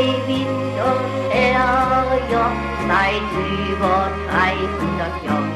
David 0.00 0.48
und 0.88 1.30
Terrier 1.30 2.52
seit 2.88 3.28
über 3.68 4.10
300 4.30 5.24
Jahren. 5.26 5.52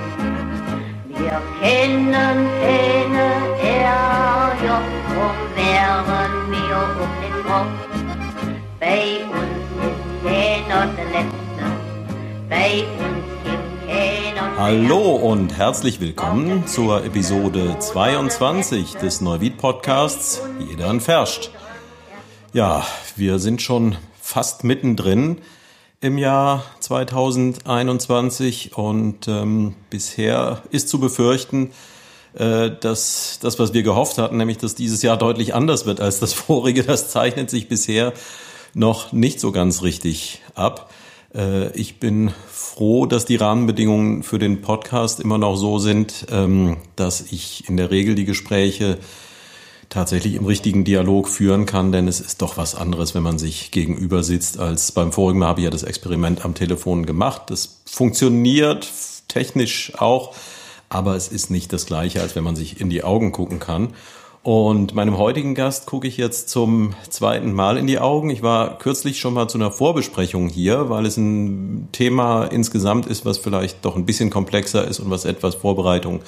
Wir 1.09 1.41
kennen 1.63 2.49
keine 2.61 3.27
Terrier, 3.59 4.83
drum 5.09 5.39
wären 5.55 6.51
wir 6.51 6.81
den 7.23 7.37
Kopf. 7.47 7.73
Bei 8.81 9.25
uns 9.25 9.65
ist 9.81 10.03
keiner 10.23 10.93
der 10.93 11.05
Letzte, 11.07 11.65
bei 12.51 12.85
uns 12.99 13.25
gibt 13.45 13.89
keiner 13.89 14.51
der 14.51 14.59
Hallo 14.59 15.17
und 15.17 15.57
herzlich 15.57 16.03
willkommen 16.03 16.67
zur 16.67 17.03
Episode 17.03 17.79
22 17.79 18.97
des 18.97 19.23
Neuwied 19.23 19.57
Podcasts 19.57 20.43
Jeder 20.59 20.91
entferscht. 20.91 21.51
Ja, 22.53 22.87
wir 23.17 23.39
sind 23.39 23.63
schon 23.63 23.97
fast 24.25 24.65
mittendrin 24.65 25.37
im 26.01 26.17
Jahr 26.17 26.65
2021 26.81 28.75
und 28.75 29.29
ähm, 29.29 29.75
bisher 29.91 30.63
ist 30.71 30.89
zu 30.89 30.99
befürchten, 30.99 31.73
äh, 32.33 32.71
dass 32.81 33.39
das, 33.43 33.59
was 33.59 33.75
wir 33.75 33.83
gehofft 33.83 34.17
hatten, 34.17 34.39
nämlich 34.39 34.57
dass 34.57 34.75
dieses 34.75 35.03
Jahr 35.03 35.19
deutlich 35.19 35.55
anders 35.55 35.85
wird 35.85 36.01
als 36.01 36.21
das 36.21 36.33
vorige, 36.33 36.83
das 36.83 37.11
zeichnet 37.11 37.51
sich 37.51 37.69
bisher 37.69 38.15
noch 38.73 39.13
nicht 39.13 39.41
so 39.41 39.53
ganz 39.53 39.83
richtig 39.83 40.41
ab. 40.55 40.91
Äh, 41.35 41.71
ich 41.79 42.01
bin 42.01 42.33
froh, 42.51 43.05
dass 43.05 43.27
die 43.27 43.37
Rahmenbedingungen 43.37 44.23
für 44.23 44.39
den 44.39 44.63
Podcast 44.63 45.21
immer 45.21 45.37
noch 45.37 45.57
so 45.57 45.79
sind, 45.79 46.27
ähm, 46.31 46.79
dass 46.97 47.21
ich 47.21 47.69
in 47.69 47.77
der 47.77 47.91
Regel 47.91 48.15
die 48.15 48.25
Gespräche 48.25 48.97
tatsächlich 49.95 50.35
im 50.35 50.45
richtigen 50.45 50.85
Dialog 50.85 51.29
führen 51.29 51.67
kann, 51.67 51.93
denn 51.93 52.09
es 52.09 52.21
ist 52.21 52.43
doch 52.43 52.57
was 52.57 52.75
anderes, 52.75 53.15
wenn 53.15 53.23
man 53.23 53.39
sich 53.39 53.71
gegenüber 53.71 54.25
sitzt, 54.25 54.59
als 54.59 54.91
beim 54.91 55.13
vorigen 55.13 55.39
Mal 55.39 55.47
habe 55.47 55.61
ich 55.61 55.65
ja 55.65 55.71
das 55.71 55.85
Experiment 55.85 56.45
am 56.45 56.55
Telefon 56.55 57.07
gemacht. 57.07 57.43
Das 57.47 57.81
funktioniert 57.87 58.91
technisch 59.29 59.93
auch, 59.97 60.35
aber 60.89 61.15
es 61.15 61.29
ist 61.29 61.49
nicht 61.51 61.73
das 61.73 61.87
gleiche, 61.87 62.21
als 62.21 62.35
wenn 62.35 62.43
man 62.43 62.57
sich 62.57 62.81
in 62.81 62.91
die 62.91 63.05
Augen 63.05 63.31
gucken 63.31 63.61
kann. 63.61 63.95
Und 64.43 64.95
meinem 64.95 65.17
heutigen 65.17 65.55
Gast 65.55 65.87
gucke 65.87 66.09
ich 66.09 66.17
jetzt 66.17 66.51
zum 66.51 66.95
zweiten 67.09 67.53
Mal 67.53 67.79
in 67.79 67.87
die 67.87 68.01
Augen. 68.01 68.31
Ich 68.31 68.43
war 68.43 68.79
kürzlich 68.79 69.21
schon 69.21 69.33
mal 69.33 69.49
zu 69.49 69.59
einer 69.59 69.71
Vorbesprechung 69.71 70.49
hier, 70.49 70.91
weil 70.91 71.07
es 71.07 71.17
ein 71.17 71.89
Thema 71.93 72.47
insgesamt 72.47 73.07
ist, 73.07 73.25
was 73.25 73.39
vielleicht 73.39 73.85
doch 73.85 73.95
ein 73.95 74.07
bisschen 74.07 74.29
komplexer 74.29 74.87
ist 74.87 74.99
und 74.99 75.09
was 75.09 75.25
etwas 75.25 75.55
Vorbereitung 75.55 76.21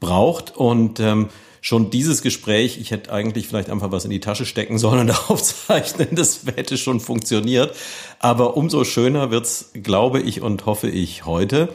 braucht. 0.00 0.56
Und 0.56 0.98
ähm, 0.98 1.28
schon 1.60 1.90
dieses 1.90 2.22
Gespräch, 2.22 2.78
ich 2.80 2.90
hätte 2.90 3.12
eigentlich 3.12 3.46
vielleicht 3.46 3.70
einfach 3.70 3.92
was 3.92 4.04
in 4.04 4.10
die 4.10 4.20
Tasche 4.20 4.46
stecken 4.46 4.78
sollen 4.78 5.00
und 5.00 5.10
aufzeichnen, 5.30 6.08
das 6.12 6.40
hätte 6.56 6.78
schon 6.78 7.00
funktioniert. 7.00 7.76
Aber 8.18 8.56
umso 8.56 8.84
schöner 8.84 9.30
wird's, 9.30 9.70
glaube 9.74 10.20
ich 10.20 10.40
und 10.40 10.66
hoffe 10.66 10.88
ich 10.88 11.26
heute. 11.26 11.68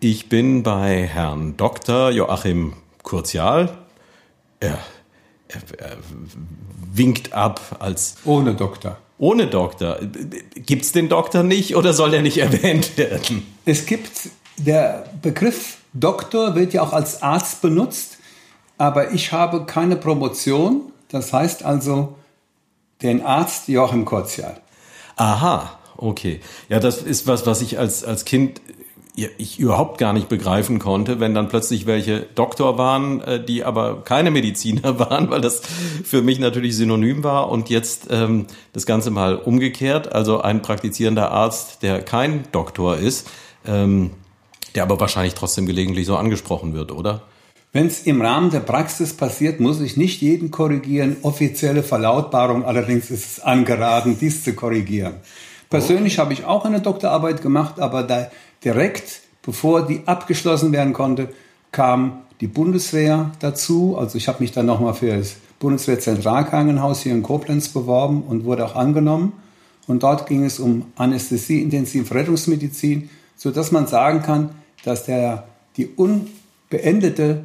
Ich 0.00 0.28
bin 0.28 0.62
bei 0.62 1.06
Herrn 1.06 1.56
Dr. 1.56 2.10
Joachim 2.10 2.74
Kurzial. 3.02 3.78
Er, 4.60 4.78
er, 5.48 5.62
er 5.78 5.96
winkt 6.92 7.32
ab 7.32 7.76
als 7.78 8.16
Ohne 8.24 8.54
Doktor. 8.54 8.98
ohne 9.18 9.46
Doktor. 9.46 9.98
Gibt's 10.54 10.92
den 10.92 11.08
Doktor 11.08 11.42
nicht 11.42 11.76
oder 11.76 11.92
soll 11.92 12.14
er 12.14 12.22
nicht 12.22 12.38
erwähnt 12.38 12.96
werden? 12.98 13.46
Es 13.64 13.86
gibt, 13.86 14.30
der 14.56 15.04
Begriff 15.20 15.78
Doktor 15.94 16.54
wird 16.54 16.72
ja 16.72 16.82
auch 16.82 16.92
als 16.92 17.22
Arzt 17.22 17.60
benutzt, 17.60 18.11
aber 18.78 19.12
ich 19.12 19.32
habe 19.32 19.64
keine 19.64 19.96
Promotion. 19.96 20.92
Das 21.08 21.32
heißt 21.32 21.64
also 21.64 22.16
den 23.02 23.24
Arzt 23.24 23.68
Joachim 23.68 24.04
Korzial. 24.04 24.60
Aha, 25.16 25.78
okay. 25.96 26.40
Ja, 26.68 26.80
das 26.80 27.02
ist 27.02 27.26
was, 27.26 27.46
was 27.46 27.60
ich 27.60 27.78
als, 27.78 28.04
als 28.04 28.24
Kind 28.24 28.60
ich 29.14 29.58
überhaupt 29.58 29.98
gar 29.98 30.14
nicht 30.14 30.30
begreifen 30.30 30.78
konnte, 30.78 31.20
wenn 31.20 31.34
dann 31.34 31.48
plötzlich 31.48 31.84
welche 31.84 32.20
Doktor 32.34 32.78
waren, 32.78 33.20
äh, 33.20 33.44
die 33.44 33.62
aber 33.62 34.02
keine 34.04 34.30
Mediziner 34.30 34.98
waren, 34.98 35.28
weil 35.28 35.42
das 35.42 35.60
für 36.02 36.22
mich 36.22 36.38
natürlich 36.38 36.76
synonym 36.76 37.22
war 37.22 37.50
und 37.50 37.68
jetzt 37.68 38.06
ähm, 38.10 38.46
das 38.72 38.86
Ganze 38.86 39.10
mal 39.10 39.36
umgekehrt, 39.36 40.12
also 40.12 40.40
ein 40.40 40.62
praktizierender 40.62 41.30
Arzt, 41.30 41.82
der 41.82 42.00
kein 42.00 42.44
Doktor 42.52 42.96
ist, 42.96 43.28
ähm, 43.66 44.12
der 44.74 44.82
aber 44.82 44.98
wahrscheinlich 44.98 45.34
trotzdem 45.34 45.66
gelegentlich 45.66 46.06
so 46.06 46.16
angesprochen 46.16 46.72
wird, 46.72 46.90
oder? 46.90 47.22
Wenn 47.74 47.86
es 47.86 48.02
im 48.02 48.20
Rahmen 48.20 48.50
der 48.50 48.60
Praxis 48.60 49.14
passiert, 49.14 49.58
muss 49.58 49.80
ich 49.80 49.96
nicht 49.96 50.20
jeden 50.20 50.50
korrigieren. 50.50 51.16
Offizielle 51.22 51.82
Verlautbarung 51.82 52.66
allerdings 52.66 53.10
ist 53.10 53.24
es 53.24 53.40
angeraten, 53.40 54.18
dies 54.20 54.44
zu 54.44 54.52
korrigieren. 54.52 55.14
Persönlich 55.70 56.18
habe 56.18 56.34
ich 56.34 56.44
auch 56.44 56.66
eine 56.66 56.82
Doktorarbeit 56.82 57.40
gemacht, 57.40 57.80
aber 57.80 58.02
da 58.02 58.30
direkt, 58.62 59.22
bevor 59.40 59.86
die 59.86 60.02
abgeschlossen 60.04 60.70
werden 60.72 60.92
konnte, 60.92 61.30
kam 61.70 62.24
die 62.42 62.46
Bundeswehr 62.46 63.30
dazu. 63.40 63.96
Also 63.98 64.18
ich 64.18 64.28
habe 64.28 64.42
mich 64.42 64.52
dann 64.52 64.66
nochmal 64.66 64.92
für 64.92 65.16
das 65.16 65.36
Bundeswehr-Zentralkrankenhaus 65.58 67.00
hier 67.00 67.12
in 67.12 67.22
Koblenz 67.22 67.70
beworben 67.70 68.22
und 68.22 68.44
wurde 68.44 68.66
auch 68.66 68.76
angenommen. 68.76 69.32
Und 69.86 70.02
dort 70.02 70.26
ging 70.26 70.44
es 70.44 70.60
um 70.60 70.92
Anästhesie, 70.96 71.62
Intensivrettungsmedizin, 71.62 73.08
so 73.34 73.50
dass 73.50 73.72
man 73.72 73.86
sagen 73.86 74.20
kann, 74.20 74.50
dass 74.84 75.06
der, 75.06 75.44
die 75.78 75.86
unbeendete 75.86 77.44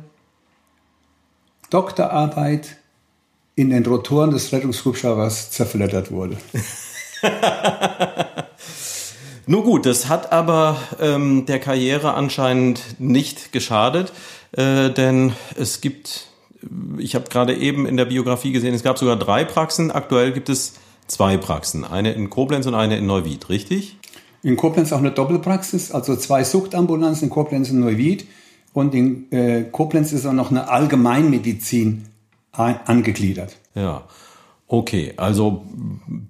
Doktorarbeit 1.70 2.78
in 3.56 3.72
den 3.72 3.86
Rotoren 3.86 4.32
des 4.32 4.52
Rettungshubschraubers 4.52 5.52
zerfleddert 5.52 6.12
wurde. 6.12 6.38
Nur 9.48 9.64
gut, 9.64 9.86
das 9.86 10.10
hat 10.10 10.34
aber 10.34 10.78
ähm, 11.00 11.46
der 11.46 11.60
Karriere 11.60 12.14
anscheinend 12.14 13.00
nicht 13.00 13.54
geschadet, 13.54 14.12
äh, 14.52 14.90
denn 14.90 15.34
es 15.56 15.82
gibt, 15.82 16.28
ich 16.98 17.16
habe 17.16 17.30
gerade 17.30 17.56
eben 17.56 17.86
in 17.86 17.98
der 17.98 18.06
Biografie 18.06 18.52
gesehen, 18.52 18.74
es 18.74 18.84
gab 18.84 18.98
sogar 18.98 19.16
drei 19.16 19.46
Praxen. 19.46 19.90
Aktuell 19.90 20.34
gibt 20.34 20.50
es 20.50 20.74
zwei 21.08 21.38
Praxen, 21.38 21.86
eine 21.86 22.12
in 22.12 22.30
Koblenz 22.30 22.66
und 22.68 22.76
eine 22.76 22.98
in 22.98 23.06
Neuwied, 23.06 23.50
richtig? 23.50 23.98
In 24.44 24.58
Koblenz 24.58 24.94
auch 24.94 25.00
eine 25.00 25.12
Doppelpraxis, 25.12 25.92
also 25.92 26.16
zwei 26.16 26.44
Suchtambulanzen 26.44 27.30
in 27.30 27.30
Koblenz 27.30 27.70
und 27.70 27.80
Neuwied. 27.80 28.28
Und 28.78 28.94
in 28.94 29.32
äh, 29.32 29.64
Koblenz 29.64 30.12
ist 30.14 30.28
auch 30.28 30.34
noch 30.34 30.52
eine 30.52 30.70
Allgemeinmedizin 30.70 32.10
ein, 32.52 32.80
angegliedert. 32.86 33.58
Ja. 33.74 34.04
Okay, 34.68 35.16
also 35.18 35.66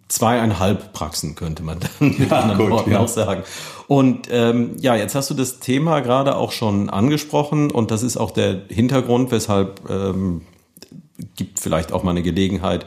zweieinhalb 0.07 0.93
Praxen 0.93 1.35
könnte 1.35 1.61
man 1.61 1.79
dann 1.81 2.09
mit 2.17 2.31
Ja, 2.31 2.39
anderen 2.39 2.57
gut, 2.57 2.69
Worten 2.69 2.91
ja. 2.91 2.99
auch 2.99 3.09
sagen. 3.09 3.43
Und 3.87 4.29
ähm, 4.31 4.77
ja, 4.79 4.95
jetzt 4.95 5.13
hast 5.13 5.29
du 5.29 5.33
das 5.33 5.59
Thema 5.59 5.99
gerade 5.99 6.37
auch 6.37 6.53
schon 6.53 6.89
angesprochen 6.89 7.69
und 7.69 7.91
das 7.91 8.01
ist 8.01 8.15
auch 8.15 8.31
der 8.31 8.61
Hintergrund, 8.69 9.29
weshalb 9.31 9.81
ähm, 9.89 10.43
gibt 11.35 11.59
vielleicht 11.59 11.91
auch 11.91 12.03
mal 12.03 12.11
eine 12.11 12.23
Gelegenheit, 12.23 12.85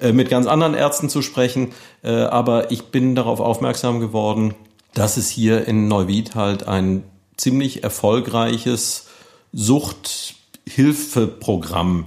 äh, 0.00 0.14
mit 0.14 0.30
ganz 0.30 0.46
anderen 0.46 0.72
Ärzten 0.72 1.10
zu 1.10 1.20
sprechen. 1.20 1.72
Äh, 2.02 2.12
aber 2.12 2.70
ich 2.70 2.84
bin 2.84 3.14
darauf 3.14 3.40
aufmerksam 3.40 4.00
geworden, 4.00 4.54
dass 4.94 5.18
es 5.18 5.28
hier 5.28 5.68
in 5.68 5.86
Neuwied 5.86 6.34
halt 6.34 6.66
ein 6.66 7.02
ziemlich 7.42 7.82
erfolgreiches 7.82 9.06
Suchthilfeprogramm 9.52 12.06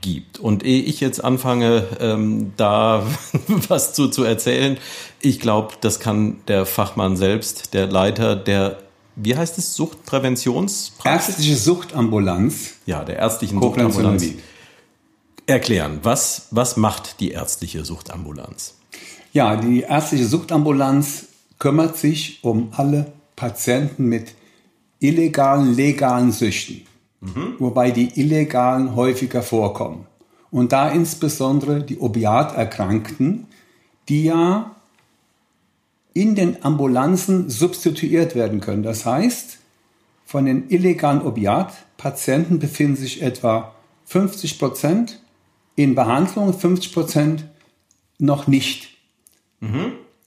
gibt. 0.00 0.40
Und 0.40 0.64
ehe 0.64 0.82
ich 0.82 0.98
jetzt 1.00 1.22
anfange, 1.22 1.86
ähm, 2.00 2.54
da 2.56 3.06
was 3.68 3.92
zu, 3.92 4.08
zu 4.08 4.24
erzählen, 4.24 4.78
ich 5.20 5.38
glaube, 5.38 5.74
das 5.80 6.00
kann 6.00 6.38
der 6.48 6.66
Fachmann 6.66 7.16
selbst, 7.16 7.72
der 7.72 7.86
Leiter 7.86 8.34
der, 8.34 8.78
wie 9.14 9.36
heißt 9.36 9.58
es, 9.58 9.76
Suchtpräventionspraxis? 9.76 11.28
Ärztliche 11.28 11.54
Suchtambulanz. 11.56 12.74
Ja, 12.86 13.04
der 13.04 13.18
ärztlichen 13.18 13.62
Suchtambulanz. 13.62 14.24
Erklären, 15.46 16.00
was, 16.02 16.48
was 16.50 16.76
macht 16.76 17.20
die 17.20 17.30
ärztliche 17.30 17.84
Suchtambulanz? 17.84 18.74
Ja, 19.32 19.54
die 19.56 19.82
ärztliche 19.82 20.26
Suchtambulanz 20.26 21.26
kümmert 21.60 21.96
sich 21.96 22.42
um 22.42 22.72
alle 22.72 23.12
Patienten 23.36 24.06
mit 24.06 24.34
illegalen, 25.06 25.74
legalen 25.74 26.32
Süchten. 26.32 26.82
Wobei 27.58 27.90
die 27.90 28.20
illegalen 28.20 28.94
häufiger 28.96 29.42
vorkommen. 29.42 30.06
Und 30.50 30.72
da 30.72 30.90
insbesondere 30.90 31.82
die 31.82 31.98
Opiaterkrankten, 31.98 33.46
die 34.08 34.24
ja 34.24 34.76
in 36.12 36.34
den 36.34 36.62
Ambulanzen 36.62 37.48
substituiert 37.50 38.34
werden 38.34 38.60
können. 38.60 38.82
Das 38.82 39.06
heißt, 39.06 39.58
von 40.26 40.44
den 40.44 40.68
illegalen 40.68 41.22
Opiatpatienten 41.22 42.58
befinden 42.58 42.96
sich 42.96 43.22
etwa 43.22 43.74
50 44.04 44.58
Prozent 44.58 45.20
in 45.76 45.94
Behandlung, 45.94 46.52
50 46.52 46.92
Prozent 46.92 47.44
noch 48.18 48.46
nicht. 48.46 48.90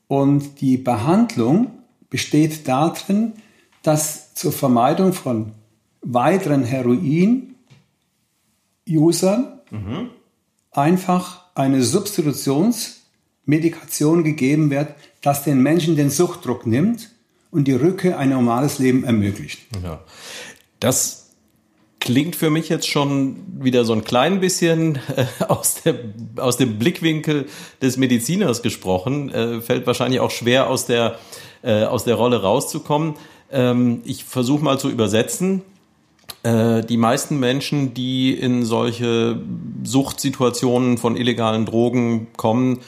Und 0.07 0.61
die 0.61 0.77
Behandlung 0.77 1.71
besteht 2.09 2.67
darin, 2.67 3.33
dass 3.83 4.26
zur 4.37 4.51
Vermeidung 4.51 5.13
von 5.13 5.53
weiteren 6.01 6.63
Heroin-Usern 6.63 7.53
einfach 10.71 11.43
eine 11.55 11.81
Substitutionsmedizin 11.81 12.97
Medikation 13.47 14.23
gegeben 14.23 14.69
wird, 14.69 14.93
das 15.21 15.43
den 15.43 15.63
Menschen 15.63 15.95
den 15.95 16.09
Suchtdruck 16.09 16.67
nimmt 16.67 17.09
und 17.49 17.67
die 17.67 17.73
Rückkehr 17.73 18.19
ein 18.19 18.29
normales 18.29 18.77
Leben 18.77 19.05
ermöglicht. 19.05 19.59
Ja. 19.81 20.01
Das 20.79 21.29
klingt 21.99 22.35
für 22.35 22.49
mich 22.49 22.67
jetzt 22.67 22.87
schon 22.87 23.37
wieder 23.63 23.85
so 23.85 23.93
ein 23.93 24.03
klein 24.03 24.41
bisschen 24.41 24.99
äh, 25.15 25.25
aus, 25.47 25.75
der, 25.75 25.95
aus 26.35 26.57
dem 26.57 26.77
Blickwinkel 26.77 27.47
des 27.81 27.95
Mediziners 27.95 28.61
gesprochen. 28.61 29.29
Äh, 29.29 29.61
fällt 29.61 29.87
wahrscheinlich 29.87 30.19
auch 30.19 30.31
schwer 30.31 30.69
aus 30.69 30.85
der, 30.85 31.17
äh, 31.63 31.85
aus 31.85 32.03
der 32.03 32.15
Rolle 32.15 32.41
rauszukommen. 32.41 33.15
Ähm, 33.51 34.01
ich 34.05 34.23
versuche 34.23 34.63
mal 34.63 34.79
zu 34.79 34.89
übersetzen. 34.89 35.61
Äh, 36.43 36.83
die 36.83 36.97
meisten 36.97 37.39
Menschen, 37.39 37.93
die 37.93 38.33
in 38.33 38.65
solche 38.65 39.41
Suchtsituationen 39.83 40.97
von 40.97 41.15
illegalen 41.15 41.65
Drogen 41.65 42.27
kommen, 42.37 42.79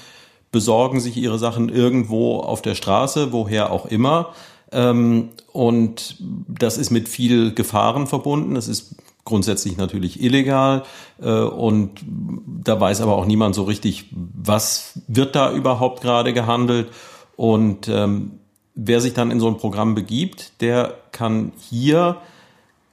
besorgen 0.52 1.00
sich 1.00 1.18
ihre 1.18 1.40
Sachen 1.40 1.70
irgendwo 1.70 2.38
auf 2.38 2.62
der 2.62 2.76
Straße, 2.76 3.32
woher 3.32 3.72
auch 3.72 3.86
immer. 3.86 4.34
Ähm, 4.72 5.30
und 5.52 6.18
das 6.48 6.78
ist 6.78 6.92
mit 6.92 7.10
viel 7.10 7.54
Gefahren 7.54 8.08
verbunden. 8.08 8.56
Das 8.56 8.68
ist 8.68 8.96
grundsätzlich 9.26 9.78
natürlich 9.78 10.22
illegal 10.24 10.84
äh, 11.22 11.30
und 11.30 12.04
da 12.64 12.80
weiß 12.80 13.02
aber 13.02 13.16
auch 13.16 13.26
niemand 13.26 13.56
so 13.56 13.64
richtig, 13.64 14.06
was 14.12 15.00
wird 15.08 15.36
da 15.36 15.52
überhaupt 15.52 16.02
gerade 16.02 16.34
gehandelt. 16.34 16.90
Und 17.36 17.88
ähm, 17.88 18.40
wer 18.86 19.02
sich 19.02 19.14
dann 19.14 19.32
in 19.32 19.40
so 19.40 19.48
ein 19.48 19.58
Programm 19.58 19.96
begibt, 19.96 20.62
der 20.62 20.96
kann 21.12 21.52
hier 21.70 22.18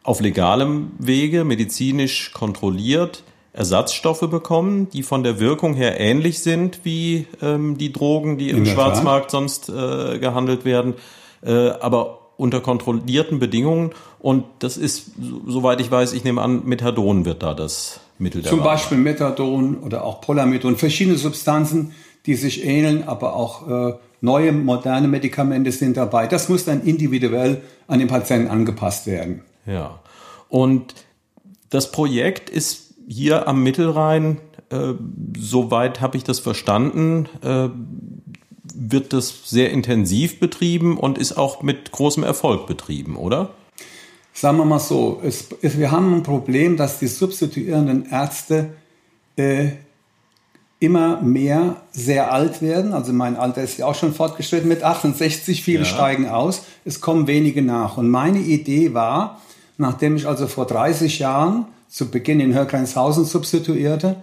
auf 0.03 0.21
legalem 0.21 0.93
Wege, 0.99 1.45
medizinisch 1.45 2.33
kontrolliert, 2.33 3.25
Ersatzstoffe 3.53 4.29
bekommen, 4.29 4.91
die 4.91 5.03
von 5.03 5.23
der 5.23 5.41
Wirkung 5.41 5.75
her 5.75 5.99
ähnlich 5.99 6.41
sind 6.41 6.81
wie 6.85 7.27
ähm, 7.41 7.79
die 7.79 7.93
Drogen, 7.93 8.37
die 8.37 8.51
im 8.51 8.67
Schwarzmarkt 8.67 9.31
sonst 9.31 9.69
äh, 9.69 10.19
gehandelt 10.19 10.65
werden, 10.65 10.95
äh, 11.43 11.71
aber 11.71 12.19
unter 12.37 12.61
kontrollierten 12.61 13.39
Bedingungen. 13.39 13.93
Und 14.19 14.45
das 14.59 14.77
ist, 14.77 15.13
soweit 15.47 15.81
ich 15.81 15.91
weiß, 15.91 16.13
ich 16.13 16.23
nehme 16.23 16.43
an, 16.43 16.67
Methadon 16.67 17.25
wird 17.25 17.43
da 17.43 17.55
das 17.55 18.01
Mittel 18.19 18.43
der 18.43 18.51
Zum 18.51 18.61
Wahl. 18.61 18.75
Beispiel 18.75 18.99
Methadon 18.99 19.79
oder 19.79 20.05
auch 20.05 20.21
Polamethon, 20.21 20.77
verschiedene 20.77 21.17
Substanzen, 21.17 21.93
die 22.27 22.35
sich 22.35 22.65
ähneln, 22.65 23.05
aber 23.05 23.35
auch 23.35 23.69
äh, 23.69 23.95
neue, 24.27 24.53
moderne 24.53 25.09
Medikamente 25.09 25.73
sind 25.73 25.97
dabei. 25.97 26.27
Das 26.27 26.51
muss 26.51 26.67
dann 26.67 26.83
individuell 26.83 27.63
an 27.87 28.01
den 28.01 28.09
Patienten 28.09 28.49
angepasst 28.49 29.07
werden. 29.07 29.43
Ja. 29.65 30.01
Und 30.51 30.95
das 31.71 31.91
Projekt 31.91 32.51
ist 32.51 32.95
hier 33.09 33.49
am 33.49 33.63
Mittelrhein, 33.63 34.39
äh, 34.71 34.95
soweit 35.39 36.01
habe 36.01 36.17
ich 36.17 36.25
das 36.25 36.41
verstanden, 36.41 37.29
äh, 37.43 37.69
wird 38.75 39.13
das 39.13 39.49
sehr 39.49 39.71
intensiv 39.71 40.41
betrieben 40.41 40.99
und 40.99 41.19
ist 41.19 41.39
auch 41.39 41.63
mit 41.63 41.93
großem 41.93 42.25
Erfolg 42.25 42.67
betrieben, 42.67 43.17
oder? 43.17 43.51
Sagen 44.33 44.59
wir 44.59 44.65
mal 44.67 44.81
so, 44.81 45.21
es, 45.25 45.49
es, 45.63 45.79
wir 45.79 45.91
haben 45.91 46.13
ein 46.13 46.23
Problem, 46.23 46.77
dass 46.77 46.99
die 46.99 47.07
substituierenden 47.07 48.07
Ärzte 48.11 48.75
äh, 49.37 49.69
immer 50.87 51.21
mehr 51.21 51.83
sehr 51.91 52.33
alt 52.33 52.63
werden. 52.63 52.93
Also 52.93 53.13
mein 53.13 53.37
Alter 53.37 53.61
ist 53.61 53.77
ja 53.77 53.87
auch 53.87 53.97
schon 53.97 54.15
fortgeschritten 54.15 54.69
mit 54.69 54.85
68, 54.85 55.65
viele 55.65 55.81
ja. 55.81 55.85
steigen 55.85 56.29
aus, 56.29 56.63
es 56.85 57.01
kommen 57.01 57.27
wenige 57.27 57.61
nach. 57.61 57.97
Und 57.97 58.09
meine 58.09 58.39
Idee 58.39 58.95
war, 58.95 59.41
nachdem 59.79 60.15
ich 60.15 60.29
also 60.29 60.47
vor 60.47 60.65
30 60.65 61.19
Jahren 61.19 61.67
zu 61.89 62.09
Beginn 62.09 62.39
in 62.39 62.55
Hörgreinshausen 62.55 63.25
substituierte, 63.25 64.15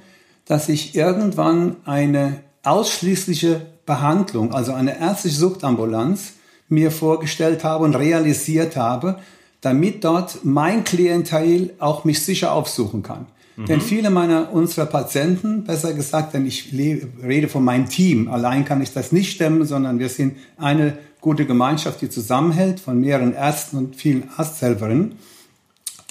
dass 0.46 0.70
ich 0.70 0.96
irgendwann 0.96 1.76
eine 1.84 2.40
ausschließliche 2.64 3.62
Behandlung, 3.86 4.54
also 4.54 4.72
eine 4.74 5.02
ärztliche 5.02 5.36
Suchtambulanz, 5.36 6.36
mir 6.70 6.92
vorgestellt 6.92 7.66
habe 7.66 7.84
und 7.84 7.96
realisiert 7.96 8.78
habe, 8.78 9.20
damit 9.60 10.06
dort 10.06 10.40
mein 10.44 10.86
Klientel 10.86 11.74
auch 11.80 12.06
mich 12.06 12.24
sicher 12.24 12.54
aufsuchen 12.54 13.04
kann. 13.04 13.28
Mhm. 13.56 13.66
Denn 13.66 13.82
viele 13.82 14.10
meiner 14.10 14.52
unserer 14.52 14.86
Patienten, 14.86 15.64
besser 15.64 15.94
gesagt, 15.94 16.34
denn 16.34 16.46
ich 16.46 16.74
rede 16.74 17.48
von 17.48 17.64
meinem 17.64 17.90
Team, 17.90 18.30
allein 18.30 18.66
kann 18.66 18.82
ich 18.82 18.94
das 18.94 19.12
nicht 19.12 19.32
stemmen, 19.32 19.66
sondern 19.66 20.00
wir 20.00 20.10
sind 20.10 20.38
eine 20.58 20.98
gute 21.22 21.46
Gemeinschaft, 21.46 22.02
die 22.02 22.10
zusammenhält 22.10 22.80
von 22.80 23.00
mehreren 23.00 23.34
Ärzten 23.34 23.78
und 23.78 23.96
vielen 23.96 24.30
Arzthelferinnen 24.36 25.16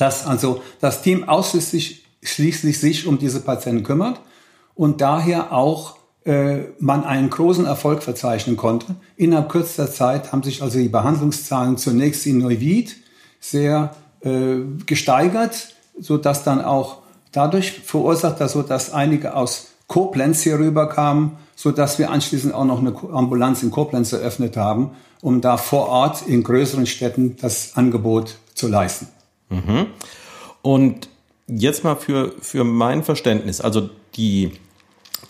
dass 0.03 0.27
also 0.27 0.63
das 0.81 1.03
Team 1.03 1.29
ausschließlich 1.29 2.05
schließlich 2.23 2.79
sich 2.79 3.07
um 3.07 3.19
diese 3.19 3.41
Patienten 3.41 3.83
kümmert 3.83 4.21
und 4.75 5.01
daher 5.01 5.53
auch 5.53 5.97
äh, 6.25 6.63
man 6.79 7.05
einen 7.05 7.31
großen 7.31 7.67
Erfolg 7.67 8.03
verzeichnen 8.03 8.57
konnte. 8.57 8.95
Innerhalb 9.17 9.49
kürzester 9.49 9.91
Zeit 9.91 10.33
haben 10.33 10.43
sich 10.43 10.63
also 10.63 10.79
die 10.79 10.89
Behandlungszahlen 10.89 11.77
zunächst 11.77 12.27
in 12.27 12.39
Neuwied 12.39 12.97
sehr 13.41 13.95
äh, 14.21 14.57
gesteigert, 14.87 15.75
so 15.99 16.17
dass 16.17 16.45
dann 16.45 16.65
auch 16.65 17.02
dadurch 17.33 17.73
verursacht, 17.73 18.41
dass 18.41 18.53
so 18.53 18.63
dass 18.63 18.93
einige 18.93 19.35
aus 19.35 19.69
Koblenz 19.89 20.43
hier 20.43 20.59
rüberkamen, 20.59 21.33
so 21.57 21.71
dass 21.71 21.99
wir 21.99 22.11
anschließend 22.11 22.55
auch 22.55 22.65
noch 22.65 22.81
eine 22.81 22.95
Ambulanz 23.13 23.63
in 23.63 23.71
Koblenz 23.71 24.13
eröffnet 24.13 24.57
haben, 24.57 24.91
um 25.21 25.41
da 25.41 25.57
vor 25.57 25.89
Ort 25.89 26.23
in 26.27 26.43
größeren 26.43 26.87
Städten 26.87 27.37
das 27.41 27.77
Angebot 27.77 28.37
zu 28.55 28.69
leisten. 28.69 29.09
Mhm. 29.51 29.87
Und 30.63 31.09
jetzt 31.47 31.85
mal 31.85 31.97
für, 31.97 32.33
für 32.41 32.65
mein 32.65 33.03
Verständnis, 33.03 33.61
also 33.61 33.91
die, 34.17 34.53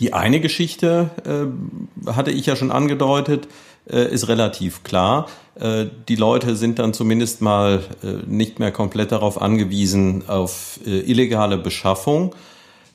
die 0.00 0.12
eine 0.12 0.40
Geschichte 0.40 1.10
äh, 1.24 2.10
hatte 2.12 2.30
ich 2.30 2.46
ja 2.46 2.56
schon 2.56 2.70
angedeutet, 2.70 3.48
ist 3.86 4.28
relativ 4.28 4.84
klar. 4.84 5.26
Äh, 5.54 5.86
die 6.08 6.16
Leute 6.16 6.56
sind 6.56 6.78
dann 6.78 6.94
zumindest 6.94 7.40
mal 7.40 7.82
äh, 8.02 8.26
nicht 8.26 8.58
mehr 8.58 8.72
komplett 8.72 9.12
darauf 9.12 9.40
angewiesen, 9.40 10.28
auf 10.28 10.80
äh, 10.86 11.00
illegale 11.00 11.58
Beschaffung. 11.58 12.34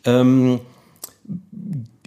Ähm, 0.05 0.59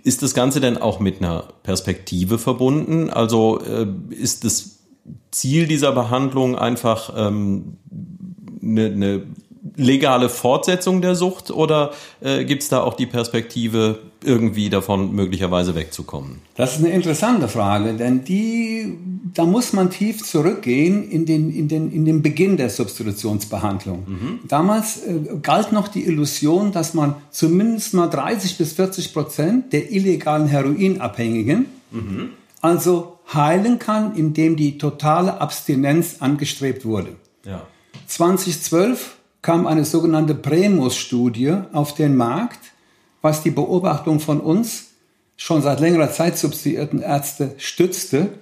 ist 0.02 0.22
das 0.22 0.34
Ganze 0.34 0.60
denn 0.60 0.78
auch 0.78 0.98
mit 0.98 1.18
einer 1.18 1.44
Perspektive 1.62 2.38
verbunden? 2.38 3.10
Also 3.10 3.60
äh, 3.60 3.86
ist 4.10 4.44
das 4.44 4.78
Ziel 5.30 5.66
dieser 5.66 5.92
Behandlung 5.92 6.56
einfach 6.56 7.12
ähm, 7.16 7.76
eine, 8.62 8.86
eine 8.86 9.22
legale 9.76 10.28
Fortsetzung 10.28 11.02
der 11.02 11.14
Sucht 11.14 11.50
oder 11.50 11.92
äh, 12.20 12.44
gibt 12.44 12.62
es 12.62 12.68
da 12.68 12.80
auch 12.80 12.94
die 12.94 13.06
Perspektive, 13.06 13.98
irgendwie 14.22 14.68
davon 14.70 15.14
möglicherweise 15.14 15.74
wegzukommen? 15.74 16.40
Das 16.54 16.76
ist 16.76 16.84
eine 16.84 16.92
interessante 16.94 17.48
Frage, 17.48 17.94
denn 17.94 18.24
die, 18.24 18.98
da 19.34 19.44
muss 19.44 19.72
man 19.72 19.90
tief 19.90 20.24
zurückgehen 20.24 21.08
in 21.08 21.26
den, 21.26 21.50
in 21.50 21.68
den, 21.68 21.90
in 21.92 22.04
den 22.04 22.22
Beginn 22.22 22.56
der 22.56 22.70
Substitutionsbehandlung. 22.70 24.04
Mhm. 24.06 24.38
Damals 24.48 25.02
äh, 25.06 25.20
galt 25.42 25.72
noch 25.72 25.88
die 25.88 26.06
Illusion, 26.06 26.72
dass 26.72 26.94
man 26.94 27.16
zumindest 27.30 27.94
mal 27.94 28.08
30 28.08 28.58
bis 28.58 28.72
40 28.74 29.12
Prozent 29.12 29.72
der 29.72 29.90
illegalen 29.90 30.48
Heroinabhängigen 30.48 31.66
mhm. 31.90 32.30
also 32.60 33.18
heilen 33.32 33.78
kann, 33.78 34.16
indem 34.16 34.56
die 34.56 34.78
totale 34.78 35.40
Abstinenz 35.40 36.16
angestrebt 36.20 36.84
wurde. 36.84 37.16
Ja. 37.44 37.62
2012 38.06 39.16
kam 39.42 39.66
eine 39.66 39.84
sogenannte 39.84 40.34
Premus-Studie 40.34 41.54
auf 41.72 41.94
den 41.94 42.16
Markt, 42.16 42.58
was 43.22 43.42
die 43.42 43.50
Beobachtung 43.50 44.20
von 44.20 44.40
uns 44.40 44.88
schon 45.36 45.62
seit 45.62 45.80
längerer 45.80 46.12
Zeit 46.12 46.38
substituierten 46.38 47.00
Ärzte 47.00 47.54
stützte. 47.56 48.34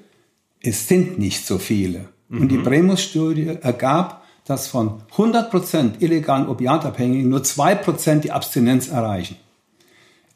Es 0.60 0.88
sind 0.88 1.18
nicht 1.18 1.46
so 1.46 1.58
viele. 1.58 2.08
Mhm. 2.28 2.40
Und 2.42 2.48
die 2.48 2.58
Premus-Studie 2.58 3.58
ergab, 3.60 4.24
dass 4.44 4.66
von 4.66 5.02
100% 5.16 6.00
illegalen 6.00 6.48
Opiatabhängigen 6.48 7.28
nur 7.28 7.40
2% 7.40 8.20
die 8.20 8.32
Abstinenz 8.32 8.88
erreichen. 8.88 9.36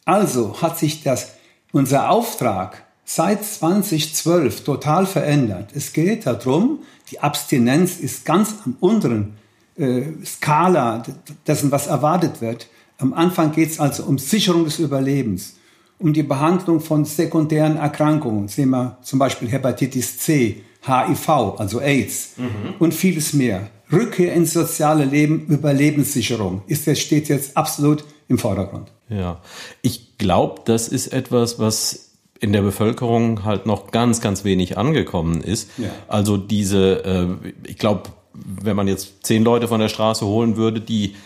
Also 0.04 0.61
hat 0.61 0.78
sich 0.78 1.02
das, 1.02 1.35
unser 1.73 2.11
Auftrag 2.11 2.85
seit 3.04 3.45
2012 3.45 4.64
total 4.64 5.07
verändert. 5.07 5.71
Es 5.75 5.92
geht 5.92 6.26
darum, 6.26 6.81
die 7.11 7.21
Abstinenz 7.21 7.99
ist 7.99 8.25
ganz 8.25 8.54
am 8.64 8.76
unteren 8.81 9.35
äh, 9.76 10.02
Skala 10.25 11.02
dessen, 11.47 11.71
was 11.71 11.87
erwartet 11.87 12.41
wird. 12.41 12.69
Am 12.99 13.12
Anfang 13.12 13.52
geht 13.52 13.71
es 13.71 13.81
also 13.81 14.05
um 14.05 14.19
Sicherung 14.19 14.64
des 14.64 14.79
Überlebens, 14.79 15.57
um 15.99 16.12
die 16.12 16.23
Behandlung 16.23 16.81
von 16.81 17.05
sekundären 17.05 17.76
Erkrankungen, 17.76 18.49
sehen 18.49 18.71
wir 18.71 18.99
zum 19.02 19.19
Beispiel 19.19 19.49
Hepatitis 19.49 20.19
C, 20.19 20.62
HIV, 20.85 21.29
also 21.59 21.81
AIDS 21.81 22.33
mhm. 22.37 22.75
und 22.79 22.93
vieles 22.93 23.33
mehr. 23.33 23.69
Rückkehr 23.93 24.33
ins 24.33 24.52
soziale 24.52 25.05
Leben, 25.05 25.47
Überlebenssicherung 25.47 26.62
ist 26.67 26.87
jetzt, 26.87 27.02
steht 27.02 27.29
jetzt 27.29 27.57
absolut 27.57 28.05
im 28.29 28.38
Vordergrund. 28.38 28.91
Ja, 29.09 29.41
ich 29.83 30.17
glaube, 30.19 30.62
das 30.64 30.88
ist 30.88 31.09
etwas, 31.09 31.59
was 31.59 32.12
in 32.41 32.52
der 32.52 32.62
Bevölkerung 32.62 33.45
halt 33.45 33.67
noch 33.67 33.93
ganz, 33.93 34.21
ganz 34.21 34.45
wenig 34.45 34.76
angekommen 34.76 35.43
ist. 35.43 35.71
Ja. 35.79 35.91
Also 36.09 36.37
diese, 36.37 37.05
äh, 37.05 37.69
ich 37.69 37.79
glaube, 37.79 38.11
wenn 38.44 38.76
man 38.76 38.88
jetzt 38.88 39.25
zehn 39.25 39.44
Leute 39.44 39.68
von 39.68 39.80
der 39.80 39.88
Straße 39.88 40.26
holen 40.26 40.56
würde, 40.56 40.80
die 40.80 41.16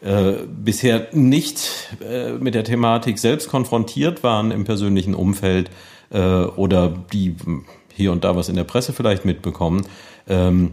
äh, 0.00 0.32
bisher 0.46 1.08
nicht 1.12 1.90
äh, 2.00 2.32
mit 2.32 2.54
der 2.54 2.64
Thematik 2.64 3.18
selbst 3.18 3.48
konfrontiert 3.48 4.22
waren 4.22 4.50
im 4.50 4.64
persönlichen 4.64 5.14
Umfeld, 5.14 5.70
äh, 6.12 6.44
oder 6.44 6.92
die 7.12 7.36
hier 7.94 8.12
und 8.12 8.24
da 8.24 8.36
was 8.36 8.48
in 8.48 8.56
der 8.56 8.64
Presse 8.64 8.92
vielleicht 8.92 9.24
mitbekommen, 9.24 9.86
ähm, 10.28 10.72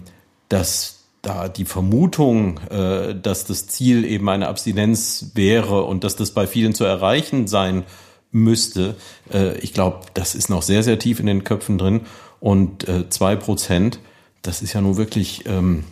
dass 0.50 1.04
da 1.22 1.50
die 1.50 1.66
Vermutung, 1.66 2.60
äh, 2.70 3.14
dass 3.16 3.46
das 3.46 3.68
Ziel 3.68 4.06
eben 4.06 4.30
eine 4.30 4.48
Abstinenz 4.48 5.32
wäre 5.34 5.84
und 5.84 6.04
dass 6.04 6.16
das 6.16 6.32
bei 6.32 6.48
vielen 6.48 6.74
zu 6.74 6.86
erreichen 6.86 7.48
sein 7.48 7.84
müsste, 8.32 8.96
äh, 9.34 9.58
ich 9.58 9.74
glaube, 9.74 10.02
das 10.14 10.36
ist 10.36 10.50
noch 10.50 10.62
sehr, 10.62 10.84
sehr 10.84 11.00
tief 11.00 11.20
in 11.20 11.26
den 11.26 11.44
Köpfen 11.44 11.78
drin. 11.78 12.02
Und 12.40 12.88
äh, 12.88 13.10
zwei 13.10 13.36
Prozent, 13.36 14.00
das 14.42 14.62
ist 14.62 14.74
ja 14.74 14.82
nun 14.82 14.98
wirklich 14.98 15.46
ähm, 15.46 15.84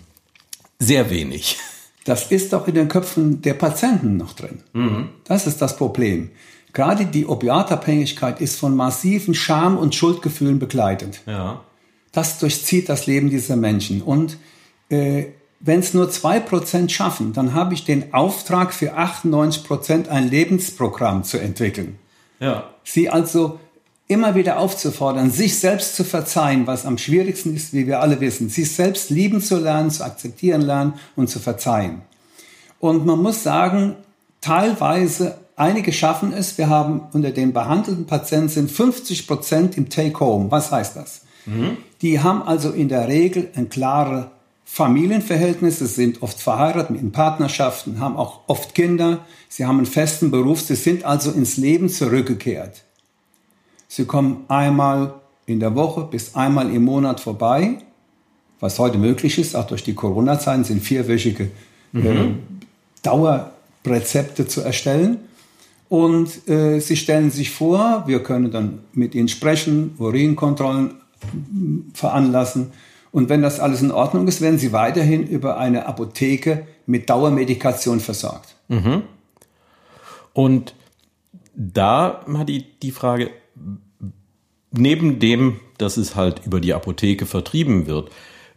sehr 0.79 1.09
wenig. 1.09 1.57
Das 2.05 2.31
ist 2.31 2.53
doch 2.53 2.67
in 2.67 2.75
den 2.75 2.87
Köpfen 2.87 3.41
der 3.41 3.53
Patienten 3.53 4.15
noch 4.15 4.33
drin. 4.33 4.63
Mhm. 4.73 5.09
Das 5.25 5.45
ist 5.45 5.61
das 5.61 5.75
Problem. 5.75 6.29
Gerade 6.73 7.05
die 7.05 7.25
Opiatabhängigkeit 7.25 8.39
ist 8.39 8.57
von 8.57 8.75
massiven 8.75 9.33
Scham- 9.33 9.77
und 9.77 9.95
Schuldgefühlen 9.95 10.59
begleitet. 10.59 11.21
Ja. 11.25 11.61
Das 12.11 12.39
durchzieht 12.39 12.87
das 12.87 13.07
Leben 13.07 13.29
dieser 13.29 13.55
Menschen. 13.55 14.01
Und 14.01 14.37
äh, 14.89 15.25
wenn 15.59 15.79
es 15.79 15.93
nur 15.93 16.09
zwei 16.09 16.39
Prozent 16.39 16.91
schaffen, 16.91 17.33
dann 17.33 17.53
habe 17.53 17.73
ich 17.73 17.83
den 17.83 18.13
Auftrag 18.13 18.73
für 18.73 18.95
98 18.95 19.63
Prozent 19.63 20.07
ein 20.09 20.29
Lebensprogramm 20.29 21.23
zu 21.23 21.39
entwickeln. 21.39 21.97
Ja. 22.39 22.69
Sie 22.83 23.09
also 23.09 23.59
immer 24.07 24.35
wieder 24.35 24.59
aufzufordern, 24.59 25.31
sich 25.31 25.59
selbst 25.59 25.95
zu 25.95 26.03
verzeihen, 26.03 26.65
was 26.65 26.85
am 26.85 26.97
schwierigsten 26.97 27.55
ist, 27.55 27.73
wie 27.73 27.87
wir 27.87 27.99
alle 27.99 28.19
wissen, 28.21 28.49
sich 28.49 28.71
selbst 28.71 29.09
lieben 29.09 29.41
zu 29.41 29.57
lernen, 29.57 29.91
zu 29.91 30.03
akzeptieren 30.03 30.61
lernen 30.61 30.93
und 31.15 31.29
zu 31.29 31.39
verzeihen. 31.39 32.01
Und 32.79 33.05
man 33.05 33.21
muss 33.21 33.43
sagen, 33.43 33.95
teilweise, 34.39 35.37
einige 35.55 35.91
schaffen 35.91 36.31
es, 36.31 36.57
wir 36.57 36.69
haben 36.69 37.01
unter 37.11 37.31
den 37.31 37.51
behandelten 37.51 38.05
Patienten 38.05 38.49
sind 38.49 38.71
50 38.71 39.27
Prozent 39.27 39.77
im 39.77 39.89
Take-Home. 39.89 40.51
Was 40.51 40.71
heißt 40.71 40.95
das? 40.95 41.21
Mhm. 41.45 41.77
Die 42.01 42.21
haben 42.21 42.43
also 42.43 42.71
in 42.71 42.87
der 42.87 43.07
Regel 43.07 43.49
ein 43.55 43.69
klare 43.69 44.31
Familienverhältnisse, 44.63 45.87
sind 45.87 46.21
oft 46.21 46.39
verheiratet 46.39 46.97
in 46.97 47.11
Partnerschaften, 47.11 47.99
haben 47.99 48.15
auch 48.15 48.41
oft 48.47 48.75
Kinder, 48.75 49.25
sie 49.49 49.65
haben 49.65 49.77
einen 49.77 49.85
festen 49.85 50.29
Beruf, 50.29 50.61
sie 50.61 50.75
sind 50.75 51.03
also 51.03 51.31
ins 51.31 51.57
Leben 51.57 51.89
zurückgekehrt. 51.89 52.83
Sie 53.87 54.05
kommen 54.05 54.45
einmal 54.47 55.13
in 55.45 55.59
der 55.59 55.75
Woche 55.75 56.07
bis 56.09 56.35
einmal 56.35 56.73
im 56.73 56.83
Monat 56.83 57.19
vorbei, 57.19 57.77
was 58.59 58.79
heute 58.79 58.97
möglich 58.97 59.37
ist, 59.37 59.55
auch 59.55 59.67
durch 59.67 59.83
die 59.83 59.93
Corona-Zeiten 59.93 60.63
sind 60.63 60.81
vierwöchige 60.81 61.51
mhm. 61.91 62.05
äh, 62.05 62.29
Dauerrezepte 63.03 64.47
zu 64.47 64.61
erstellen. 64.61 65.19
Und 65.89 66.49
äh, 66.49 66.79
sie 66.79 66.97
stellen 66.97 67.31
sich 67.31 67.51
vor, 67.51 68.03
wir 68.07 68.21
können 68.23 68.51
dann 68.51 68.79
mit 68.93 69.15
ihnen 69.15 69.29
sprechen, 69.29 69.95
Urinkontrollen 69.97 70.95
veranlassen 71.93 72.71
und 73.11 73.29
wenn 73.29 73.41
das 73.41 73.59
alles 73.59 73.81
in 73.81 73.91
Ordnung 73.91 74.27
ist, 74.27 74.41
werden 74.41 74.59
sie 74.59 74.73
weiterhin 74.73 75.25
über 75.25 75.57
eine 75.57 75.85
Apotheke 75.85 76.67
mit 76.85 77.09
Dauermedikation 77.09 77.99
versorgt. 77.99 78.55
Mhm. 78.67 79.03
Und 80.33 80.75
da 81.55 82.23
hat 82.37 82.49
die, 82.49 82.63
die 82.79 82.91
Frage, 82.91 83.31
neben 84.71 85.19
dem, 85.19 85.59
dass 85.77 85.97
es 85.97 86.15
halt 86.15 86.45
über 86.45 86.59
die 86.59 86.73
Apotheke 86.73 87.25
vertrieben 87.25 87.87
wird, 87.87 88.09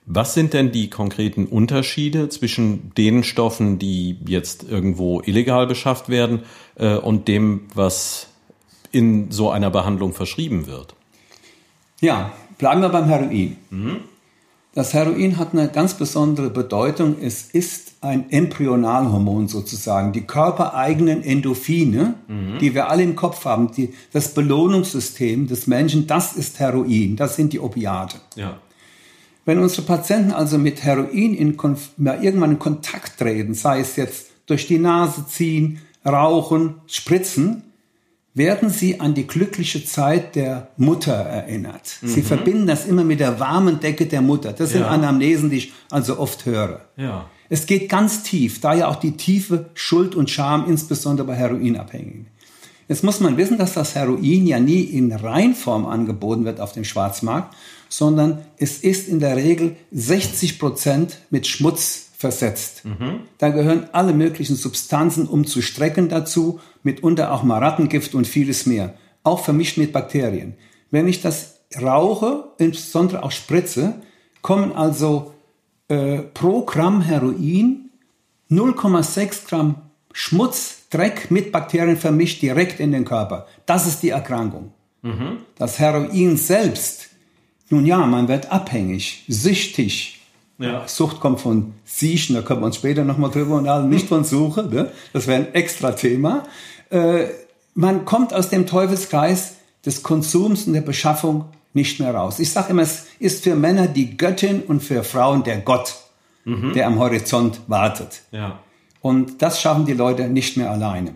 was 0.06 0.34
sind 0.34 0.54
denn 0.54 0.72
die 0.72 0.90
konkreten 0.90 1.46
Unterschiede 1.46 2.28
zwischen 2.30 2.92
den 2.96 3.22
Stoffen, 3.22 3.78
die 3.78 4.18
jetzt 4.26 4.68
irgendwo 4.68 5.20
illegal 5.20 5.66
beschafft 5.66 6.08
werden, 6.08 6.42
äh, 6.76 6.96
und 6.96 7.28
dem, 7.28 7.68
was 7.74 8.28
in 8.90 9.30
so 9.30 9.50
einer 9.50 9.70
Behandlung 9.70 10.12
verschrieben 10.12 10.66
wird? 10.66 10.94
Ja, 12.00 12.32
bleiben 12.58 12.80
wir 12.80 12.88
beim 12.88 13.04
Heroin. 13.04 13.56
Mhm. 13.70 14.00
Das 14.72 14.94
Heroin 14.94 15.36
hat 15.36 15.52
eine 15.52 15.68
ganz 15.68 15.94
besondere 15.94 16.48
Bedeutung. 16.48 17.16
Es 17.20 17.42
ist 17.50 17.94
ein 18.02 18.30
Embryonalhormon 18.30 19.48
sozusagen. 19.48 20.12
Die 20.12 20.22
körpereigenen 20.22 21.24
Endorphine, 21.24 22.14
mhm. 22.28 22.58
die 22.60 22.74
wir 22.74 22.88
alle 22.88 23.02
im 23.02 23.16
Kopf 23.16 23.44
haben, 23.44 23.72
die, 23.72 23.92
das 24.12 24.32
Belohnungssystem 24.32 25.48
des 25.48 25.66
Menschen, 25.66 26.06
das 26.06 26.34
ist 26.34 26.60
Heroin. 26.60 27.16
Das 27.16 27.34
sind 27.34 27.52
die 27.52 27.58
Opiate. 27.58 28.18
Ja. 28.36 28.58
Wenn 29.44 29.58
unsere 29.58 29.82
Patienten 29.82 30.30
also 30.30 30.56
mit 30.56 30.84
Heroin 30.84 31.34
in 31.34 31.56
irgendwann 31.56 32.52
in 32.52 32.58
Kontakt 32.60 33.18
treten, 33.18 33.54
sei 33.54 33.80
es 33.80 33.96
jetzt 33.96 34.28
durch 34.46 34.68
die 34.68 34.78
Nase 34.78 35.26
ziehen, 35.26 35.80
rauchen, 36.06 36.76
spritzen, 36.86 37.64
werden 38.40 38.70
sie 38.70 39.00
an 39.00 39.12
die 39.12 39.26
glückliche 39.26 39.84
Zeit 39.84 40.34
der 40.34 40.68
Mutter 40.78 41.12
erinnert. 41.12 41.98
Mhm. 42.00 42.08
Sie 42.08 42.22
verbinden 42.22 42.66
das 42.66 42.86
immer 42.86 43.04
mit 43.04 43.20
der 43.20 43.38
warmen 43.38 43.80
Decke 43.80 44.06
der 44.06 44.22
Mutter. 44.22 44.54
Das 44.54 44.70
sind 44.70 44.80
ja. 44.80 44.88
Anamnesen, 44.88 45.50
die 45.50 45.58
ich 45.58 45.72
also 45.90 46.18
oft 46.18 46.46
höre. 46.46 46.80
Ja. 46.96 47.28
Es 47.50 47.66
geht 47.66 47.90
ganz 47.90 48.22
tief, 48.22 48.60
daher 48.62 48.88
auch 48.88 48.96
die 48.96 49.18
tiefe 49.18 49.66
Schuld 49.74 50.14
und 50.14 50.30
Scham, 50.30 50.66
insbesondere 50.66 51.26
bei 51.26 51.34
Heroinabhängigen. 51.34 52.28
Jetzt 52.88 53.04
muss 53.04 53.20
man 53.20 53.36
wissen, 53.36 53.58
dass 53.58 53.74
das 53.74 53.94
Heroin 53.94 54.46
ja 54.46 54.58
nie 54.58 54.80
in 54.80 55.12
Reinform 55.12 55.84
angeboten 55.84 56.46
wird 56.46 56.60
auf 56.60 56.72
dem 56.72 56.84
Schwarzmarkt, 56.84 57.54
sondern 57.90 58.38
es 58.56 58.78
ist 58.78 59.06
in 59.06 59.20
der 59.20 59.36
Regel 59.36 59.76
60 59.92 60.58
Prozent 60.58 61.18
mit 61.28 61.46
Schmutz 61.46 62.09
versetzt. 62.20 62.84
Mhm. 62.84 63.20
Da 63.38 63.48
gehören 63.48 63.88
alle 63.92 64.12
möglichen 64.12 64.54
Substanzen, 64.54 65.26
um 65.26 65.46
zu 65.46 65.62
strecken 65.62 66.10
dazu, 66.10 66.60
mitunter 66.82 67.32
auch 67.32 67.44
mal 67.44 67.64
Rattengift 67.64 68.14
und 68.14 68.26
vieles 68.26 68.66
mehr, 68.66 68.92
auch 69.22 69.42
vermischt 69.42 69.78
mit 69.78 69.94
Bakterien. 69.94 70.54
Wenn 70.90 71.08
ich 71.08 71.22
das 71.22 71.60
rauche, 71.80 72.52
insbesondere 72.58 73.22
auch 73.22 73.30
spritze, 73.30 74.02
kommen 74.42 74.72
also 74.72 75.32
äh, 75.88 76.18
pro 76.18 76.66
Gramm 76.66 77.00
Heroin 77.00 77.88
0,6 78.50 79.48
Gramm 79.48 79.76
Schmutz, 80.12 80.88
Dreck 80.90 81.30
mit 81.30 81.52
Bakterien 81.52 81.96
vermischt 81.96 82.42
direkt 82.42 82.80
in 82.80 82.92
den 82.92 83.06
Körper. 83.06 83.46
Das 83.64 83.86
ist 83.86 84.02
die 84.02 84.10
Erkrankung. 84.10 84.72
Mhm. 85.00 85.38
Das 85.56 85.78
Heroin 85.78 86.36
selbst, 86.36 87.08
nun 87.70 87.86
ja, 87.86 88.04
man 88.04 88.28
wird 88.28 88.52
abhängig, 88.52 89.24
süchtig, 89.26 90.19
ja. 90.60 90.86
Sucht 90.86 91.20
kommt 91.20 91.40
von 91.40 91.72
Siechen, 91.84 92.36
da 92.36 92.42
können 92.42 92.60
wir 92.60 92.66
uns 92.66 92.76
später 92.76 93.04
nochmal 93.04 93.30
drüber 93.30 93.56
unterhalten, 93.56 93.88
nicht 93.88 94.08
von 94.08 94.24
Suche, 94.24 94.64
ne? 94.64 94.90
das 95.12 95.26
wäre 95.26 95.40
ein 95.40 95.54
extra 95.54 95.92
Thema. 95.92 96.44
Äh, 96.90 97.24
man 97.74 98.04
kommt 98.04 98.34
aus 98.34 98.50
dem 98.50 98.66
Teufelskreis 98.66 99.56
des 99.84 100.02
Konsums 100.02 100.66
und 100.66 100.74
der 100.74 100.82
Beschaffung 100.82 101.46
nicht 101.72 101.98
mehr 102.00 102.14
raus. 102.14 102.38
Ich 102.38 102.52
sage 102.52 102.70
immer, 102.70 102.82
es 102.82 103.06
ist 103.18 103.44
für 103.44 103.54
Männer 103.54 103.86
die 103.86 104.16
Göttin 104.16 104.62
und 104.62 104.82
für 104.82 105.02
Frauen 105.02 105.44
der 105.44 105.58
Gott, 105.58 105.94
mhm. 106.44 106.72
der 106.74 106.86
am 106.86 106.98
Horizont 106.98 107.60
wartet. 107.66 108.22
Ja. 108.32 108.58
Und 109.00 109.40
das 109.40 109.60
schaffen 109.60 109.86
die 109.86 109.94
Leute 109.94 110.28
nicht 110.28 110.56
mehr 110.56 110.70
alleine. 110.70 111.14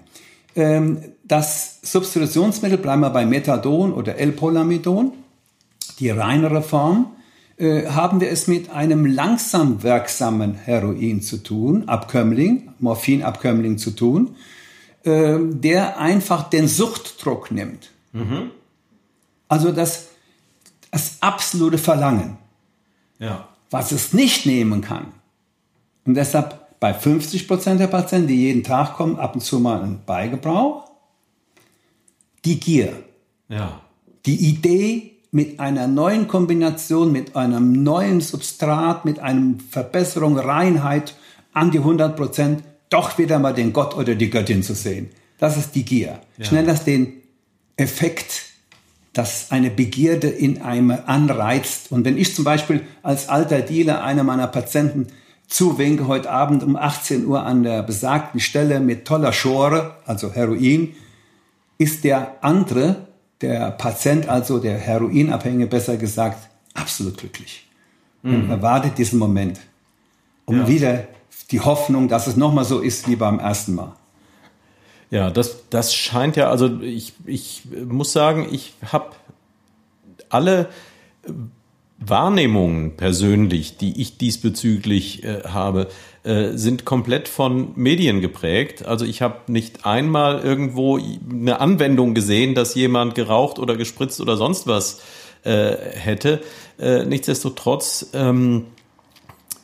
Ähm, 0.56 1.02
das 1.24 1.80
Substitutionsmittel, 1.82 2.78
bleiben 2.78 3.00
wir 3.00 3.10
bei 3.10 3.26
Methadon 3.26 3.92
oder 3.92 4.16
L-Polamidon, 4.16 5.12
die 5.98 6.10
reinere 6.10 6.62
Form, 6.62 7.13
äh, 7.56 7.86
haben 7.86 8.20
wir 8.20 8.30
es 8.30 8.46
mit 8.46 8.70
einem 8.70 9.06
langsam 9.06 9.82
wirksamen 9.82 10.54
Heroin 10.54 11.22
zu 11.22 11.38
tun, 11.38 11.88
Abkömmling, 11.88 12.70
Morphinabkömmling 12.80 13.78
zu 13.78 13.92
tun, 13.92 14.36
äh, 15.04 15.38
der 15.38 15.98
einfach 15.98 16.50
den 16.50 16.66
Suchtdruck 16.66 17.50
nimmt. 17.50 17.90
Mhm. 18.12 18.50
Also 19.48 19.70
das, 19.70 20.08
das 20.90 21.18
absolute 21.20 21.78
Verlangen, 21.78 22.38
ja. 23.18 23.48
was 23.70 23.92
es 23.92 24.12
nicht 24.12 24.46
nehmen 24.46 24.80
kann. 24.80 25.12
Und 26.04 26.14
deshalb 26.14 26.80
bei 26.80 26.92
50 26.92 27.46
Prozent 27.46 27.80
der 27.80 27.86
Patienten, 27.86 28.28
die 28.28 28.36
jeden 28.36 28.64
Tag 28.64 28.94
kommen, 28.94 29.16
ab 29.16 29.34
und 29.34 29.40
zu 29.40 29.60
mal 29.60 29.82
ein 29.82 30.00
Beigebrauch, 30.04 30.90
die 32.44 32.60
Gier, 32.60 32.92
ja. 33.48 33.80
die 34.26 34.48
Idee, 34.48 35.13
mit 35.34 35.58
einer 35.58 35.88
neuen 35.88 36.28
Kombination, 36.28 37.10
mit 37.10 37.34
einem 37.34 37.82
neuen 37.82 38.20
Substrat, 38.20 39.04
mit 39.04 39.18
einer 39.18 39.54
Verbesserung, 39.68 40.38
Reinheit 40.38 41.16
an 41.52 41.72
die 41.72 41.78
100 41.78 42.16
Prozent, 42.16 42.62
doch 42.88 43.18
wieder 43.18 43.40
mal 43.40 43.52
den 43.52 43.72
Gott 43.72 43.96
oder 43.96 44.14
die 44.14 44.30
Göttin 44.30 44.62
zu 44.62 44.74
sehen. 44.74 45.10
Das 45.38 45.56
ist 45.56 45.74
die 45.74 45.84
Gier. 45.84 46.20
Ja. 46.38 46.44
Ich 46.44 46.52
nenne 46.52 46.68
das 46.68 46.84
den 46.84 47.14
Effekt, 47.76 48.44
dass 49.12 49.50
eine 49.50 49.70
Begierde 49.70 50.28
in 50.28 50.62
einem 50.62 50.96
anreizt. 51.04 51.90
Und 51.90 52.04
wenn 52.04 52.16
ich 52.16 52.32
zum 52.32 52.44
Beispiel 52.44 52.82
als 53.02 53.28
alter 53.28 53.60
Dealer 53.60 54.04
einer 54.04 54.22
meiner 54.22 54.46
Patienten 54.46 55.08
zuwinke 55.48 56.06
heute 56.06 56.30
Abend 56.30 56.62
um 56.62 56.76
18 56.76 57.26
Uhr 57.26 57.42
an 57.42 57.64
der 57.64 57.82
besagten 57.82 58.38
Stelle 58.38 58.78
mit 58.78 59.04
toller 59.04 59.32
Schore, 59.32 59.96
also 60.06 60.32
Heroin, 60.32 60.94
ist 61.76 62.04
der 62.04 62.36
andere 62.40 63.08
der 63.40 63.70
Patient, 63.72 64.28
also 64.28 64.58
der 64.58 64.78
Heroinabhängige 64.78 65.66
besser 65.66 65.96
gesagt, 65.96 66.48
absolut 66.74 67.18
glücklich. 67.18 67.66
Mhm. 68.22 68.34
Und 68.34 68.50
erwartet 68.50 68.98
diesen 68.98 69.18
Moment, 69.18 69.60
um 70.44 70.60
ja. 70.60 70.68
wieder 70.68 71.04
die 71.50 71.60
Hoffnung, 71.60 72.08
dass 72.08 72.26
es 72.26 72.36
nochmal 72.36 72.64
so 72.64 72.80
ist 72.80 73.08
wie 73.08 73.16
beim 73.16 73.38
ersten 73.38 73.74
Mal. 73.74 73.92
Ja, 75.10 75.30
das, 75.30 75.68
das 75.70 75.94
scheint 75.94 76.36
ja, 76.36 76.50
also 76.50 76.80
ich, 76.80 77.12
ich 77.26 77.62
muss 77.86 78.12
sagen, 78.12 78.48
ich 78.50 78.74
habe 78.90 79.10
alle 80.28 80.68
Wahrnehmungen 81.98 82.96
persönlich, 82.96 83.76
die 83.76 84.00
ich 84.00 84.18
diesbezüglich 84.18 85.24
äh, 85.24 85.42
habe, 85.44 85.88
äh, 86.24 86.56
sind 86.56 86.84
komplett 86.84 87.28
von 87.28 87.72
Medien 87.76 88.20
geprägt. 88.20 88.84
Also 88.84 89.04
ich 89.04 89.22
habe 89.22 89.52
nicht 89.52 89.86
einmal 89.86 90.40
irgendwo 90.40 90.98
eine 90.98 91.60
Anwendung 91.60 92.14
gesehen, 92.14 92.54
dass 92.54 92.74
jemand 92.74 93.14
geraucht 93.14 93.58
oder 93.58 93.76
gespritzt 93.76 94.20
oder 94.20 94.36
sonst 94.36 94.66
was 94.66 95.00
äh, 95.44 95.76
hätte. 95.94 96.40
Äh, 96.78 97.04
nichtsdestotrotz 97.04 98.10
ähm, 98.12 98.66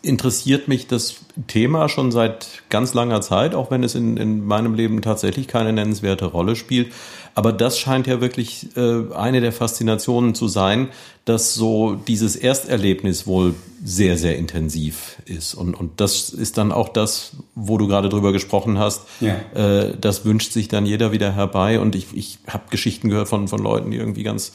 interessiert 0.02 0.68
mich 0.68 0.86
das 0.86 1.16
Thema 1.46 1.88
schon 1.88 2.10
seit 2.10 2.62
ganz 2.70 2.94
langer 2.94 3.20
Zeit, 3.20 3.54
auch 3.54 3.70
wenn 3.70 3.84
es 3.84 3.94
in, 3.94 4.16
in 4.16 4.44
meinem 4.44 4.74
Leben 4.74 5.02
tatsächlich 5.02 5.46
keine 5.46 5.72
nennenswerte 5.72 6.26
Rolle 6.26 6.56
spielt. 6.56 6.92
Aber 7.34 7.52
das 7.52 7.78
scheint 7.78 8.06
ja 8.06 8.20
wirklich 8.20 8.76
äh, 8.76 9.12
eine 9.14 9.40
der 9.40 9.52
Faszinationen 9.52 10.34
zu 10.34 10.48
sein, 10.48 10.88
dass 11.24 11.54
so 11.54 11.94
dieses 11.94 12.34
Ersterlebnis 12.34 13.26
wohl 13.26 13.54
sehr, 13.84 14.16
sehr 14.16 14.36
intensiv 14.36 15.16
ist. 15.26 15.54
Und, 15.54 15.74
und 15.74 16.00
das 16.00 16.30
ist 16.30 16.58
dann 16.58 16.72
auch 16.72 16.88
das, 16.88 17.32
wo 17.54 17.78
du 17.78 17.86
gerade 17.86 18.08
drüber 18.08 18.32
gesprochen 18.32 18.78
hast. 18.78 19.02
Ja. 19.20 19.36
Äh, 19.54 19.96
das 20.00 20.24
wünscht 20.24 20.52
sich 20.52 20.68
dann 20.68 20.86
jeder 20.86 21.12
wieder 21.12 21.34
herbei. 21.34 21.78
Und 21.78 21.94
ich, 21.94 22.08
ich 22.14 22.38
habe 22.46 22.64
Geschichten 22.70 23.08
gehört 23.10 23.28
von, 23.28 23.48
von 23.48 23.62
Leuten, 23.62 23.90
die 23.90 23.98
irgendwie 23.98 24.22
ganz 24.22 24.52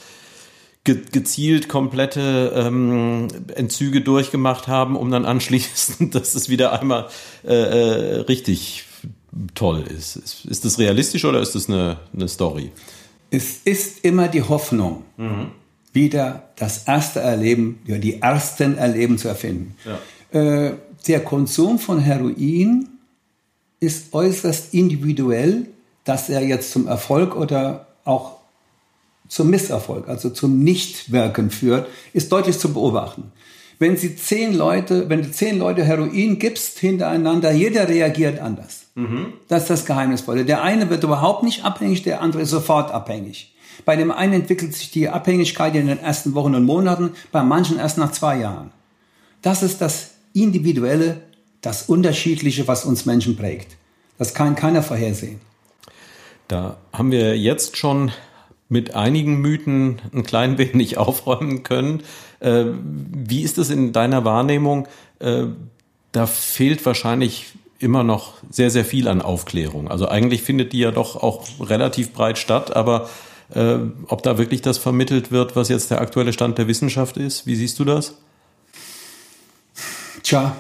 gezielt 0.86 1.68
komplette 1.68 2.54
ähm, 2.56 3.28
Entzüge 3.56 4.02
durchgemacht 4.02 4.68
haben, 4.68 4.96
um 4.96 5.10
dann 5.12 5.26
anschließend, 5.26 6.16
dass 6.16 6.36
es 6.36 6.48
wieder 6.48 6.80
einmal 6.80 7.08
äh, 7.44 7.54
äh, 7.54 8.16
richtig 8.22 8.86
toll 9.56 9.84
ist. 9.84 10.16
ist. 10.16 10.46
Ist 10.46 10.64
das 10.64 10.80
realistisch 10.80 11.26
oder 11.26 11.42
ist 11.42 11.56
das 11.56 11.68
eine, 11.68 11.98
eine 12.14 12.28
Story? 12.28 12.72
Es 13.32 13.58
ist 13.66 14.06
immer 14.06 14.28
die 14.28 14.44
Hoffnung, 14.44 15.04
mhm. 15.18 15.52
wieder 15.92 16.50
das 16.56 16.84
erste 16.88 17.20
Erleben, 17.20 17.80
ja, 17.86 17.98
die 17.98 18.22
ersten 18.22 18.78
Erleben 18.78 19.18
zu 19.18 19.28
erfinden. 19.28 19.76
Ja. 20.32 20.40
Äh, 20.40 20.76
der 21.08 21.24
Konsum 21.24 21.80
von 21.80 22.00
Heroin 22.00 22.88
ist 23.80 24.14
äußerst 24.14 24.74
individuell, 24.74 25.68
dass 26.04 26.30
er 26.30 26.46
jetzt 26.46 26.72
zum 26.72 26.88
Erfolg 26.88 27.36
oder 27.36 27.88
auch 28.04 28.35
zum 29.36 29.50
Misserfolg, 29.50 30.08
also 30.08 30.30
zum 30.30 30.64
Nichtwirken 30.64 31.50
führt, 31.50 31.90
ist 32.14 32.32
deutlich 32.32 32.58
zu 32.58 32.74
beobachten. 32.74 33.34
Wenn 33.80 33.98
Sie 33.98 34.16
zehn 34.16 34.54
Leute, 34.54 35.10
wenn 35.10 35.24
du 35.24 35.32
zehn 35.32 35.60
Leute 35.60 35.84
Heroin 35.84 36.40
gibst 36.40 36.80
hintereinander, 36.80 37.52
jeder 37.52 37.90
reagiert 37.90 38.40
anders. 38.40 38.86
Mhm. 38.96 39.34
Das 39.50 39.64
ist 39.64 39.70
das 39.70 39.86
Geheimnisvolle. 39.86 40.46
Der 40.46 40.64
eine 40.64 40.90
wird 40.90 41.04
überhaupt 41.04 41.44
nicht 41.44 41.66
abhängig, 41.66 42.04
der 42.04 42.22
andere 42.22 42.44
ist 42.44 42.52
sofort 42.52 42.92
abhängig. 42.92 43.54
Bei 43.84 43.98
dem 43.98 44.10
einen 44.10 44.32
entwickelt 44.32 44.74
sich 44.74 44.92
die 44.92 45.10
Abhängigkeit 45.10 45.76
in 45.76 45.88
den 45.88 46.00
ersten 46.00 46.34
Wochen 46.34 46.56
und 46.56 46.64
Monaten, 46.64 47.12
bei 47.34 47.44
manchen 47.44 47.78
erst 47.78 47.98
nach 47.98 48.14
zwei 48.14 48.40
Jahren. 48.40 48.72
Das 49.42 49.64
ist 49.64 49.82
das 49.82 50.12
Individuelle, 50.32 51.18
das 51.60 51.90
Unterschiedliche, 51.90 52.70
was 52.70 52.86
uns 52.86 53.06
Menschen 53.06 53.36
prägt. 53.36 53.76
Das 54.18 54.34
kann 54.34 54.56
keiner 54.56 54.82
vorhersehen. 54.82 55.42
Da 56.48 56.78
haben 56.94 57.12
wir 57.12 57.38
jetzt 57.38 57.76
schon 57.76 58.14
mit 58.70 58.96
einigen 58.96 59.42
Mythen 59.42 60.02
ein 60.14 60.24
klein 60.24 60.58
wenig 60.58 60.98
aufräumen 60.98 61.64
können. 61.64 62.04
Äh, 62.40 62.66
wie 62.66 63.42
ist 63.42 63.58
es 63.58 63.70
in 63.70 63.94
deiner 63.94 64.26
Wahrnehmung? 64.26 64.88
Äh, 65.20 65.46
da 66.12 66.28
fehlt 66.28 66.86
wahrscheinlich 66.86 67.54
immer 67.80 68.04
noch 68.04 68.36
sehr, 68.50 68.70
sehr 68.70 68.86
viel 68.86 69.08
an 69.08 69.22
Aufklärung. 69.22 69.90
Also 69.90 70.08
eigentlich 70.08 70.42
findet 70.44 70.74
die 70.74 70.80
ja 70.80 70.92
doch 70.92 71.22
auch 71.22 71.46
relativ 71.60 72.14
breit 72.14 72.38
statt, 72.38 72.76
aber 72.76 73.10
äh, 73.54 73.78
ob 74.08 74.24
da 74.24 74.38
wirklich 74.38 74.62
das 74.62 74.78
vermittelt 74.78 75.32
wird, 75.32 75.56
was 75.56 75.70
jetzt 75.70 75.92
der 75.92 76.02
aktuelle 76.02 76.34
Stand 76.34 76.58
der 76.58 76.68
Wissenschaft 76.68 77.18
ist, 77.18 77.46
wie 77.46 77.56
siehst 77.56 77.78
du 77.80 77.86
das? 77.86 78.16
Tja, 80.24 80.56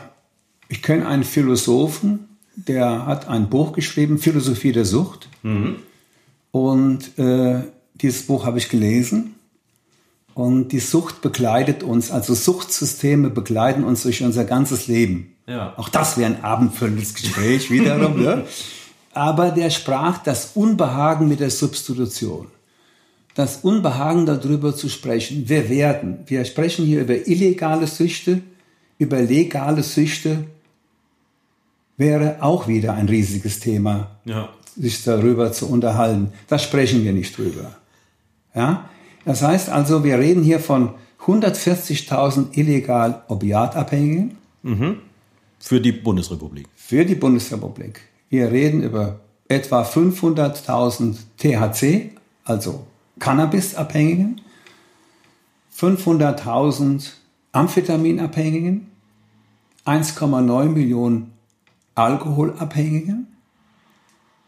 ich 0.68 0.82
kenne 0.82 1.08
einen 1.08 1.24
Philosophen, 1.24 2.28
der 2.56 3.06
hat 3.06 3.28
ein 3.28 3.50
Buch 3.50 3.74
geschrieben, 3.74 4.20
Philosophie 4.20 4.72
der 4.72 4.86
Sucht. 4.86 5.30
Mhm. 5.44 5.78
Und 6.52 7.18
äh, 7.18 7.63
dieses 8.02 8.28
Buch 8.28 8.46
habe 8.46 8.58
ich 8.58 8.70
gelesen. 8.70 9.36
Und 10.34 10.70
die 10.70 10.80
Sucht 10.80 11.22
begleitet 11.22 11.82
uns, 11.82 12.12
also 12.12 12.34
Suchtsysteme 12.34 13.30
begleiten 13.30 13.86
uns 13.86 14.04
durch 14.04 14.22
unser 14.22 14.44
ganzes 14.44 14.88
Leben. 14.88 15.34
Ja. 15.48 15.74
Auch 15.78 15.88
das 15.88 16.18
wäre 16.18 16.34
ein 16.34 16.44
abendfüllendes 16.44 17.14
Gespräch 17.14 17.72
wiederum. 17.72 18.22
ne? 18.22 18.46
Aber 19.14 19.52
der 19.52 19.70
sprach 19.70 20.18
das 20.18 20.52
Unbehagen 20.56 21.30
mit 21.30 21.40
der 21.40 21.52
Substitution. 21.52 22.48
Das 23.34 23.58
Unbehagen 23.58 24.26
darüber 24.26 24.76
zu 24.76 24.90
sprechen. 24.90 25.48
Wir 25.48 25.70
werden. 25.70 26.20
Wir 26.26 26.44
sprechen 26.44 26.86
hier 26.86 27.02
über 27.02 27.28
illegale 27.28 27.88
Süchte, 27.88 28.42
über 28.98 29.22
legale 29.22 29.84
Süchte 29.84 30.46
wäre 31.98 32.38
auch 32.42 32.68
wieder 32.68 32.94
ein 32.94 33.08
riesiges 33.08 33.60
Thema, 33.60 34.18
ja. 34.26 34.50
sich 34.78 35.04
darüber 35.04 35.52
zu 35.52 35.70
unterhalten. 35.70 36.34
Da 36.48 36.60
sprechen 36.60 37.04
wir 37.04 37.14
nicht 37.14 37.38
drüber. 37.38 37.76
Ja? 38.56 38.89
Das 39.26 39.41
heißt 39.41 39.70
also, 39.70 40.04
wir 40.04 40.20
reden 40.20 40.44
hier 40.44 40.60
von 40.60 40.91
140.000 41.26 42.58
illegal 42.58 43.24
Opiatabhängigen. 43.28 44.38
Mhm. 44.63 44.98
Für 45.60 45.82
die 45.82 45.91
Bundesrepublik. 45.91 46.68
Für 46.76 47.06
die 47.06 47.15
Bundesrepublik. 47.15 48.02
Wir 48.30 48.52
reden 48.52 48.84
über 48.84 49.20
etwa 49.48 49.84
500.000 49.84 51.15
THC, 51.38 52.12
also 52.44 52.86
Cannabisabhängigen, 53.20 54.41
500.000 55.78 57.12
Amphetaminabhängigen, 57.52 58.91
1,9 59.86 60.65
Millionen 60.70 61.32
Alkoholabhängigen, 61.96 63.28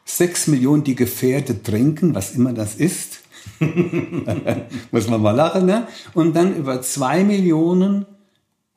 6 0.06 0.48
Millionen, 0.48 0.84
die 0.84 0.96
gefährdet 0.96 1.66
trinken, 1.66 2.16
was 2.16 2.34
immer 2.34 2.54
das 2.54 2.76
ist, 2.76 3.22
Muss 4.92 5.08
man 5.08 5.22
mal 5.22 5.32
lachen, 5.32 5.66
ne? 5.66 5.88
Und 6.14 6.36
dann 6.36 6.56
über 6.56 6.82
zwei 6.82 7.24
Millionen 7.24 8.06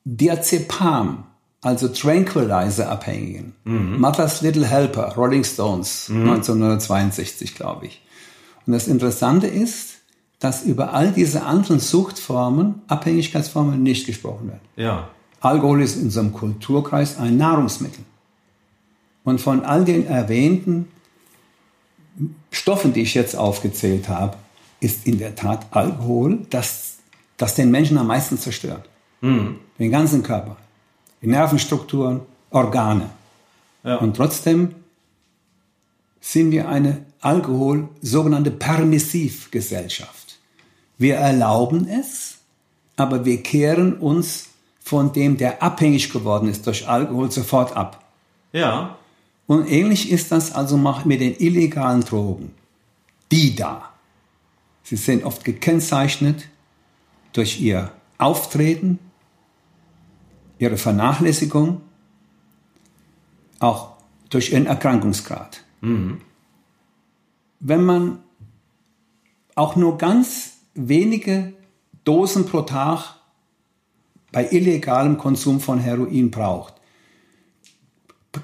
Diazepam, 0.03 1.25
also 1.61 1.87
Tranquilizer-Abhängigen. 1.87 3.53
Mhm. 3.63 3.99
Mother's 3.99 4.41
Little 4.41 4.65
Helper, 4.65 5.13
Rolling 5.15 5.43
Stones, 5.43 6.09
mhm. 6.09 6.29
1962, 6.29 7.55
glaube 7.55 7.87
ich. 7.87 8.01
Und 8.65 8.73
das 8.73 8.87
Interessante 8.87 9.47
ist, 9.47 9.99
dass 10.39 10.63
über 10.63 10.93
all 10.93 11.11
diese 11.11 11.43
anderen 11.43 11.79
Suchtformen, 11.79 12.81
Abhängigkeitsformen 12.87 13.81
nicht 13.83 14.07
gesprochen 14.07 14.47
wird. 14.47 14.61
Ja. 14.75 15.09
Alkohol 15.39 15.81
ist 15.83 15.97
in 15.97 16.05
unserem 16.05 16.33
Kulturkreis 16.33 17.17
ein 17.17 17.37
Nahrungsmittel. 17.37 18.03
Und 19.23 19.39
von 19.39 19.63
all 19.65 19.85
den 19.85 20.07
erwähnten 20.07 20.87
Stoffen, 22.51 22.93
die 22.93 23.01
ich 23.01 23.13
jetzt 23.13 23.35
aufgezählt 23.35 24.09
habe, 24.09 24.37
ist 24.81 25.07
in 25.07 25.19
der 25.19 25.35
Tat 25.35 25.67
Alkohol, 25.71 26.39
das, 26.49 26.97
das 27.37 27.55
den 27.55 27.71
Menschen 27.71 27.97
am 27.97 28.07
meisten 28.07 28.37
zerstört. 28.37 28.89
Mhm. 29.21 29.59
Den 29.79 29.91
ganzen 29.91 30.23
Körper. 30.23 30.57
Die 31.21 31.27
Nervenstrukturen, 31.27 32.21
Organe. 32.49 33.09
Ja. 33.83 33.95
Und 33.97 34.17
trotzdem 34.17 34.75
sind 36.19 36.51
wir 36.51 36.67
eine 36.67 37.05
Alkohol, 37.21 37.87
sogenannte 38.01 38.51
Permissivgesellschaft. 38.51 40.39
Wir 40.97 41.15
erlauben 41.15 41.87
es, 41.87 42.37
aber 42.95 43.25
wir 43.25 43.41
kehren 43.41 43.93
uns 43.93 44.49
von 44.83 45.13
dem, 45.13 45.37
der 45.37 45.63
abhängig 45.63 46.11
geworden 46.11 46.49
ist 46.49 46.65
durch 46.67 46.87
Alkohol, 46.87 47.31
sofort 47.31 47.75
ab. 47.77 48.03
Ja. 48.51 48.97
Und 49.47 49.69
ähnlich 49.71 50.11
ist 50.11 50.31
das 50.31 50.53
also 50.53 50.77
mit 50.77 51.21
den 51.21 51.35
illegalen 51.37 52.01
Drogen. 52.01 52.53
Die 53.31 53.55
da 53.55 53.90
Sie 54.83 54.95
sind 54.95 55.23
oft 55.23 55.43
gekennzeichnet 55.43 56.47
durch 57.33 57.61
ihr 57.61 57.91
Auftreten, 58.17 58.99
ihre 60.59 60.77
Vernachlässigung, 60.77 61.81
auch 63.59 63.93
durch 64.29 64.51
ihren 64.51 64.65
Erkrankungsgrad. 64.65 65.63
Mhm. 65.81 66.21
Wenn 67.59 67.83
man 67.83 68.19
auch 69.55 69.75
nur 69.75 69.97
ganz 69.97 70.57
wenige 70.73 71.53
Dosen 72.03 72.45
pro 72.45 72.61
Tag 72.61 73.15
bei 74.31 74.47
illegalem 74.49 75.17
Konsum 75.17 75.59
von 75.59 75.79
Heroin 75.79 76.31
braucht, 76.31 76.75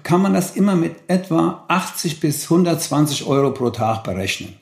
kann 0.04 0.22
man 0.22 0.34
das 0.34 0.56
immer 0.56 0.76
mit 0.76 0.96
etwa 1.08 1.66
80 1.68 2.20
bis 2.20 2.44
120 2.44 3.26
Euro 3.26 3.52
pro 3.52 3.70
Tag 3.70 4.04
berechnen. 4.04 4.56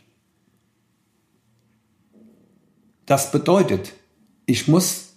Das 3.05 3.31
bedeutet, 3.31 3.93
ich 4.45 4.67
muss 4.67 5.13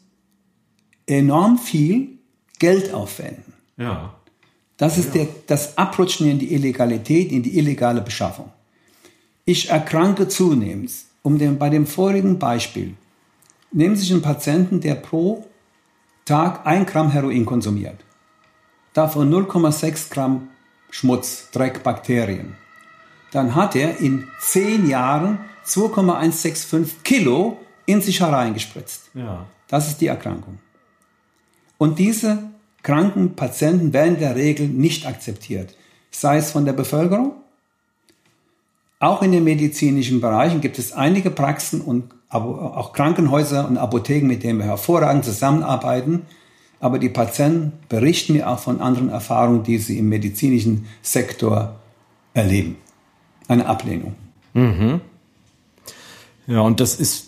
enorm 1.06 1.58
viel 1.58 2.18
Geld 2.58 2.92
aufwenden. 2.92 3.52
Ja. 3.76 4.14
Das 4.76 4.98
ist 4.98 5.14
ja. 5.14 5.24
der, 5.24 5.28
das 5.46 5.78
Abrutschen 5.78 6.28
in 6.28 6.38
die 6.38 6.52
Illegalität, 6.52 7.32
in 7.32 7.42
die 7.42 7.58
illegale 7.58 8.00
Beschaffung. 8.00 8.50
Ich 9.44 9.70
erkranke 9.70 10.28
zunehmend. 10.28 10.90
Um 11.22 11.36
den, 11.36 11.58
bei 11.58 11.68
dem 11.68 11.86
vorigen 11.86 12.38
Beispiel, 12.38 12.94
Nehmen 13.70 13.96
Sie 13.96 14.02
sich 14.02 14.12
einen 14.12 14.22
Patienten, 14.22 14.80
der 14.80 14.94
pro 14.94 15.46
Tag 16.24 16.66
ein 16.66 16.86
Gramm 16.86 17.10
Heroin 17.10 17.44
konsumiert. 17.44 18.02
Davon 18.94 19.32
0,6 19.32 20.10
Gramm 20.10 20.48
Schmutz, 20.90 21.50
Dreck, 21.52 21.82
Bakterien. 21.82 22.54
Dann 23.30 23.54
hat 23.54 23.76
er 23.76 23.98
in 23.98 24.26
zehn 24.40 24.88
Jahren 24.88 25.38
2,165 25.64 27.02
Kilo 27.04 27.58
in 27.88 28.02
sich 28.02 28.20
hereingespritzt. 28.20 29.10
Ja. 29.14 29.46
Das 29.66 29.88
ist 29.88 30.02
die 30.02 30.08
Erkrankung. 30.08 30.58
Und 31.78 31.98
diese 31.98 32.50
kranken 32.82 33.34
Patienten 33.34 33.94
werden 33.94 34.14
in 34.14 34.20
der 34.20 34.36
Regel 34.36 34.68
nicht 34.68 35.06
akzeptiert. 35.06 35.74
Sei 36.10 36.36
es 36.36 36.50
von 36.50 36.66
der 36.66 36.74
Bevölkerung, 36.74 37.32
auch 39.00 39.22
in 39.22 39.32
den 39.32 39.44
medizinischen 39.44 40.20
Bereichen 40.20 40.60
gibt 40.60 40.78
es 40.78 40.92
einige 40.92 41.30
Praxen 41.30 41.80
und 41.80 42.12
auch 42.28 42.92
Krankenhäuser 42.92 43.66
und 43.66 43.78
Apotheken, 43.78 44.26
mit 44.26 44.42
denen 44.42 44.58
wir 44.58 44.66
hervorragend 44.66 45.24
zusammenarbeiten. 45.24 46.26
Aber 46.80 46.98
die 46.98 47.08
Patienten 47.08 47.72
berichten 47.88 48.34
mir 48.34 48.50
auch 48.50 48.58
von 48.58 48.82
anderen 48.82 49.08
Erfahrungen, 49.08 49.62
die 49.62 49.78
sie 49.78 49.98
im 49.98 50.10
medizinischen 50.10 50.86
Sektor 51.00 51.76
erleben. 52.34 52.76
Eine 53.46 53.66
Ablehnung. 53.66 54.14
Mhm. 54.52 55.00
Ja, 56.46 56.60
und 56.60 56.80
das 56.80 56.96
ist 56.96 57.27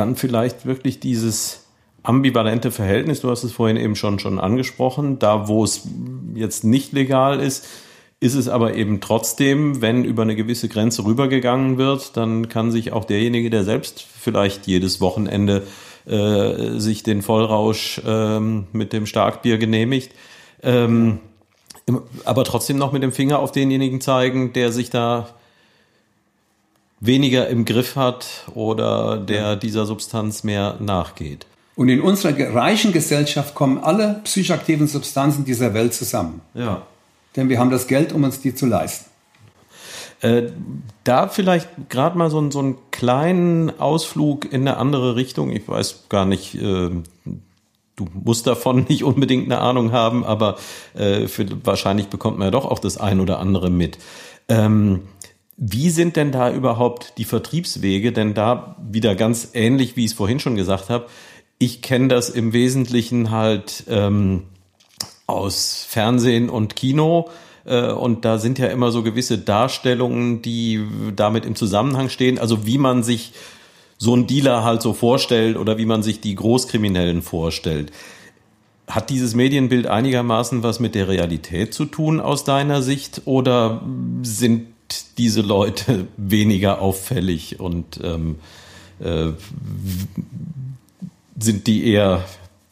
dann 0.00 0.16
vielleicht 0.16 0.64
wirklich 0.66 0.98
dieses 0.98 1.66
ambivalente 2.02 2.70
Verhältnis. 2.70 3.20
Du 3.20 3.30
hast 3.30 3.44
es 3.44 3.52
vorhin 3.52 3.76
eben 3.76 3.94
schon, 3.94 4.18
schon 4.18 4.40
angesprochen. 4.40 5.18
Da, 5.18 5.46
wo 5.46 5.62
es 5.62 5.86
jetzt 6.34 6.64
nicht 6.64 6.92
legal 6.92 7.40
ist, 7.40 7.66
ist 8.18 8.34
es 8.34 8.48
aber 8.48 8.74
eben 8.74 9.00
trotzdem, 9.00 9.82
wenn 9.82 10.04
über 10.04 10.22
eine 10.22 10.36
gewisse 10.36 10.68
Grenze 10.68 11.04
rübergegangen 11.04 11.78
wird, 11.78 12.16
dann 12.16 12.48
kann 12.48 12.70
sich 12.70 12.92
auch 12.92 13.04
derjenige, 13.04 13.50
der 13.50 13.64
selbst 13.64 14.02
vielleicht 14.02 14.66
jedes 14.66 15.00
Wochenende 15.00 15.66
äh, 16.06 16.78
sich 16.78 17.02
den 17.02 17.22
Vollrausch 17.22 18.00
ähm, 18.06 18.66
mit 18.72 18.92
dem 18.92 19.06
Starkbier 19.06 19.58
genehmigt, 19.58 20.12
ähm, 20.62 21.20
aber 22.24 22.44
trotzdem 22.44 22.76
noch 22.76 22.92
mit 22.92 23.02
dem 23.02 23.12
Finger 23.12 23.38
auf 23.38 23.52
denjenigen 23.52 24.00
zeigen, 24.00 24.52
der 24.52 24.70
sich 24.70 24.90
da 24.90 25.28
weniger 27.00 27.48
im 27.48 27.64
Griff 27.64 27.96
hat 27.96 28.26
oder 28.54 29.16
der 29.16 29.56
dieser 29.56 29.86
Substanz 29.86 30.44
mehr 30.44 30.76
nachgeht. 30.80 31.46
Und 31.76 31.88
in 31.88 32.00
unserer 32.00 32.54
reichen 32.54 32.92
Gesellschaft 32.92 33.54
kommen 33.54 33.78
alle 33.78 34.20
psychoaktiven 34.24 34.86
Substanzen 34.86 35.44
dieser 35.44 35.72
Welt 35.72 35.94
zusammen. 35.94 36.42
Ja 36.54 36.82
denn 37.36 37.48
wir 37.48 37.58
haben 37.58 37.70
das 37.70 37.86
Geld, 37.86 38.12
um 38.12 38.24
uns 38.24 38.40
die 38.40 38.54
zu 38.54 38.66
leisten. 38.66 39.06
Äh, 40.20 40.50
da 41.04 41.28
vielleicht 41.28 41.68
gerade 41.88 42.18
mal 42.18 42.30
so, 42.30 42.50
so 42.50 42.58
einen 42.58 42.76
kleinen 42.90 43.80
Ausflug 43.80 44.52
in 44.52 44.62
eine 44.62 44.76
andere 44.76 45.16
Richtung. 45.16 45.50
Ich 45.50 45.66
weiß 45.66 46.08
gar 46.10 46.26
nicht, 46.26 46.56
äh, 46.56 46.90
du 47.96 48.06
musst 48.12 48.46
davon 48.46 48.84
nicht 48.88 49.04
unbedingt 49.04 49.46
eine 49.46 49.60
Ahnung 49.60 49.92
haben, 49.92 50.24
aber 50.24 50.56
äh, 50.94 51.26
für, 51.26 51.46
wahrscheinlich 51.64 52.08
bekommt 52.08 52.38
man 52.38 52.48
ja 52.48 52.50
doch 52.50 52.66
auch 52.66 52.78
das 52.78 52.98
ein 52.98 53.20
oder 53.20 53.38
andere 53.38 53.70
mit. 53.70 53.98
Ähm, 54.48 55.02
wie 55.62 55.90
sind 55.90 56.16
denn 56.16 56.32
da 56.32 56.50
überhaupt 56.50 57.18
die 57.18 57.26
Vertriebswege? 57.26 58.12
Denn 58.12 58.32
da 58.32 58.76
wieder 58.80 59.14
ganz 59.14 59.50
ähnlich, 59.52 59.94
wie 59.94 60.06
ich 60.06 60.12
es 60.12 60.16
vorhin 60.16 60.40
schon 60.40 60.56
gesagt 60.56 60.88
habe. 60.88 61.06
Ich 61.58 61.82
kenne 61.82 62.08
das 62.08 62.30
im 62.30 62.54
Wesentlichen 62.54 63.30
halt 63.30 63.84
ähm, 63.88 64.44
aus 65.26 65.84
Fernsehen 65.86 66.48
und 66.48 66.76
Kino. 66.76 67.28
Äh, 67.66 67.92
und 67.92 68.24
da 68.24 68.38
sind 68.38 68.58
ja 68.58 68.68
immer 68.68 68.90
so 68.90 69.02
gewisse 69.02 69.36
Darstellungen, 69.36 70.40
die 70.40 70.82
damit 71.14 71.44
im 71.44 71.54
Zusammenhang 71.54 72.08
stehen. 72.08 72.38
Also 72.38 72.64
wie 72.64 72.78
man 72.78 73.02
sich 73.02 73.34
so 73.98 74.16
ein 74.16 74.26
Dealer 74.26 74.64
halt 74.64 74.80
so 74.80 74.94
vorstellt 74.94 75.58
oder 75.58 75.76
wie 75.76 75.84
man 75.84 76.02
sich 76.02 76.22
die 76.22 76.36
Großkriminellen 76.36 77.20
vorstellt. 77.20 77.92
Hat 78.88 79.10
dieses 79.10 79.34
Medienbild 79.34 79.86
einigermaßen 79.86 80.62
was 80.62 80.80
mit 80.80 80.94
der 80.94 81.06
Realität 81.06 81.74
zu 81.74 81.84
tun 81.84 82.18
aus 82.18 82.44
deiner 82.44 82.80
Sicht 82.80 83.20
oder 83.26 83.82
sind 84.22 84.68
diese 85.18 85.40
Leute 85.42 86.06
weniger 86.16 86.80
auffällig 86.80 87.60
und 87.60 88.00
ähm, 88.02 88.36
äh, 89.00 89.32
sind 91.38 91.66
die 91.66 91.86
eher 91.86 92.24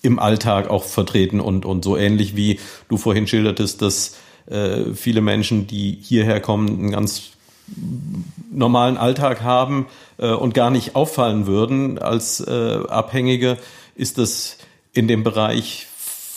im 0.02 0.18
Alltag 0.18 0.68
auch 0.70 0.84
vertreten 0.84 1.40
und, 1.40 1.64
und 1.64 1.84
so 1.84 1.96
ähnlich 1.96 2.36
wie 2.36 2.60
du 2.88 2.96
vorhin 2.96 3.26
schildertest, 3.26 3.82
dass 3.82 4.16
äh, 4.46 4.94
viele 4.94 5.20
Menschen, 5.20 5.66
die 5.66 5.98
hierher 6.00 6.40
kommen, 6.40 6.68
einen 6.68 6.90
ganz 6.90 7.30
normalen 8.50 8.96
Alltag 8.96 9.42
haben 9.42 9.86
äh, 10.18 10.30
und 10.30 10.54
gar 10.54 10.70
nicht 10.70 10.94
auffallen 10.94 11.46
würden. 11.46 11.98
Als 11.98 12.40
äh, 12.40 12.80
Abhängige, 12.88 13.58
ist 13.94 14.16
das 14.16 14.56
in 14.92 15.08
dem 15.08 15.24
Bereich 15.24 15.87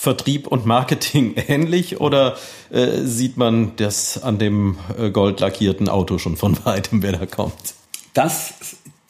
Vertrieb 0.01 0.47
und 0.47 0.65
Marketing 0.65 1.35
ähnlich 1.47 2.01
oder 2.01 2.35
äh, 2.71 3.03
sieht 3.03 3.37
man 3.37 3.73
das 3.75 4.23
an 4.23 4.39
dem 4.39 4.77
äh, 4.97 5.11
goldlackierten 5.11 5.89
Auto 5.89 6.17
schon 6.17 6.37
von 6.37 6.57
weitem, 6.65 7.03
wer 7.03 7.11
da 7.11 7.27
kommt? 7.27 7.75
Das 8.15 8.55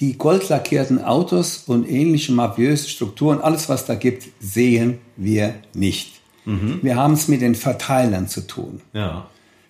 die 0.02 0.18
goldlackierten 0.18 1.02
Autos 1.02 1.64
und 1.66 1.90
ähnliche 1.90 2.34
mafiöse 2.34 2.90
Strukturen, 2.90 3.40
alles 3.40 3.70
was 3.70 3.86
da 3.86 3.96
gibt, 3.96 4.28
sehen 4.42 4.98
wir 5.16 5.54
nicht. 5.74 6.20
Mhm. 6.44 6.80
Wir 6.82 6.98
haben 6.98 7.14
es 7.14 7.30
mit 7.30 7.42
den 7.42 7.56
Verteilern 7.56 8.28
zu 8.28 8.46
tun. 8.46 8.82
Ja. 8.92 9.28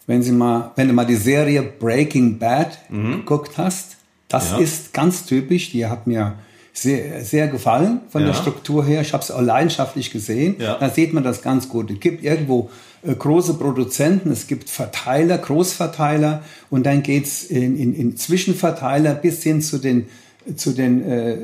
Wenn, 0.08 0.24
Sie 0.24 0.32
mal, 0.32 0.72
wenn 0.76 0.88
du 0.88 0.96
mal 0.96 1.06
die 1.06 1.18
Serie 1.18 1.62
Breaking 1.62 2.40
Bad 2.40 2.80
mhm. 2.90 3.18
geguckt 3.18 3.60
hast, 3.60 3.98
das 4.28 4.52
ja. 4.52 4.58
ist 4.58 4.92
ganz 4.92 5.28
typisch. 5.28 5.70
Die 5.70 5.86
hat 5.86 6.08
mir 6.08 6.40
sehr, 6.74 7.24
sehr 7.24 7.48
gefallen 7.48 8.02
von 8.10 8.22
ja. 8.22 8.28
der 8.28 8.34
Struktur 8.34 8.86
her. 8.86 9.02
Ich 9.02 9.14
habe 9.14 9.24
es 9.24 9.32
auch 9.32 9.42
leidenschaftlich 9.42 10.12
gesehen. 10.12 10.56
Ja. 10.60 10.78
Da 10.78 10.90
sieht 10.90 11.14
man 11.14 11.24
das 11.24 11.42
ganz 11.42 11.68
gut. 11.70 11.92
Es 11.92 12.00
gibt 12.00 12.24
irgendwo 12.24 12.70
äh, 13.04 13.14
große 13.14 13.56
Produzenten, 13.56 14.32
es 14.32 14.48
gibt 14.48 14.70
Verteiler, 14.70 15.38
Großverteiler 15.38 16.44
und 16.70 16.86
dann 16.86 17.04
geht's 17.04 17.44
in, 17.44 17.78
in, 17.78 17.94
in 17.94 18.18
Zwischenverteiler 18.18 19.14
bis 19.16 19.44
hin 19.44 19.62
zu 19.62 19.80
den, 19.80 20.08
zu 20.56 20.72
den, 20.72 21.04
äh, 21.04 21.38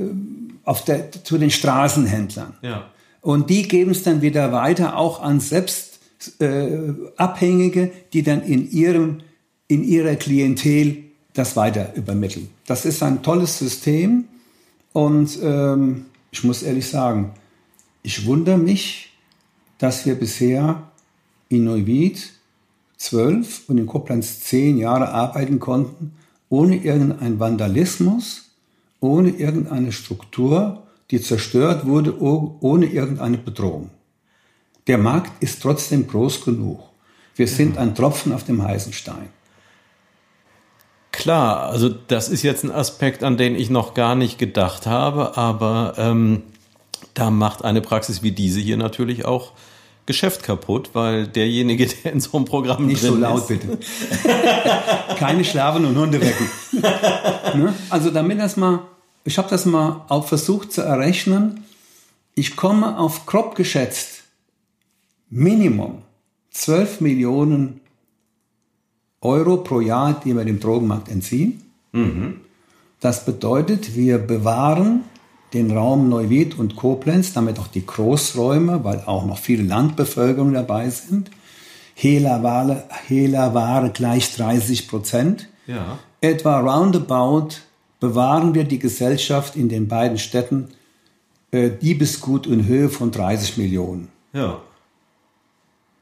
auf 0.64 0.86
der, 0.86 1.12
zu 1.12 1.38
den 1.38 1.52
Straßenhändlern. 1.52 2.54
Ja. 2.62 2.86
Und 3.22 3.50
die 3.50 3.68
geben 3.68 3.92
es 3.92 4.04
dann 4.04 4.22
wieder 4.22 4.52
weiter 4.54 4.98
auch 4.98 5.22
an 5.22 5.40
selbst 5.40 6.00
äh, 6.40 6.94
die 8.14 8.24
dann 8.24 8.42
in 8.44 8.72
ihrem 8.72 9.20
in 9.68 9.84
ihrer 9.84 10.16
Klientel 10.16 11.04
das 11.34 11.56
weiter 11.56 11.94
übermitteln. 11.96 12.50
Das 12.66 12.86
ist 12.86 13.04
ein 13.04 13.22
tolles 13.22 13.60
System 13.60 14.26
und 14.98 15.38
ähm, 15.44 16.08
ich 16.32 16.44
muss 16.44 16.64
ehrlich 16.64 16.90
sagen, 16.90 17.34
ich 18.02 18.26
wundere 18.26 18.58
mich, 18.58 19.14
dass 19.78 20.08
wir 20.08 20.16
bisher 20.16 20.90
in 21.50 21.66
Neuwied 21.66 22.32
zwölf 22.98 23.70
und 23.70 23.78
in 23.78 23.86
Koblenz 23.86 24.40
zehn 24.40 24.80
Jahre 24.80 25.10
arbeiten 25.10 25.60
konnten, 25.60 26.14
ohne 26.50 26.78
irgendeinen 26.78 27.40
Vandalismus, 27.40 28.50
ohne 29.00 29.30
irgendeine 29.30 29.92
Struktur, 29.92 30.82
die 31.12 31.22
zerstört 31.22 31.86
wurde, 31.86 32.20
ohne 32.20 32.88
irgendeine 32.88 33.38
Bedrohung. 33.38 33.92
Der 34.88 34.98
Markt 34.98 35.44
ist 35.44 35.62
trotzdem 35.62 36.08
groß 36.08 36.44
genug. 36.44 36.80
Wir 37.36 37.48
sind 37.48 37.78
ein 37.78 37.94
Tropfen 37.94 38.34
auf 38.34 38.46
dem 38.46 38.64
heißen 38.64 38.94
Stein. 38.94 39.30
Klar, 41.18 41.64
also 41.64 41.90
das 41.90 42.30
ist 42.30 42.44
jetzt 42.44 42.64
ein 42.64 42.72
Aspekt, 42.72 43.24
an 43.24 43.38
den 43.38 43.56
ich 43.56 43.72
noch 43.72 43.96
gar 43.96 44.14
nicht 44.14 44.38
gedacht 44.38 44.86
habe, 44.86 45.36
aber 45.36 45.96
ähm, 45.98 46.44
da 47.16 47.32
macht 47.32 47.66
eine 47.66 47.82
Praxis 47.82 48.22
wie 48.22 48.32
diese 48.32 48.60
hier 48.60 48.78
natürlich 48.78 49.26
auch 49.26 49.54
Geschäft 50.06 50.44
kaputt, 50.44 50.92
weil 50.94 51.26
derjenige, 51.26 51.88
der 52.04 52.14
in 52.14 52.20
so 52.20 52.38
einem 52.38 52.46
Programm 52.46 52.86
Nicht 52.86 53.02
drin 53.02 53.14
so 53.14 53.18
laut, 53.18 53.40
ist, 53.40 53.48
bitte. 53.48 53.80
Keine 55.18 55.44
Schlafen 55.44 55.86
und 55.86 55.98
Hunde 55.98 56.22
wecken. 56.22 56.50
ne? 57.64 57.74
Also 57.90 58.12
damit 58.12 58.40
das 58.40 58.56
mal, 58.56 58.82
ich 59.24 59.40
habe 59.40 59.50
das 59.50 59.66
mal 59.66 60.06
auch 60.10 60.28
versucht 60.28 60.72
zu 60.72 60.82
errechnen. 60.84 61.66
Ich 62.36 62.56
komme 62.56 63.00
auf 63.00 63.26
grob 63.26 63.56
geschätzt 63.56 64.22
Minimum 65.32 66.04
12 66.52 67.02
Millionen 67.02 67.82
Euro 69.22 69.58
pro 69.58 69.82
Jahr, 69.82 70.20
die 70.24 70.36
wir 70.36 70.46
dem 70.46 70.60
Drogenmarkt 70.60 71.10
entziehen. 71.10 71.62
Mhm. 71.92 72.42
Das 73.00 73.26
bedeutet, 73.26 73.96
wir 73.96 74.18
bewahren 74.18 75.04
den 75.54 75.72
Raum 75.72 76.10
Neuwied 76.10 76.58
und 76.58 76.76
Koblenz, 76.76 77.34
damit 77.34 77.60
auch 77.60 77.68
die 77.68 77.86
Großräume, 77.86 78.84
weil 78.84 79.02
auch 79.06 79.26
noch 79.26 79.38
viele 79.38 79.64
Landbevölkerung 79.64 80.54
dabei 80.54 80.90
sind. 80.90 81.32
Hehlerware, 81.96 82.84
Hehlerware 83.08 83.90
gleich 83.92 84.36
30 84.36 84.88
Prozent. 84.88 85.48
Ja. 85.66 86.00
Etwa 86.22 86.60
roundabout 86.60 87.56
bewahren 88.00 88.54
wir 88.54 88.66
die 88.66 88.80
Gesellschaft 88.80 89.56
in 89.56 89.70
den 89.70 89.88
beiden 89.88 90.18
Städten 90.18 90.70
äh, 91.52 91.70
Diebesgut 91.70 92.46
in 92.46 92.66
Höhe 92.68 92.90
von 92.90 93.12
30 93.12 93.58
Millionen. 93.58 94.10
Ja. 94.34 94.62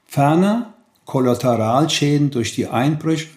Ferner 0.06 0.74
Kollateralschäden 1.06 2.32
durch 2.32 2.54
die 2.56 2.68
Einbrüche, 2.68 3.30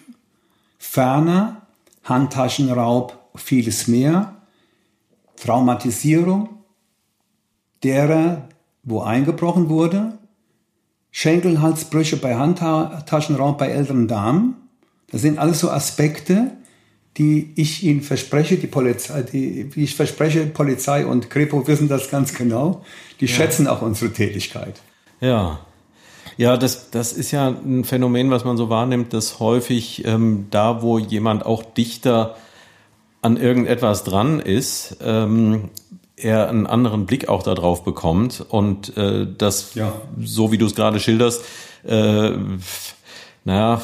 ferner 0.77 1.61
Handtaschenraub, 2.03 3.17
vieles 3.35 3.87
mehr 3.87 4.35
Traumatisierung, 5.37 6.49
derer, 7.83 8.49
wo 8.83 9.01
eingebrochen 9.01 9.69
wurde, 9.69 10.17
Schenkelhalsbrüche 11.11 12.17
bei 12.17 12.35
Handtaschenraub 12.35 13.57
bei 13.57 13.69
älteren 13.69 14.07
Damen. 14.07 14.55
Das 15.11 15.21
sind 15.21 15.39
alles 15.39 15.59
so 15.59 15.69
Aspekte, 15.71 16.51
die 17.17 17.51
ich 17.55 17.83
Ihnen 17.83 18.01
verspreche, 18.01 18.57
die 18.57 18.67
Polizei, 18.67 19.23
die, 19.23 19.75
wie 19.75 19.83
ich 19.83 19.95
verspreche, 19.95 20.45
Polizei 20.45 21.05
und 21.05 21.29
Kripo 21.29 21.67
wissen 21.67 21.89
das 21.89 22.09
ganz 22.09 22.33
genau. 22.33 22.83
Die 23.19 23.25
ja. 23.25 23.33
schätzen 23.33 23.67
auch 23.67 23.81
unsere 23.81 24.13
Tätigkeit. 24.13 24.79
Ja. 25.19 25.59
Ja, 26.39 26.55
das, 26.55 26.89
das 26.89 27.11
ist 27.11 27.31
ja 27.31 27.49
ein 27.49 27.83
Phänomen, 27.83 28.31
was 28.31 28.45
man 28.45 28.55
so 28.55 28.69
wahrnimmt, 28.69 29.11
dass 29.11 29.41
häufig 29.41 30.05
ähm, 30.05 30.47
da, 30.51 30.81
wo 30.81 30.97
jemand 30.97 31.45
auch 31.45 31.65
dichter 31.65 32.37
an 33.21 33.35
irgendetwas 33.35 34.05
dran 34.05 34.39
ist, 34.39 34.95
ähm, 35.01 35.67
er 36.15 36.47
einen 36.47 36.65
anderen 36.65 37.05
Blick 37.05 37.27
auch 37.27 37.43
darauf 37.43 37.83
bekommt 37.83 38.45
und 38.47 38.95
äh, 38.95 39.27
das, 39.37 39.75
ja. 39.75 39.91
so 40.17 40.49
wie 40.53 40.57
du 40.57 40.65
es 40.65 40.75
gerade 40.75 41.01
schilderst, 41.01 41.43
äh, 41.85 42.31
naja, 43.43 43.81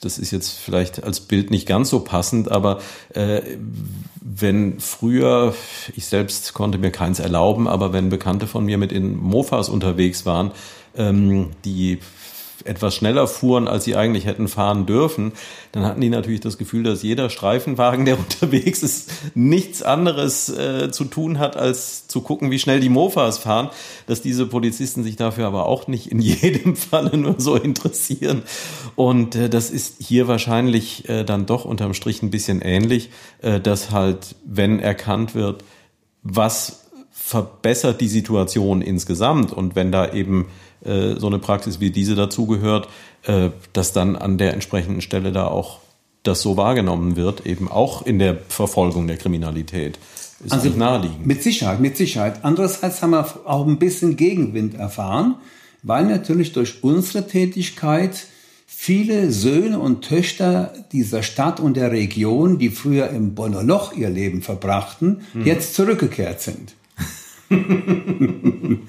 das 0.00 0.18
ist 0.18 0.30
jetzt 0.30 0.58
vielleicht 0.58 1.04
als 1.04 1.20
Bild 1.20 1.50
nicht 1.50 1.68
ganz 1.68 1.90
so 1.90 2.00
passend, 2.00 2.50
aber 2.50 2.80
äh, 3.12 3.42
wenn 4.22 4.80
früher, 4.80 5.54
ich 5.94 6.06
selbst 6.06 6.54
konnte 6.54 6.78
mir 6.78 6.92
keins 6.92 7.20
erlauben, 7.20 7.68
aber 7.68 7.92
wenn 7.92 8.08
Bekannte 8.08 8.46
von 8.46 8.64
mir 8.64 8.78
mit 8.78 8.90
in 8.90 9.18
Mofas 9.18 9.68
unterwegs 9.68 10.24
waren, 10.24 10.52
ähm, 10.96 11.50
die 11.64 11.98
etwas 12.64 12.94
schneller 12.94 13.26
fuhren, 13.26 13.68
als 13.68 13.84
sie 13.84 13.96
eigentlich 13.96 14.26
hätten 14.26 14.48
fahren 14.48 14.86
dürfen, 14.86 15.32
dann 15.72 15.84
hatten 15.84 16.00
die 16.00 16.08
natürlich 16.08 16.40
das 16.40 16.58
Gefühl, 16.58 16.82
dass 16.82 17.02
jeder 17.02 17.30
Streifenwagen, 17.30 18.04
der 18.04 18.18
unterwegs 18.18 18.82
ist, 18.82 19.10
nichts 19.34 19.82
anderes 19.82 20.48
äh, 20.48 20.90
zu 20.90 21.04
tun 21.04 21.38
hat, 21.38 21.56
als 21.56 22.06
zu 22.08 22.20
gucken, 22.20 22.50
wie 22.50 22.58
schnell 22.58 22.80
die 22.80 22.88
Mofas 22.88 23.38
fahren, 23.38 23.70
dass 24.06 24.22
diese 24.22 24.46
Polizisten 24.46 25.02
sich 25.02 25.16
dafür 25.16 25.46
aber 25.46 25.66
auch 25.66 25.86
nicht 25.86 26.10
in 26.10 26.18
jedem 26.20 26.76
Falle 26.76 27.16
nur 27.16 27.36
so 27.38 27.56
interessieren. 27.56 28.42
Und 28.94 29.34
äh, 29.34 29.48
das 29.48 29.70
ist 29.70 29.96
hier 30.00 30.28
wahrscheinlich 30.28 31.08
äh, 31.08 31.24
dann 31.24 31.46
doch 31.46 31.64
unterm 31.64 31.94
Strich 31.94 32.22
ein 32.22 32.30
bisschen 32.30 32.60
ähnlich, 32.62 33.10
äh, 33.40 33.60
dass 33.60 33.90
halt, 33.90 34.36
wenn 34.44 34.80
erkannt 34.80 35.34
wird, 35.34 35.64
was 36.22 36.86
verbessert 37.10 38.00
die 38.00 38.08
Situation 38.08 38.82
insgesamt 38.82 39.52
und 39.52 39.74
wenn 39.76 39.92
da 39.92 40.12
eben 40.12 40.46
äh, 40.84 41.14
so 41.18 41.26
eine 41.26 41.38
Praxis 41.38 41.80
wie 41.80 41.90
diese 41.90 42.14
dazugehört, 42.14 42.88
äh, 43.24 43.50
dass 43.72 43.92
dann 43.92 44.16
an 44.16 44.38
der 44.38 44.54
entsprechenden 44.54 45.00
Stelle 45.00 45.32
da 45.32 45.46
auch 45.46 45.78
das 46.22 46.42
so 46.42 46.56
wahrgenommen 46.56 47.16
wird, 47.16 47.46
eben 47.46 47.68
auch 47.68 48.06
in 48.06 48.18
der 48.18 48.38
Verfolgung 48.48 49.06
der 49.06 49.16
Kriminalität. 49.16 49.98
Ist 50.44 50.52
also 50.52 50.68
naheliegend. 50.70 51.26
Mit 51.26 51.42
Sicherheit, 51.42 51.80
mit 51.80 51.96
Sicherheit. 51.96 52.40
Andererseits 52.42 53.02
haben 53.02 53.10
wir 53.10 53.26
auch 53.44 53.66
ein 53.66 53.78
bisschen 53.78 54.16
Gegenwind 54.16 54.74
erfahren, 54.74 55.36
weil 55.82 56.04
natürlich 56.06 56.52
durch 56.52 56.82
unsere 56.82 57.26
Tätigkeit 57.26 58.26
viele 58.66 59.30
Söhne 59.30 59.78
und 59.78 60.02
Töchter 60.02 60.72
dieser 60.92 61.22
Stadt 61.22 61.60
und 61.60 61.76
der 61.76 61.92
Region, 61.92 62.58
die 62.58 62.70
früher 62.70 63.10
im 63.10 63.34
Bonner 63.34 63.62
Loch 63.62 63.92
ihr 63.92 64.10
Leben 64.10 64.42
verbrachten, 64.42 65.20
mhm. 65.34 65.46
jetzt 65.46 65.74
zurückgekehrt 65.74 66.40
sind. 66.40 66.74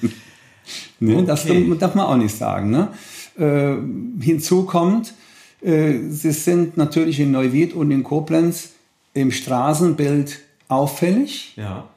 Ne? 1.06 1.18
Okay. 1.18 1.26
Das 1.26 1.46
darf 1.80 1.96
man 1.96 2.06
auch 2.06 2.18
nicht 2.18 2.36
sagen. 2.36 2.70
Ne? 2.70 2.90
Äh, 3.38 4.24
hinzu 4.24 4.64
kommt, 4.64 5.14
äh, 5.62 6.00
sie 6.10 6.32
sind 6.32 6.78
natürlich 6.78 7.20
in 7.20 7.32
Neuwied 7.32 7.74
und 7.74 7.92
in 7.92 8.04
Koblenz 8.04 8.70
im 9.14 9.32
Straßenbild 9.32 10.40
auffällig. 10.68 11.54
Ja. 11.56 11.88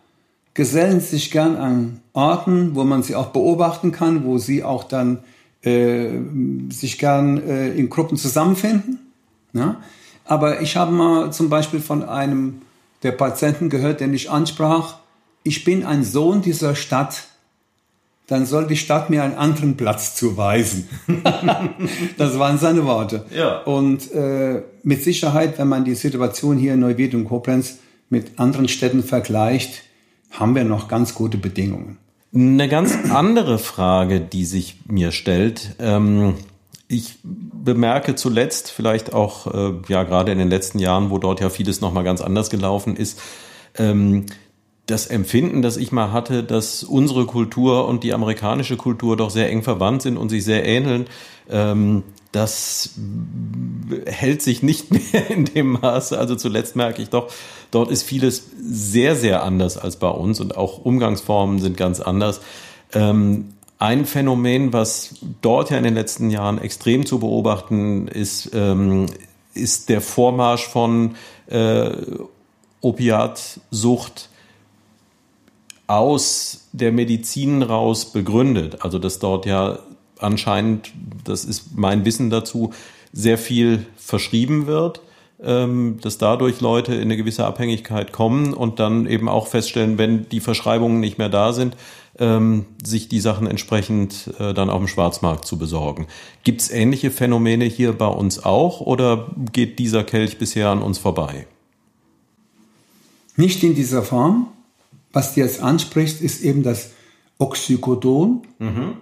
Gesellen 0.54 1.00
sich 1.00 1.30
gern 1.30 1.56
an 1.56 2.00
Orten, 2.12 2.74
wo 2.74 2.84
man 2.84 3.02
sie 3.02 3.14
auch 3.14 3.28
beobachten 3.28 3.92
kann, 3.92 4.24
wo 4.24 4.38
sie 4.38 4.62
auch 4.62 4.84
dann 4.84 5.18
äh, 5.62 6.08
sich 6.70 6.98
gern 6.98 7.42
äh, 7.42 7.72
in 7.72 7.90
Gruppen 7.90 8.16
zusammenfinden. 8.16 8.98
Ne? 9.52 9.76
Aber 10.24 10.60
ich 10.60 10.76
habe 10.76 10.92
mal 10.92 11.32
zum 11.32 11.48
Beispiel 11.48 11.80
von 11.80 12.02
einem 12.02 12.62
der 13.02 13.12
Patienten 13.12 13.68
gehört, 13.68 14.00
der 14.00 14.08
mich 14.08 14.30
ansprach, 14.30 14.98
ich 15.42 15.64
bin 15.64 15.84
ein 15.84 16.02
Sohn 16.02 16.42
dieser 16.42 16.74
Stadt, 16.74 17.24
dann 18.26 18.44
soll 18.44 18.66
die 18.66 18.76
Stadt 18.76 19.08
mir 19.08 19.22
einen 19.22 19.34
anderen 19.34 19.76
Platz 19.76 20.16
zuweisen. 20.16 20.88
das 22.18 22.38
waren 22.38 22.58
seine 22.58 22.84
Worte. 22.84 23.24
Ja. 23.34 23.58
Und 23.60 24.12
äh, 24.12 24.62
mit 24.82 25.04
Sicherheit, 25.04 25.58
wenn 25.58 25.68
man 25.68 25.84
die 25.84 25.94
Situation 25.94 26.58
hier 26.58 26.74
in 26.74 26.80
Neuwied 26.80 27.14
und 27.14 27.24
Koblenz 27.24 27.78
mit 28.08 28.38
anderen 28.38 28.68
Städten 28.68 29.02
vergleicht, 29.02 29.82
haben 30.30 30.54
wir 30.54 30.64
noch 30.64 30.88
ganz 30.88 31.14
gute 31.14 31.38
Bedingungen. 31.38 31.98
Eine 32.34 32.68
ganz 32.68 32.96
andere 33.10 33.58
Frage, 33.58 34.20
die 34.20 34.44
sich 34.44 34.76
mir 34.88 35.12
stellt. 35.12 35.76
Ähm, 35.78 36.34
ich 36.88 37.18
bemerke 37.22 38.14
zuletzt, 38.16 38.70
vielleicht 38.70 39.14
auch 39.14 39.46
äh, 39.52 39.72
ja 39.88 40.02
gerade 40.02 40.32
in 40.32 40.38
den 40.38 40.50
letzten 40.50 40.78
Jahren, 40.78 41.10
wo 41.10 41.18
dort 41.18 41.40
ja 41.40 41.48
vieles 41.48 41.80
noch 41.80 41.92
mal 41.92 42.02
ganz 42.02 42.20
anders 42.20 42.50
gelaufen 42.50 42.96
ist, 42.96 43.20
ähm, 43.78 44.26
das 44.86 45.08
Empfinden, 45.08 45.62
das 45.62 45.76
ich 45.76 45.90
mal 45.90 46.12
hatte, 46.12 46.44
dass 46.44 46.84
unsere 46.84 47.26
Kultur 47.26 47.88
und 47.88 48.04
die 48.04 48.14
amerikanische 48.14 48.76
Kultur 48.76 49.16
doch 49.16 49.30
sehr 49.30 49.50
eng 49.50 49.62
verwandt 49.62 50.02
sind 50.02 50.16
und 50.16 50.28
sich 50.28 50.44
sehr 50.44 50.64
ähneln, 50.64 51.06
ähm, 51.50 52.04
das 52.30 52.90
hält 54.06 54.42
sich 54.42 54.62
nicht 54.62 54.90
mehr 55.12 55.30
in 55.30 55.44
dem 55.44 55.72
Maße. 55.72 56.16
Also 56.16 56.36
zuletzt 56.36 56.76
merke 56.76 57.02
ich 57.02 57.10
doch, 57.10 57.32
dort 57.72 57.90
ist 57.90 58.04
vieles 58.04 58.50
sehr, 58.60 59.16
sehr 59.16 59.42
anders 59.42 59.76
als 59.76 59.96
bei 59.96 60.08
uns 60.08 60.40
und 60.40 60.56
auch 60.56 60.84
Umgangsformen 60.84 61.58
sind 61.58 61.76
ganz 61.76 62.00
anders. 62.00 62.40
Ähm, 62.92 63.54
ein 63.78 64.06
Phänomen, 64.06 64.72
was 64.72 65.16
dort 65.42 65.70
ja 65.70 65.78
in 65.78 65.84
den 65.84 65.94
letzten 65.94 66.30
Jahren 66.30 66.58
extrem 66.58 67.04
zu 67.04 67.18
beobachten 67.18 68.08
ist, 68.08 68.50
ähm, 68.54 69.06
ist 69.52 69.88
der 69.88 70.00
Vormarsch 70.00 70.66
von 70.66 71.16
äh, 71.48 71.90
Opiatsucht 72.80 74.30
aus 75.86 76.68
der 76.72 76.92
Medizin 76.92 77.62
raus 77.62 78.12
begründet. 78.12 78.82
Also 78.82 78.98
dass 78.98 79.18
dort 79.18 79.46
ja 79.46 79.78
anscheinend, 80.18 80.92
das 81.24 81.44
ist 81.44 81.76
mein 81.76 82.04
Wissen 82.04 82.30
dazu, 82.30 82.72
sehr 83.12 83.38
viel 83.38 83.86
verschrieben 83.96 84.66
wird, 84.66 85.00
ähm, 85.42 85.98
dass 86.00 86.18
dadurch 86.18 86.60
Leute 86.60 86.94
in 86.94 87.02
eine 87.02 87.16
gewisse 87.16 87.44
Abhängigkeit 87.44 88.12
kommen 88.12 88.54
und 88.54 88.80
dann 88.80 89.06
eben 89.06 89.28
auch 89.28 89.46
feststellen, 89.46 89.98
wenn 89.98 90.28
die 90.28 90.40
Verschreibungen 90.40 91.00
nicht 91.00 91.18
mehr 91.18 91.28
da 91.28 91.52
sind, 91.52 91.76
ähm, 92.18 92.64
sich 92.82 93.08
die 93.08 93.20
Sachen 93.20 93.46
entsprechend 93.46 94.30
äh, 94.38 94.54
dann 94.54 94.70
auf 94.70 94.78
dem 94.78 94.88
Schwarzmarkt 94.88 95.44
zu 95.46 95.58
besorgen. 95.58 96.06
Gibt 96.44 96.62
es 96.62 96.70
ähnliche 96.70 97.10
Phänomene 97.10 97.66
hier 97.66 97.92
bei 97.92 98.06
uns 98.06 98.44
auch 98.44 98.80
oder 98.80 99.30
geht 99.52 99.78
dieser 99.78 100.04
Kelch 100.04 100.38
bisher 100.38 100.70
an 100.70 100.82
uns 100.82 100.98
vorbei? 100.98 101.46
Nicht 103.36 103.62
in 103.62 103.74
dieser 103.74 104.02
Form. 104.02 104.48
Was 105.16 105.32
du 105.32 105.40
jetzt 105.40 105.62
ansprichst, 105.62 106.20
ist 106.20 106.42
eben 106.42 106.62
das 106.62 106.90
Oxycodon. 107.38 108.42
Mhm. 108.58 108.96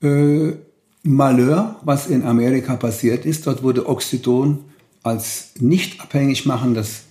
Äh, 0.00 0.54
Malheur, 1.02 1.76
was 1.82 2.06
in 2.06 2.24
Amerika 2.24 2.74
passiert 2.76 3.26
ist. 3.26 3.46
Dort 3.46 3.62
wurde 3.62 3.86
Oxycodon 3.86 4.64
als 5.02 5.50
nicht 5.60 6.00
abhängig 6.00 6.46
machendes 6.46 7.02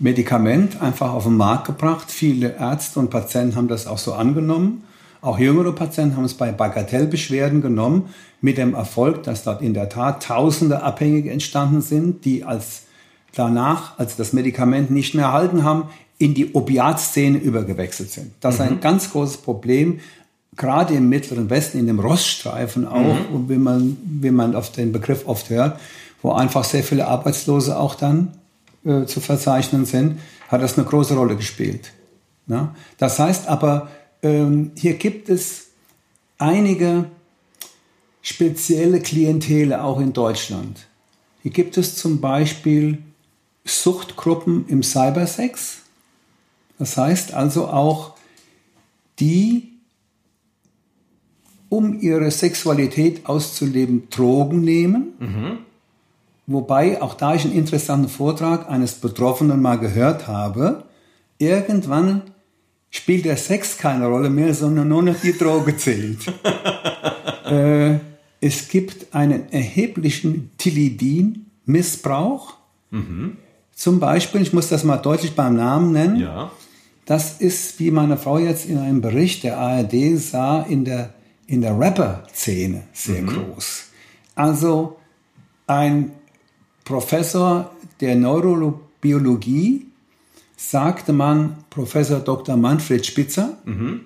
Medikament 0.00 0.82
einfach 0.82 1.12
auf 1.12 1.22
den 1.22 1.36
Markt 1.36 1.68
gebracht. 1.68 2.10
Viele 2.10 2.56
Ärzte 2.56 2.98
und 2.98 3.08
Patienten 3.08 3.54
haben 3.54 3.68
das 3.68 3.86
auch 3.86 3.98
so 3.98 4.14
angenommen. 4.14 4.82
Auch 5.20 5.38
jüngere 5.38 5.72
Patienten 5.72 6.16
haben 6.16 6.24
es 6.24 6.34
bei 6.34 6.50
Bagatellbeschwerden 6.50 7.62
genommen, 7.62 8.06
mit 8.40 8.58
dem 8.58 8.74
Erfolg, 8.74 9.22
dass 9.22 9.44
dort 9.44 9.62
in 9.62 9.74
der 9.74 9.88
Tat 9.88 10.24
tausende 10.24 10.82
Abhängige 10.82 11.30
entstanden 11.30 11.82
sind, 11.82 12.24
die 12.24 12.42
als 12.42 12.86
danach, 13.32 13.96
als 13.96 14.16
das 14.16 14.32
Medikament 14.32 14.90
nicht 14.90 15.14
mehr 15.14 15.26
erhalten 15.26 15.62
haben, 15.62 15.84
in 16.20 16.34
die 16.34 16.52
Opiatszene 16.52 17.38
übergewechselt 17.38 18.10
sind. 18.10 18.32
Das 18.40 18.56
ist 18.56 18.60
ein 18.60 18.74
mhm. 18.74 18.80
ganz 18.80 19.10
großes 19.10 19.38
Problem, 19.38 20.00
gerade 20.54 20.94
im 20.94 21.08
Mittleren 21.08 21.48
Westen, 21.48 21.78
in 21.78 21.86
dem 21.86 21.98
Roststreifen 21.98 22.86
auch, 22.86 23.30
mhm. 23.30 23.48
wie, 23.48 23.56
man, 23.56 23.96
wie 24.04 24.30
man 24.30 24.54
auf 24.54 24.70
den 24.70 24.92
Begriff 24.92 25.26
oft 25.26 25.48
hört, 25.48 25.80
wo 26.20 26.32
einfach 26.32 26.64
sehr 26.64 26.84
viele 26.84 27.08
Arbeitslose 27.08 27.78
auch 27.78 27.94
dann 27.94 28.32
äh, 28.84 29.06
zu 29.06 29.20
verzeichnen 29.20 29.86
sind, 29.86 30.20
hat 30.48 30.60
das 30.60 30.76
eine 30.76 30.86
große 30.86 31.14
Rolle 31.14 31.36
gespielt. 31.36 31.90
Ja? 32.46 32.74
Das 32.98 33.18
heißt 33.18 33.48
aber, 33.48 33.88
ähm, 34.22 34.72
hier 34.76 34.94
gibt 34.94 35.30
es 35.30 35.68
einige 36.36 37.06
spezielle 38.20 39.00
Klientele 39.00 39.82
auch 39.82 39.98
in 39.98 40.12
Deutschland. 40.12 40.86
Hier 41.42 41.50
gibt 41.50 41.78
es 41.78 41.96
zum 41.96 42.20
Beispiel 42.20 42.98
Suchtgruppen 43.64 44.66
im 44.68 44.82
Cybersex. 44.82 45.78
Das 46.80 46.96
heißt 46.96 47.34
also 47.34 47.68
auch, 47.68 48.14
die, 49.18 49.74
um 51.68 52.00
ihre 52.00 52.30
Sexualität 52.30 53.26
auszuleben, 53.26 54.08
Drogen 54.08 54.62
nehmen. 54.62 55.12
Mhm. 55.18 55.58
Wobei, 56.46 57.02
auch 57.02 57.12
da 57.12 57.34
ich 57.34 57.44
einen 57.44 57.52
interessanten 57.52 58.08
Vortrag 58.08 58.70
eines 58.70 58.94
Betroffenen 58.94 59.60
mal 59.60 59.76
gehört 59.76 60.26
habe, 60.26 60.84
irgendwann 61.36 62.22
spielt 62.88 63.26
der 63.26 63.36
Sex 63.36 63.76
keine 63.76 64.06
Rolle 64.06 64.30
mehr, 64.30 64.54
sondern 64.54 64.88
nur 64.88 65.02
noch 65.02 65.20
die 65.20 65.36
Droge 65.36 65.76
zählt. 65.76 66.32
äh, 67.44 67.98
es 68.40 68.68
gibt 68.68 69.14
einen 69.14 69.52
erheblichen 69.52 70.50
Tilidin-Missbrauch. 70.56 72.54
Mhm. 72.90 73.36
Zum 73.74 74.00
Beispiel, 74.00 74.40
ich 74.40 74.54
muss 74.54 74.68
das 74.68 74.82
mal 74.82 74.96
deutlich 74.96 75.36
beim 75.36 75.56
Namen 75.56 75.92
nennen. 75.92 76.16
Ja. 76.16 76.50
Das 77.10 77.40
ist, 77.40 77.80
wie 77.80 77.90
meine 77.90 78.16
Frau 78.16 78.38
jetzt 78.38 78.66
in 78.66 78.78
einem 78.78 79.00
Bericht 79.00 79.42
der 79.42 79.58
ARD 79.58 80.16
sah, 80.16 80.62
in 80.62 80.84
der, 80.84 81.12
in 81.48 81.60
der 81.60 81.76
Rapper-Szene 81.76 82.84
sehr 82.92 83.22
mhm. 83.22 83.26
groß. 83.26 83.86
Also 84.36 84.96
ein 85.66 86.12
Professor 86.84 87.72
der 88.00 88.14
Neurobiologie 88.14 89.86
sagte 90.56 91.12
man, 91.12 91.56
Professor 91.68 92.20
Dr. 92.20 92.56
Manfred 92.56 93.04
Spitzer, 93.04 93.58
mhm. 93.64 94.02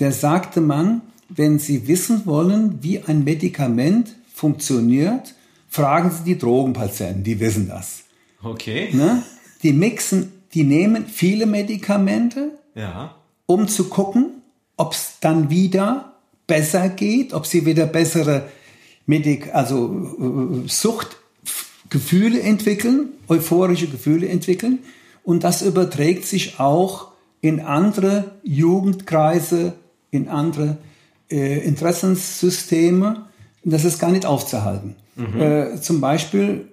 der 0.00 0.12
sagte 0.12 0.62
man, 0.62 1.02
wenn 1.28 1.58
Sie 1.58 1.86
wissen 1.86 2.24
wollen, 2.24 2.78
wie 2.82 3.02
ein 3.02 3.24
Medikament 3.24 4.16
funktioniert, 4.32 5.34
fragen 5.68 6.10
Sie 6.10 6.24
die 6.24 6.38
Drogenpatienten, 6.38 7.24
die 7.24 7.40
wissen 7.40 7.68
das. 7.68 8.04
Okay. 8.42 8.88
Ne? 8.94 9.22
Die 9.62 9.74
mixen, 9.74 10.37
die 10.54 10.64
nehmen 10.64 11.06
viele 11.06 11.46
Medikamente, 11.46 12.58
ja. 12.74 13.14
um 13.46 13.68
zu 13.68 13.88
gucken, 13.88 14.42
ob 14.76 14.92
es 14.92 15.16
dann 15.20 15.50
wieder 15.50 16.14
besser 16.46 16.88
geht, 16.88 17.34
ob 17.34 17.46
sie 17.46 17.66
wieder 17.66 17.86
bessere 17.86 18.48
Medik 19.06 19.54
also 19.54 20.64
äh, 20.64 20.68
Suchtgefühle 20.68 22.40
entwickeln, 22.40 23.10
euphorische 23.28 23.88
Gefühle 23.88 24.28
entwickeln. 24.28 24.80
Und 25.24 25.44
das 25.44 25.62
überträgt 25.62 26.26
sich 26.26 26.58
auch 26.58 27.08
in 27.40 27.60
andere 27.60 28.32
Jugendkreise, 28.42 29.74
in 30.10 30.28
andere 30.28 30.78
äh, 31.30 31.58
Interessenssysteme. 31.66 33.26
Das 33.64 33.84
ist 33.84 33.98
gar 33.98 34.10
nicht 34.10 34.24
aufzuhalten. 34.24 34.96
Mhm. 35.16 35.40
Äh, 35.40 35.80
zum 35.80 36.00
Beispiel 36.00 36.68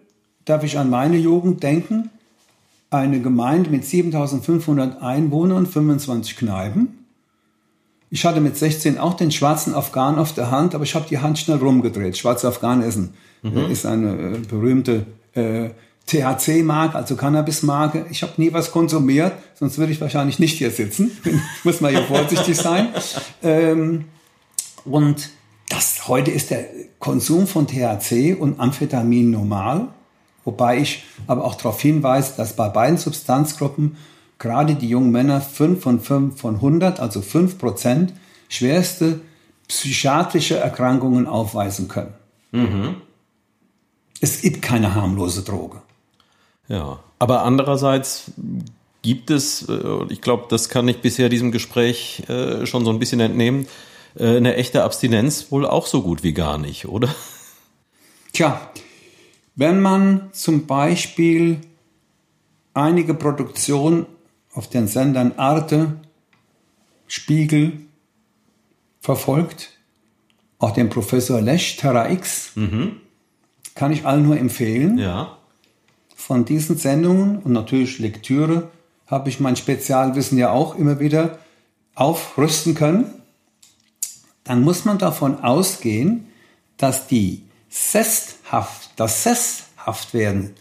darf 0.46 0.64
ich 0.64 0.78
an 0.78 0.90
meine 0.90 1.18
Jugend 1.18 1.64
denken. 1.64 2.10
Eine 2.96 3.20
Gemeinde 3.20 3.70
mit 3.72 3.84
7500 3.84 5.02
Einwohnern, 5.02 5.66
25 5.66 6.38
Kneipen. 6.38 7.06
Ich 8.10 8.24
hatte 8.24 8.40
mit 8.40 8.56
16 8.56 8.98
auch 8.98 9.16
den 9.16 9.32
schwarzen 9.32 9.76
Afghan 9.76 10.18
auf 10.18 10.34
der 10.34 10.50
Hand, 10.50 10.74
aber 10.74 10.86
ich 10.86 10.96
habe 10.96 11.06
die 11.10 11.18
Hand 11.18 11.38
schnell 11.38 11.58
rumgedreht. 11.58 12.18
Schwarzer 12.18 12.48
Afghan 12.48 12.82
essen 12.82 13.14
mhm. 13.42 13.70
ist 13.70 13.86
eine 13.86 14.14
äh, 14.14 14.38
berühmte 14.48 15.06
äh, 15.34 15.72
THC-Marke, 16.08 16.96
also 16.96 17.18
Cannabis-Marke. 17.18 18.06
Ich 18.12 18.24
habe 18.24 18.32
nie 18.38 18.54
was 18.54 18.72
konsumiert, 18.72 19.34
sonst 19.56 19.78
würde 19.78 19.92
ich 19.92 20.00
wahrscheinlich 20.00 20.40
nicht 20.40 20.58
hier 20.58 20.72
sitzen. 20.72 21.12
Muss 21.66 21.82
man 21.82 21.92
hier 21.92 22.04
vorsichtig 22.04 22.56
sein. 22.56 22.94
Ähm, 23.44 24.06
und 24.86 25.32
das, 25.68 26.08
heute 26.08 26.32
ist 26.32 26.50
der 26.50 26.64
Konsum 27.00 27.46
von 27.46 27.68
THC 27.68 28.38
und 28.40 28.58
Amphetamin 28.58 29.32
normal. 29.32 29.90
Wobei 30.46 30.80
ich 30.80 31.04
aber 31.28 31.44
auch 31.44 31.56
darauf 31.56 31.82
hinweise, 31.82 32.34
dass 32.38 32.56
bei 32.56 32.70
beiden 32.70 32.98
Substanzgruppen 32.98 33.98
gerade 34.38 34.76
die 34.76 34.88
jungen 34.88 35.12
Männer 35.12 35.42
5 35.42 35.82
von 35.82 36.00
5 36.00 36.40
von 36.40 36.56
100, 36.56 37.00
also 37.00 37.22
5 37.22 37.58
Prozent, 37.58 38.14
schwerste 38.48 39.22
psychiatrische 39.68 40.58
Erkrankungen 40.58 41.26
aufweisen 41.26 41.88
können. 41.88 42.14
Mhm. 42.52 42.96
Es 44.22 44.42
gibt 44.42 44.62
keine 44.62 44.94
harmlose 44.94 45.42
Droge. 45.44 45.82
Ja, 46.68 47.00
aber 47.20 47.44
andererseits 47.44 48.32
gibt 49.02 49.30
es, 49.30 49.68
äh, 49.68 50.06
ich 50.10 50.22
glaube, 50.22 50.46
das 50.50 50.70
kann 50.70 50.88
ich 50.88 51.02
bisher 51.02 51.30
diesem 51.30 51.52
Gespräch 51.52 52.24
äh, 52.28 52.66
schon 52.66 52.86
so 52.86 52.92
ein 52.92 53.00
bisschen 53.00 53.20
entnehmen, 53.20 53.68
äh, 54.18 54.38
eine 54.38 54.56
echte 54.56 54.84
Abstinenz 54.84 55.52
wohl 55.52 55.66
auch 55.66 55.88
so 55.88 56.02
gut 56.02 56.24
wie 56.24 56.34
gar 56.34 56.58
nicht, 56.58 56.88
oder? 56.88 57.14
Tja, 58.34 58.70
wenn 59.56 59.82
man 59.82 60.30
zum 60.32 60.68
Beispiel 60.68 61.62
einige 62.74 63.14
Produktionen 63.14 64.06
auf 64.54 64.70
den 64.70 64.88
Sendern 64.88 65.34
Arte, 65.38 65.94
Spiegel 67.08 67.74
verfolgt, 69.00 69.72
auch 70.60 70.72
den 70.72 70.90
Professor 70.90 71.42
Lesch, 71.42 71.78
Terra 71.78 72.10
X, 72.10 72.52
mhm. 72.56 72.98
kann 73.76 73.92
ich 73.92 74.06
allen 74.06 74.24
nur 74.24 74.38
empfehlen. 74.38 74.98
Ja 74.98 75.38
von 76.26 76.44
diesen 76.44 76.76
Sendungen 76.76 77.38
und 77.38 77.52
natürlich 77.52 78.00
Lektüre 78.00 78.72
habe 79.06 79.30
ich 79.30 79.40
mein 79.40 79.56
Spezialwissen 79.56 80.40
ja 80.40 80.50
auch 80.50 80.76
immer 80.76 81.00
wieder 81.00 81.38
aufrüsten 81.94 82.74
können, 82.74 83.06
dann 84.44 84.64
muss 84.64 84.86
man 84.86 84.98
davon 84.98 85.44
ausgehen, 85.44 86.26
dass 86.78 87.06
die 87.06 87.44
Sesshaft, 88.56 88.90
das 88.96 89.24
Sesshaftwerden 89.24 90.52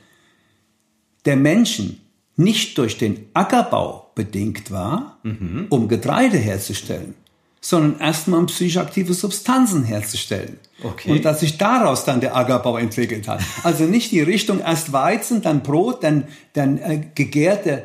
der 1.25 1.37
Menschen 1.37 2.01
nicht 2.37 2.77
durch 2.79 2.99
den 2.99 3.27
Ackerbau 3.33 4.11
bedingt 4.15 4.71
war, 4.71 5.19
mhm. 5.23 5.67
um 5.71 5.89
Getreide 5.89 6.37
herzustellen, 6.37 7.15
sondern 7.61 8.01
erstmal 8.01 8.41
um 8.41 8.47
psychoaktive 8.47 9.15
Substanzen 9.15 9.85
herzustellen. 9.85 10.59
Okay. 10.83 11.13
Und 11.13 11.25
dass 11.25 11.41
sich 11.41 11.57
daraus 11.57 12.05
dann 12.05 12.21
der 12.21 12.37
Ackerbau 12.37 12.77
entwickelt 12.77 13.29
hat. 13.29 13.41
Also 13.63 13.85
nicht 13.85 14.11
die 14.11 14.21
Richtung 14.21 14.61
erst 14.61 14.93
Weizen, 14.93 15.43
dann 15.43 15.63
Brot, 15.63 16.03
dann, 16.03 16.25
dann 16.53 16.79
äh, 16.79 17.07
gegärte 17.15 17.85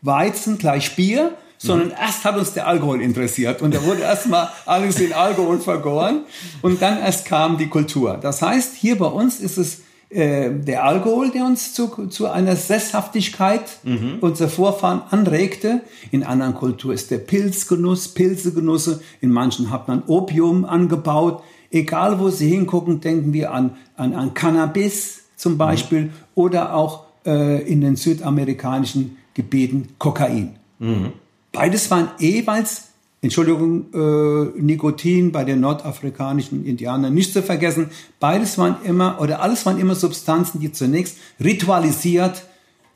Weizen 0.00 0.58
gleich 0.58 0.96
Bier, 0.96 1.36
sondern 1.64 1.88
mhm. 1.88 1.94
erst 2.00 2.24
hat 2.24 2.36
uns 2.36 2.52
der 2.52 2.66
Alkohol 2.66 3.00
interessiert 3.00 3.62
und 3.62 3.74
da 3.74 3.82
wurde 3.84 4.02
erstmal 4.02 4.48
alles 4.66 5.00
in 5.00 5.12
Alkohol 5.12 5.58
vergoren 5.60 6.22
und 6.62 6.82
dann 6.82 6.98
erst 6.98 7.24
kam 7.24 7.58
die 7.58 7.68
Kultur. 7.68 8.18
Das 8.20 8.42
heißt, 8.42 8.74
hier 8.74 8.98
bei 8.98 9.06
uns 9.06 9.40
ist 9.40 9.56
es 9.56 9.80
äh, 10.10 10.50
der 10.50 10.84
Alkohol, 10.84 11.30
der 11.30 11.44
uns 11.44 11.74
zu, 11.74 12.06
zu 12.06 12.28
einer 12.28 12.54
Sesshaftigkeit 12.54 13.62
mhm. 13.82 14.18
unserer 14.20 14.48
Vorfahren 14.48 15.02
anregte. 15.10 15.80
In 16.12 16.22
anderen 16.22 16.54
Kulturen 16.54 16.94
ist 16.94 17.10
der 17.10 17.18
Pilzgenuss, 17.18 18.08
Pilzegenusse. 18.08 19.00
In 19.20 19.30
manchen 19.30 19.70
hat 19.70 19.88
man 19.88 20.04
Opium 20.06 20.66
angebaut. 20.66 21.42
Egal, 21.72 22.20
wo 22.20 22.30
Sie 22.30 22.48
hingucken, 22.48 23.00
denken 23.00 23.32
wir 23.32 23.52
an, 23.52 23.76
an, 23.96 24.14
an 24.14 24.34
Cannabis 24.34 25.24
zum 25.34 25.58
Beispiel 25.58 26.02
mhm. 26.02 26.10
oder 26.36 26.74
auch 26.74 27.06
äh, 27.26 27.62
in 27.62 27.80
den 27.80 27.96
südamerikanischen 27.96 29.16
Gebieten 29.34 29.88
Kokain. 29.98 30.56
Mhm. 30.78 31.12
Beides 31.54 31.90
waren 31.90 32.10
jeweils 32.18 32.88
Entschuldigung, 33.24 33.86
äh, 33.94 34.60
Nikotin 34.60 35.32
bei 35.32 35.44
den 35.44 35.60
nordafrikanischen 35.60 36.66
Indianern 36.66 37.14
nicht 37.14 37.32
zu 37.32 37.42
vergessen. 37.42 37.90
Beides 38.20 38.58
waren 38.58 38.76
immer, 38.84 39.18
oder 39.18 39.40
alles 39.40 39.64
waren 39.64 39.78
immer 39.78 39.94
Substanzen, 39.94 40.60
die 40.60 40.72
zunächst 40.72 41.16
ritualisiert 41.42 42.44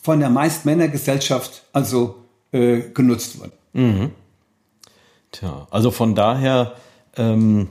von 0.02 0.20
der 0.20 0.28
meist 0.28 0.66
Männergesellschaft 0.66 1.62
also 1.72 2.16
äh, 2.52 2.80
genutzt 2.92 3.40
wurden. 3.40 3.52
Mhm. 3.72 4.10
Tja, 5.32 5.66
also 5.70 5.90
von 5.90 6.14
daher 6.14 6.74
ähm, 7.16 7.68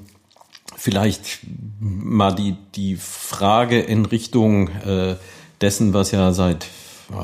vielleicht 0.76 1.42
mal 1.80 2.34
die, 2.34 2.56
die 2.74 2.96
Frage 2.96 3.80
in 3.80 4.06
Richtung 4.08 4.70
äh, 4.70 5.16
dessen, 5.62 5.94
was 5.94 6.10
ja 6.10 6.34
seit, 6.34 6.66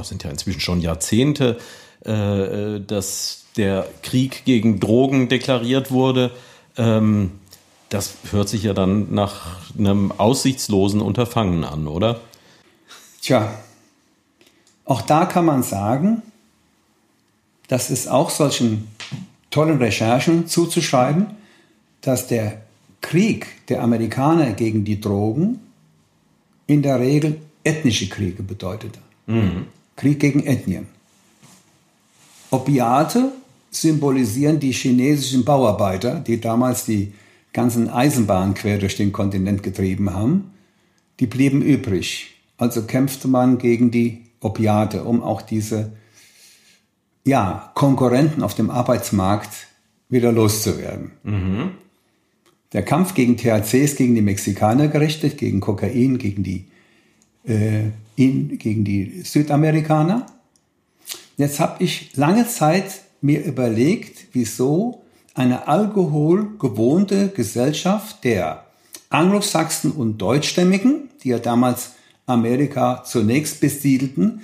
sind 0.03 0.23
ja 0.23 0.29
inzwischen 0.29 0.59
schon 0.59 0.79
Jahrzehnte, 0.79 1.57
äh, 2.05 2.75
äh 2.75 2.81
das 2.85 3.43
der 3.57 3.87
Krieg 4.01 4.45
gegen 4.45 4.79
Drogen 4.79 5.29
deklariert 5.29 5.91
wurde. 5.91 6.31
Ähm, 6.77 7.31
das 7.89 8.15
hört 8.31 8.49
sich 8.49 8.63
ja 8.63 8.73
dann 8.73 9.13
nach 9.13 9.59
einem 9.77 10.11
aussichtslosen 10.11 11.01
Unterfangen 11.01 11.63
an, 11.63 11.87
oder? 11.87 12.21
Tja, 13.21 13.53
auch 14.85 15.01
da 15.01 15.25
kann 15.25 15.45
man 15.45 15.63
sagen, 15.63 16.23
das 17.67 17.89
ist 17.89 18.07
auch 18.07 18.29
solchen 18.29 18.87
tollen 19.51 19.77
Recherchen 19.77 20.47
zuzuschreiben, 20.47 21.27
dass 22.01 22.27
der 22.27 22.63
Krieg 23.01 23.65
der 23.67 23.83
Amerikaner 23.83 24.53
gegen 24.53 24.83
die 24.83 24.99
Drogen 24.99 25.59
in 26.67 26.81
der 26.81 26.99
Regel 26.99 27.39
ethnische 27.63 28.09
Kriege 28.09 28.43
bedeutete. 28.43 28.99
Mhm. 29.27 29.67
Krieg 29.95 30.19
gegen 30.19 30.45
Ethnien. 30.45 30.87
Opiate 32.53 33.31
symbolisieren 33.71 34.59
die 34.59 34.71
chinesischen 34.71 35.43
Bauarbeiter, 35.43 36.19
die 36.19 36.39
damals 36.39 36.85
die 36.85 37.13
ganzen 37.51 37.89
Eisenbahnen 37.89 38.53
quer 38.53 38.77
durch 38.77 38.95
den 38.95 39.11
Kontinent 39.11 39.63
getrieben 39.63 40.13
haben. 40.13 40.51
Die 41.19 41.25
blieben 41.25 41.63
übrig. 41.63 42.35
Also 42.57 42.83
kämpfte 42.83 43.27
man 43.27 43.57
gegen 43.57 43.89
die 43.89 44.21
Opiate, 44.39 45.03
um 45.03 45.23
auch 45.23 45.41
diese 45.41 45.93
ja, 47.25 47.71
Konkurrenten 47.73 48.43
auf 48.43 48.53
dem 48.53 48.69
Arbeitsmarkt 48.69 49.67
wieder 50.09 50.31
loszuwerden. 50.31 51.11
Mhm. 51.23 51.71
Der 52.73 52.83
Kampf 52.83 53.15
gegen 53.15 53.35
THC 53.35 53.83
ist 53.83 53.97
gegen 53.97 54.13
die 54.13 54.21
Mexikaner 54.21 54.89
gerichtet, 54.89 55.39
gegen 55.39 55.59
Kokain, 55.59 56.19
gegen 56.19 56.43
die, 56.43 56.65
äh, 57.47 57.89
in, 58.15 58.59
gegen 58.59 58.83
die 58.83 59.21
Südamerikaner. 59.23 60.27
Jetzt 61.37 61.59
habe 61.59 61.83
ich 61.83 62.15
lange 62.15 62.47
Zeit 62.47 63.01
mir 63.21 63.43
überlegt, 63.43 64.27
wieso 64.33 65.03
eine 65.33 65.67
alkoholgewohnte 65.67 67.29
Gesellschaft 67.29 68.23
der 68.23 68.65
Anglosachsen 69.09 69.91
und 69.91 70.17
Deutschstämmigen, 70.17 71.09
die 71.23 71.29
ja 71.29 71.39
damals 71.39 71.93
Amerika 72.25 73.03
zunächst 73.03 73.59
besiedelten, 73.59 74.41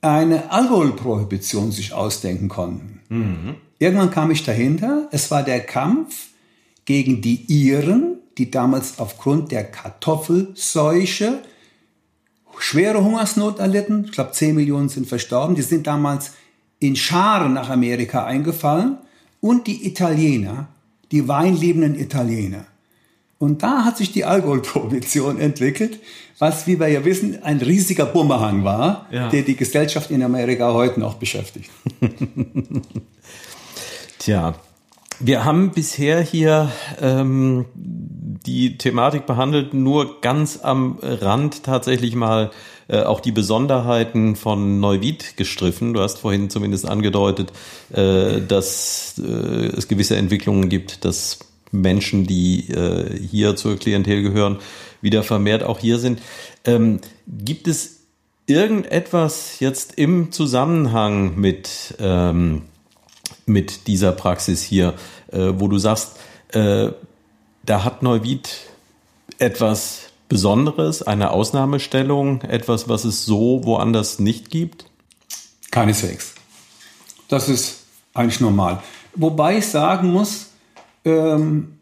eine 0.00 0.50
Alkoholprohibition 0.50 1.72
sich 1.72 1.92
ausdenken 1.92 2.48
konnten. 2.48 3.00
Mhm. 3.08 3.54
Irgendwann 3.78 4.10
kam 4.10 4.30
ich 4.30 4.44
dahinter, 4.44 5.08
es 5.12 5.30
war 5.30 5.42
der 5.42 5.60
Kampf 5.60 6.28
gegen 6.84 7.22
die 7.22 7.44
Iren, 7.48 8.18
die 8.36 8.50
damals 8.50 8.98
aufgrund 8.98 9.52
der 9.52 9.64
Kartoffelseuche 9.64 11.38
schwere 12.58 13.02
Hungersnot 13.02 13.58
erlitten. 13.58 14.04
Ich 14.06 14.12
glaube, 14.12 14.32
10 14.32 14.54
Millionen 14.54 14.88
sind 14.88 15.06
verstorben. 15.06 15.54
Die 15.54 15.62
sind 15.62 15.86
damals 15.86 16.32
in 16.78 16.96
Scharen 16.96 17.52
nach 17.52 17.70
Amerika 17.70 18.24
eingefallen. 18.24 18.98
Und 19.40 19.66
die 19.66 19.86
Italiener, 19.86 20.68
die 21.12 21.28
weinliebenden 21.28 21.98
Italiener. 21.98 22.64
Und 23.38 23.62
da 23.62 23.84
hat 23.84 23.98
sich 23.98 24.12
die 24.12 24.24
Alkoholprohibition 24.24 25.38
entwickelt, 25.40 26.00
was, 26.38 26.66
wie 26.66 26.80
wir 26.80 26.88
ja 26.88 27.04
wissen, 27.04 27.42
ein 27.42 27.58
riesiger 27.58 28.06
Bumerang 28.06 28.64
war, 28.64 29.06
ja. 29.10 29.28
der 29.28 29.42
die 29.42 29.56
Gesellschaft 29.56 30.10
in 30.10 30.22
Amerika 30.22 30.72
heute 30.72 30.98
noch 30.98 31.14
beschäftigt. 31.14 31.70
Tja, 34.18 34.54
wir 35.20 35.44
haben 35.44 35.70
bisher 35.70 36.20
hier 36.22 36.72
ähm, 37.00 37.66
die 38.46 38.78
Thematik 38.78 39.26
behandelt, 39.26 39.74
nur 39.74 40.20
ganz 40.20 40.60
am 40.62 40.98
Rand 41.02 41.64
tatsächlich 41.64 42.14
mal 42.14 42.50
äh, 42.88 43.02
auch 43.02 43.20
die 43.20 43.32
Besonderheiten 43.32 44.36
von 44.36 44.80
Neuwied 44.80 45.36
gestriffen. 45.36 45.94
Du 45.94 46.00
hast 46.00 46.18
vorhin 46.18 46.50
zumindest 46.50 46.86
angedeutet, 46.86 47.52
äh, 47.92 48.40
dass 48.42 49.18
äh, 49.18 49.66
es 49.76 49.88
gewisse 49.88 50.16
Entwicklungen 50.16 50.68
gibt, 50.68 51.04
dass 51.04 51.38
Menschen, 51.70 52.26
die 52.26 52.68
äh, 52.70 53.18
hier 53.18 53.56
zur 53.56 53.76
Klientel 53.76 54.22
gehören, 54.22 54.58
wieder 55.00 55.22
vermehrt 55.22 55.62
auch 55.62 55.78
hier 55.78 55.98
sind. 55.98 56.20
Ähm, 56.64 57.00
gibt 57.26 57.68
es 57.68 58.00
irgendetwas 58.46 59.60
jetzt 59.60 59.94
im 59.96 60.30
Zusammenhang 60.30 61.36
mit, 61.36 61.94
ähm, 61.98 62.62
mit 63.46 63.86
dieser 63.86 64.12
Praxis 64.12 64.62
hier, 64.62 64.94
äh, 65.32 65.52
wo 65.56 65.68
du 65.68 65.78
sagst, 65.78 66.18
äh, 66.52 66.90
da 67.66 67.84
hat 67.84 68.02
Neuwied 68.02 68.50
etwas 69.38 70.12
Besonderes, 70.28 71.02
eine 71.02 71.30
Ausnahmestellung, 71.30 72.42
etwas, 72.42 72.88
was 72.88 73.04
es 73.04 73.24
so 73.24 73.64
woanders 73.64 74.18
nicht 74.18 74.50
gibt? 74.50 74.86
Keineswegs. 75.70 76.34
Das 77.28 77.48
ist 77.48 77.84
eigentlich 78.14 78.40
normal. 78.40 78.82
Wobei 79.14 79.58
ich 79.58 79.66
sagen 79.66 80.10
muss, 80.12 80.50
ähm, 81.04 81.78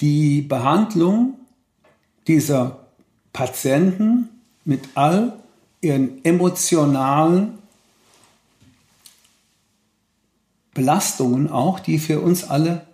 die 0.00 0.42
Behandlung 0.42 1.34
dieser 2.26 2.86
Patienten 3.32 4.28
mit 4.64 4.80
all 4.94 5.34
ihren 5.80 6.24
emotionalen 6.24 7.58
Belastungen 10.74 11.50
auch, 11.50 11.80
die 11.80 11.98
für 11.98 12.20
uns 12.20 12.44
alle 12.44 12.86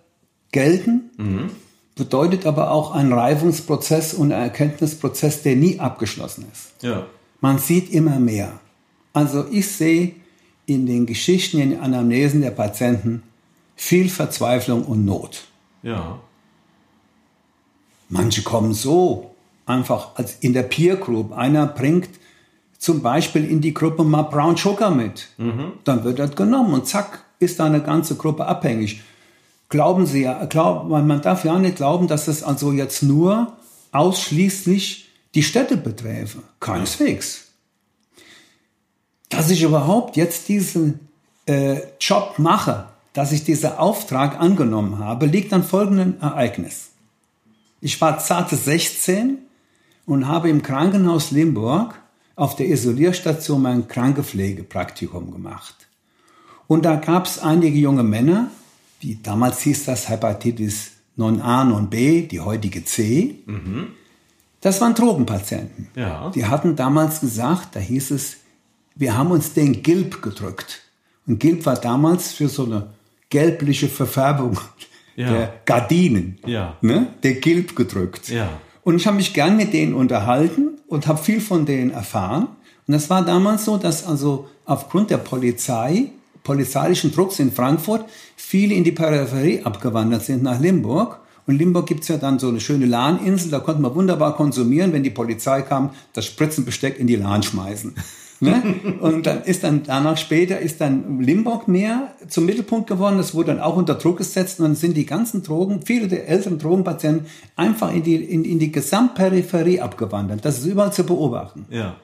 gelten, 0.51 1.09
mhm. 1.17 1.51
Bedeutet 1.95 2.45
aber 2.45 2.71
auch 2.71 2.93
ein 2.93 3.13
Reifungsprozess 3.13 4.13
und 4.13 4.31
ein 4.31 4.41
Erkenntnisprozess, 4.41 5.43
der 5.43 5.55
nie 5.55 5.79
abgeschlossen 5.79 6.45
ist. 6.51 6.81
Ja. 6.81 7.05
Man 7.41 7.59
sieht 7.59 7.91
immer 7.91 8.19
mehr. 8.19 8.59
Also 9.13 9.45
ich 9.51 9.69
sehe 9.69 10.15
in 10.65 10.85
den 10.85 11.05
Geschichten, 11.05 11.59
in 11.59 11.71
den 11.71 11.79
Anamnesen 11.79 12.41
der 12.41 12.51
Patienten 12.51 13.23
viel 13.75 14.09
Verzweiflung 14.09 14.83
und 14.83 15.05
Not. 15.05 15.43
Ja. 15.83 16.19
Manche 18.09 18.43
kommen 18.43 18.73
so 18.73 19.31
einfach 19.65 20.15
als 20.15 20.37
in 20.39 20.53
der 20.53 20.63
Peer 20.63 20.95
Group. 20.95 21.31
Einer 21.33 21.67
bringt 21.67 22.09
zum 22.77 23.01
Beispiel 23.01 23.45
in 23.45 23.61
die 23.61 23.73
Gruppe 23.73 24.03
mal 24.03 24.23
Brown 24.23 24.57
Sugar 24.57 24.91
mit. 24.91 25.29
Mhm. 25.37 25.73
Dann 25.83 26.03
wird 26.03 26.19
das 26.19 26.35
genommen 26.35 26.73
und 26.73 26.87
zack, 26.87 27.23
ist 27.39 27.59
da 27.59 27.65
eine 27.65 27.81
ganze 27.81 28.15
Gruppe 28.15 28.45
abhängig. 28.45 29.01
Glauben 29.73 30.05
Sie 30.05 30.21
ja, 30.21 30.45
glaub, 30.45 30.87
man 30.87 31.23
darf 31.23 31.45
ja 31.45 31.57
nicht 31.57 31.77
glauben, 31.77 32.07
dass 32.07 32.27
es 32.27 32.43
also 32.43 32.71
jetzt 32.71 33.01
nur 33.01 33.53
ausschließlich 33.91 35.09
die 35.33 35.41
Städte 35.41 35.77
beträfe. 35.77 36.43
Keineswegs. 36.59 37.45
Dass 39.29 39.49
ich 39.49 39.63
überhaupt 39.63 40.15
jetzt 40.15 40.47
diesen 40.47 40.99
äh, 41.47 41.77
Job 41.99 42.35
mache, 42.37 42.85
dass 43.13 43.31
ich 43.31 43.45
diesen 43.45 43.71
Auftrag 43.71 44.39
angenommen 44.39 44.99
habe, 44.99 45.25
liegt 45.25 45.51
an 45.53 45.63
folgendem 45.63 46.17
Ereignis. 46.21 46.91
Ich 47.81 47.99
war 47.99 48.19
zarte 48.19 48.55
16 48.55 49.39
und 50.05 50.27
habe 50.27 50.51
im 50.51 50.61
Krankenhaus 50.61 51.31
Limburg 51.31 51.99
auf 52.35 52.55
der 52.55 52.67
Isolierstation 52.67 53.63
mein 53.63 53.87
Krankepflegepraktikum 53.87 55.31
gemacht. 55.31 55.87
Und 56.67 56.85
da 56.85 56.97
gab 56.97 57.25
es 57.25 57.39
einige 57.39 57.79
junge 57.79 58.03
Männer, 58.03 58.51
die 59.03 59.21
damals 59.21 59.61
hieß 59.61 59.85
das 59.85 60.07
Hepatitis 60.07 60.91
9a, 61.17 61.69
9b, 61.69 62.27
die 62.27 62.39
heutige 62.39 62.85
C. 62.85 63.35
Mhm. 63.45 63.89
Das 64.61 64.79
waren 64.79 64.95
Drogenpatienten. 64.95 65.89
Ja. 65.95 66.31
Die 66.33 66.45
hatten 66.45 66.77
damals 66.77 67.19
gesagt, 67.19 67.75
da 67.75 67.81
hieß 67.81 68.11
es, 68.11 68.37
wir 68.95 69.17
haben 69.17 69.31
uns 69.31 69.53
den 69.53 69.83
Gilb 69.83 70.21
gedrückt. 70.21 70.81
Und 71.27 71.39
Gilb 71.39 71.65
war 71.65 71.75
damals 71.75 72.31
für 72.31 72.47
so 72.47 72.65
eine 72.65 72.93
gelbliche 73.29 73.89
Verfärbung 73.89 74.57
ja. 75.17 75.29
der 75.29 75.53
Gardinen, 75.65 76.39
ja. 76.45 76.77
ne? 76.81 77.07
der 77.23 77.35
Gilb 77.35 77.75
gedrückt. 77.75 78.29
Ja. 78.29 78.49
Und 78.83 78.95
ich 78.95 79.05
habe 79.05 79.17
mich 79.17 79.33
gern 79.33 79.57
mit 79.57 79.73
denen 79.73 79.93
unterhalten 79.93 80.79
und 80.87 81.07
habe 81.07 81.21
viel 81.21 81.41
von 81.41 81.65
denen 81.65 81.91
erfahren. 81.91 82.47
Und 82.87 82.93
das 82.93 83.09
war 83.09 83.23
damals 83.25 83.65
so, 83.65 83.77
dass 83.77 84.05
also 84.05 84.47
aufgrund 84.65 85.09
der 85.09 85.17
Polizei, 85.17 86.11
polizeilichen 86.43 87.11
Drucks 87.11 87.39
in 87.39 87.51
Frankfurt, 87.51 88.05
viele 88.35 88.75
in 88.75 88.83
die 88.83 88.91
Peripherie 88.91 89.63
abgewandert 89.63 90.23
sind 90.23 90.43
nach 90.43 90.59
Limburg. 90.59 91.19
Und 91.45 91.57
Limburg 91.57 91.87
gibt's 91.87 92.07
ja 92.07 92.17
dann 92.17 92.39
so 92.39 92.47
eine 92.47 92.61
schöne 92.61 92.85
Lahninsel, 92.85 93.51
da 93.51 93.59
konnte 93.59 93.81
man 93.81 93.95
wunderbar 93.95 94.35
konsumieren, 94.35 94.93
wenn 94.93 95.03
die 95.03 95.09
Polizei 95.09 95.61
kam, 95.61 95.89
das 96.13 96.25
Spritzenbesteck 96.25 96.97
in 96.99 97.07
die 97.07 97.17
Lahn 97.17 97.43
schmeißen. 97.43 97.95
Ne? 98.39 98.61
Und 98.99 99.25
dann 99.25 99.43
ist 99.43 99.63
dann 99.63 99.83
danach 99.83 100.17
später 100.17 100.59
ist 100.59 100.81
dann 100.81 101.21
Limburg 101.21 101.67
mehr 101.67 102.13
zum 102.27 102.45
Mittelpunkt 102.45 102.87
geworden. 102.87 103.17
Das 103.17 103.33
wurde 103.33 103.53
dann 103.53 103.59
auch 103.61 103.75
unter 103.75 103.95
Druck 103.95 104.17
gesetzt 104.17 104.59
und 104.59 104.65
dann 104.65 104.75
sind 104.75 104.97
die 104.97 105.05
ganzen 105.05 105.43
Drogen, 105.43 105.81
viele 105.83 106.07
der 106.07 106.27
älteren 106.27 106.59
Drogenpatienten 106.59 107.27
einfach 107.55 107.93
in 107.93 108.03
die, 108.03 108.15
in, 108.15 108.43
in 108.43 108.59
die 108.59 108.71
Gesamtperipherie 108.71 109.79
abgewandert. 109.79 110.43
Das 110.43 110.59
ist 110.59 110.65
überall 110.65 110.91
zu 110.91 111.05
beobachten. 111.05 111.65
Ja. 111.69 111.95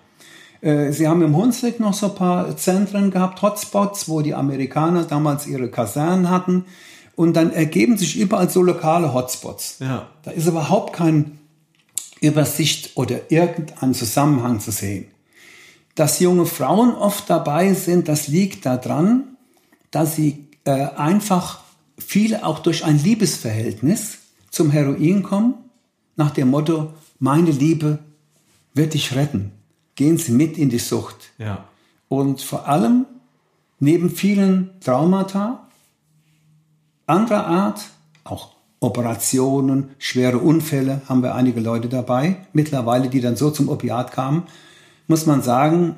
Äh, 0.61 0.91
sie 0.91 1.07
haben 1.07 1.21
im 1.21 1.35
Hunsrück 1.35 1.79
noch 1.79 1.93
so 1.93 2.07
ein 2.07 2.15
paar 2.15 2.57
Zentren 2.57 3.11
gehabt, 3.11 3.41
Hotspots, 3.41 4.09
wo 4.09 4.21
die 4.21 4.33
Amerikaner 4.33 5.03
damals 5.03 5.47
ihre 5.47 5.69
Kasernen 5.69 6.29
hatten. 6.29 6.65
Und 7.15 7.33
dann 7.33 7.51
ergeben 7.51 7.97
sich 7.97 8.17
überall 8.19 8.49
so 8.49 8.63
lokale 8.63 9.13
Hotspots. 9.13 9.77
Ja. 9.79 10.07
Da 10.23 10.31
ist 10.31 10.47
überhaupt 10.47 10.93
kein 10.93 11.39
Übersicht 12.21 12.91
oder 12.95 13.31
irgendein 13.31 13.93
Zusammenhang 13.93 14.59
zu 14.59 14.71
sehen. 14.71 15.05
Dass 15.95 16.19
junge 16.19 16.45
Frauen 16.45 16.93
oft 16.93 17.29
dabei 17.29 17.73
sind, 17.73 18.07
das 18.07 18.27
liegt 18.27 18.65
daran, 18.65 19.35
dass 19.91 20.15
sie 20.15 20.47
äh, 20.63 20.87
einfach 20.95 21.59
viele 21.97 22.45
auch 22.45 22.59
durch 22.59 22.85
ein 22.85 23.01
Liebesverhältnis 23.01 24.19
zum 24.49 24.71
Heroin 24.71 25.23
kommen, 25.23 25.55
nach 26.15 26.31
dem 26.31 26.49
Motto, 26.49 26.93
meine 27.19 27.51
Liebe 27.51 27.99
wird 28.73 28.93
dich 28.93 29.15
retten. 29.15 29.51
Gehen 29.99 30.17
Sie 30.17 30.31
mit 30.31 30.57
in 30.57 30.69
die 30.69 30.79
Sucht. 30.79 31.31
Ja. 31.39 31.65
Und 32.07 32.39
vor 32.39 32.69
allem, 32.69 33.05
neben 33.81 34.09
vielen 34.09 34.69
Traumata, 34.79 35.67
anderer 37.05 37.45
Art, 37.45 37.81
auch 38.23 38.51
Operationen, 38.79 39.89
schwere 39.97 40.37
Unfälle, 40.37 41.01
haben 41.09 41.21
wir 41.21 41.35
einige 41.35 41.59
Leute 41.59 41.89
dabei, 41.89 42.37
mittlerweile, 42.53 43.09
die 43.09 43.19
dann 43.19 43.35
so 43.35 43.51
zum 43.51 43.67
Opiat 43.67 44.13
kamen, 44.13 44.43
muss 45.09 45.25
man 45.25 45.41
sagen, 45.41 45.97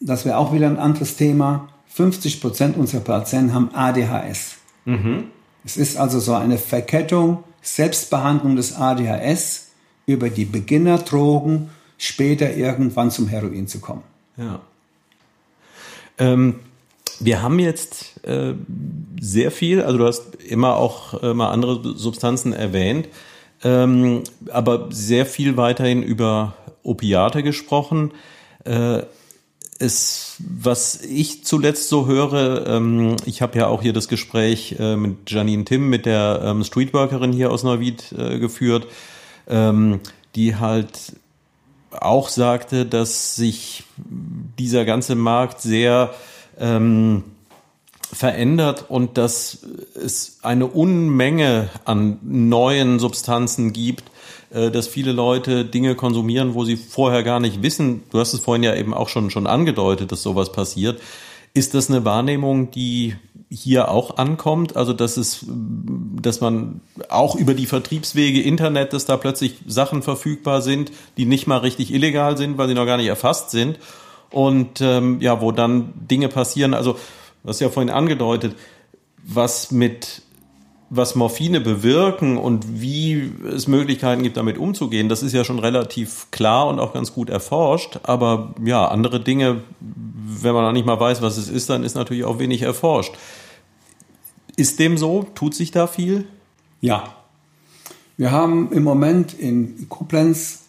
das 0.00 0.24
wäre 0.24 0.38
auch 0.38 0.54
wieder 0.54 0.68
ein 0.68 0.78
anderes 0.78 1.16
Thema, 1.16 1.68
50 1.88 2.40
Prozent 2.40 2.78
unserer 2.78 3.02
Patienten 3.02 3.52
haben 3.52 3.68
ADHS. 3.74 4.56
Mhm. 4.86 5.24
Es 5.62 5.76
ist 5.76 5.98
also 5.98 6.20
so 6.20 6.32
eine 6.32 6.56
Verkettung, 6.56 7.44
Selbstbehandlung 7.60 8.56
des 8.56 8.76
ADHS 8.76 9.72
über 10.06 10.30
die 10.30 10.46
Beginnerdrogen, 10.46 11.68
später 12.02 12.56
irgendwann 12.56 13.12
zum 13.12 13.28
Heroin 13.28 13.68
zu 13.68 13.78
kommen. 13.78 14.02
Ja. 14.36 14.60
Ähm, 16.18 16.56
wir 17.20 17.42
haben 17.42 17.60
jetzt 17.60 18.24
äh, 18.26 18.54
sehr 19.20 19.52
viel, 19.52 19.82
also 19.82 19.98
du 19.98 20.06
hast 20.06 20.34
immer 20.34 20.76
auch 20.76 21.22
äh, 21.22 21.32
mal 21.32 21.52
andere 21.52 21.96
Substanzen 21.96 22.52
erwähnt, 22.52 23.06
ähm, 23.62 24.24
aber 24.50 24.88
sehr 24.90 25.26
viel 25.26 25.56
weiterhin 25.56 26.02
über 26.02 26.54
Opiate 26.82 27.44
gesprochen. 27.44 28.10
Äh, 28.64 29.02
es, 29.78 30.38
was 30.38 31.02
ich 31.02 31.44
zuletzt 31.44 31.88
so 31.88 32.08
höre, 32.08 32.66
ähm, 32.66 33.16
ich 33.26 33.42
habe 33.42 33.58
ja 33.58 33.68
auch 33.68 33.80
hier 33.80 33.92
das 33.92 34.08
Gespräch 34.08 34.74
äh, 34.80 34.96
mit 34.96 35.30
Janine 35.30 35.64
Tim, 35.64 35.88
mit 35.88 36.04
der 36.04 36.40
ähm, 36.44 36.64
Streetworkerin 36.64 37.32
hier 37.32 37.52
aus 37.52 37.62
Neuwied 37.62 38.12
äh, 38.18 38.40
geführt, 38.40 38.88
ähm, 39.48 40.00
die 40.34 40.56
halt 40.56 41.12
auch 42.00 42.28
sagte, 42.28 42.86
dass 42.86 43.36
sich 43.36 43.84
dieser 44.58 44.84
ganze 44.84 45.14
Markt 45.14 45.60
sehr 45.60 46.14
ähm, 46.58 47.24
verändert 48.12 48.86
und 48.88 49.16
dass 49.16 49.66
es 49.94 50.38
eine 50.42 50.66
Unmenge 50.66 51.70
an 51.84 52.18
neuen 52.22 52.98
Substanzen 52.98 53.72
gibt, 53.72 54.04
äh, 54.50 54.70
dass 54.70 54.86
viele 54.86 55.12
Leute 55.12 55.64
Dinge 55.64 55.94
konsumieren, 55.94 56.54
wo 56.54 56.64
sie 56.64 56.76
vorher 56.76 57.22
gar 57.22 57.40
nicht 57.40 57.62
wissen. 57.62 58.02
Du 58.10 58.18
hast 58.18 58.34
es 58.34 58.40
vorhin 58.40 58.62
ja 58.62 58.74
eben 58.74 58.92
auch 58.92 59.08
schon, 59.08 59.30
schon 59.30 59.46
angedeutet, 59.46 60.12
dass 60.12 60.22
sowas 60.22 60.52
passiert. 60.52 61.00
Ist 61.54 61.74
das 61.74 61.90
eine 61.90 62.04
Wahrnehmung, 62.04 62.70
die 62.70 63.16
hier 63.52 63.90
auch 63.90 64.16
ankommt? 64.16 64.76
Also, 64.76 64.92
dass 64.92 65.16
es, 65.16 65.44
dass 65.46 66.40
man 66.40 66.80
auch 67.08 67.36
über 67.36 67.54
die 67.54 67.66
Vertriebswege 67.66 68.40
Internet, 68.40 68.92
dass 68.92 69.04
da 69.04 69.16
plötzlich 69.16 69.56
Sachen 69.66 70.02
verfügbar 70.02 70.62
sind, 70.62 70.90
die 71.16 71.26
nicht 71.26 71.46
mal 71.46 71.58
richtig 71.58 71.92
illegal 71.92 72.36
sind, 72.36 72.56
weil 72.56 72.68
sie 72.68 72.74
noch 72.74 72.86
gar 72.86 72.96
nicht 72.96 73.08
erfasst 73.08 73.50
sind. 73.50 73.78
Und 74.30 74.80
ähm, 74.80 75.20
ja, 75.20 75.40
wo 75.42 75.52
dann 75.52 75.92
Dinge 76.10 76.28
passieren. 76.28 76.72
Also, 76.72 76.96
hast 77.46 77.60
ja 77.60 77.68
vorhin 77.68 77.90
angedeutet, 77.90 78.56
was 79.24 79.70
mit 79.70 80.22
was 80.94 81.14
Morphine 81.14 81.62
bewirken 81.62 82.36
und 82.36 82.82
wie 82.82 83.32
es 83.50 83.66
Möglichkeiten 83.66 84.22
gibt, 84.22 84.36
damit 84.36 84.58
umzugehen, 84.58 85.08
das 85.08 85.22
ist 85.22 85.32
ja 85.32 85.42
schon 85.42 85.58
relativ 85.58 86.26
klar 86.30 86.66
und 86.66 86.78
auch 86.78 86.92
ganz 86.92 87.14
gut 87.14 87.30
erforscht. 87.30 88.00
Aber 88.02 88.54
ja, 88.62 88.86
andere 88.88 89.18
Dinge, 89.18 89.62
wenn 89.80 90.52
man 90.52 90.64
noch 90.64 90.72
nicht 90.72 90.84
mal 90.84 91.00
weiß, 91.00 91.22
was 91.22 91.38
es 91.38 91.48
ist, 91.48 91.70
dann 91.70 91.82
ist 91.82 91.94
natürlich 91.94 92.24
auch 92.24 92.38
wenig 92.38 92.60
erforscht. 92.60 93.14
Ist 94.56 94.78
dem 94.78 94.98
so? 94.98 95.26
Tut 95.34 95.54
sich 95.54 95.70
da 95.70 95.86
viel? 95.86 96.26
Ja. 96.80 97.14
Wir 98.16 98.30
haben 98.30 98.70
im 98.72 98.82
Moment 98.82 99.34
in 99.34 99.88
Koblenz 99.88 100.60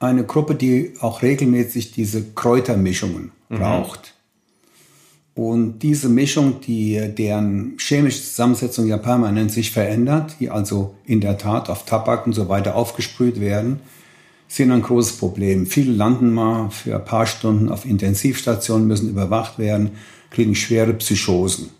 eine 0.00 0.24
Gruppe, 0.24 0.54
die 0.54 0.94
auch 1.00 1.22
regelmäßig 1.22 1.92
diese 1.92 2.24
Kräutermischungen 2.34 3.32
mhm. 3.48 3.56
braucht. 3.56 4.14
Und 5.34 5.80
diese 5.80 6.08
Mischung, 6.08 6.60
die, 6.60 7.12
deren 7.16 7.76
chemische 7.78 8.22
Zusammensetzung 8.22 8.86
ja 8.86 8.98
permanent 8.98 9.50
sich 9.50 9.72
verändert, 9.72 10.36
die 10.38 10.48
also 10.48 10.94
in 11.04 11.20
der 11.20 11.38
Tat 11.38 11.68
auf 11.70 11.84
Tabak 11.84 12.26
und 12.26 12.34
so 12.34 12.48
weiter 12.48 12.76
aufgesprüht 12.76 13.40
werden, 13.40 13.80
sind 14.46 14.70
ein 14.70 14.82
großes 14.82 15.16
Problem. 15.16 15.66
Viele 15.66 15.92
landen 15.92 16.32
mal 16.32 16.70
für 16.70 16.94
ein 16.94 17.04
paar 17.04 17.26
Stunden 17.26 17.68
auf 17.68 17.84
Intensivstationen, 17.84 18.86
müssen 18.86 19.10
überwacht 19.10 19.58
werden, 19.58 19.92
kriegen 20.30 20.54
schwere 20.54 20.94
Psychosen. 20.94 21.70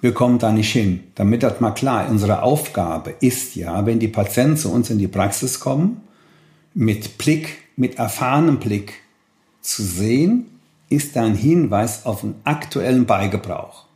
Wir 0.00 0.12
kommen 0.14 0.38
da 0.38 0.50
nicht 0.50 0.72
hin. 0.72 1.00
Damit 1.14 1.42
das 1.42 1.60
mal 1.60 1.72
klar, 1.72 2.08
unsere 2.08 2.42
Aufgabe 2.42 3.14
ist 3.20 3.54
ja, 3.54 3.84
wenn 3.84 3.98
die 3.98 4.08
Patienten 4.08 4.56
zu 4.56 4.72
uns 4.72 4.90
in 4.90 4.98
die 4.98 5.08
Praxis 5.08 5.60
kommen, 5.60 6.00
mit 6.74 7.18
Blick, 7.18 7.58
mit 7.76 7.98
erfahrenem 7.98 8.58
Blick 8.58 8.94
zu 9.60 9.82
sehen, 9.82 10.46
ist 10.88 11.16
da 11.16 11.24
ein 11.24 11.34
Hinweis 11.34 12.06
auf 12.06 12.24
einen 12.24 12.36
aktuellen 12.44 13.06
Beigebrauch. 13.06 13.86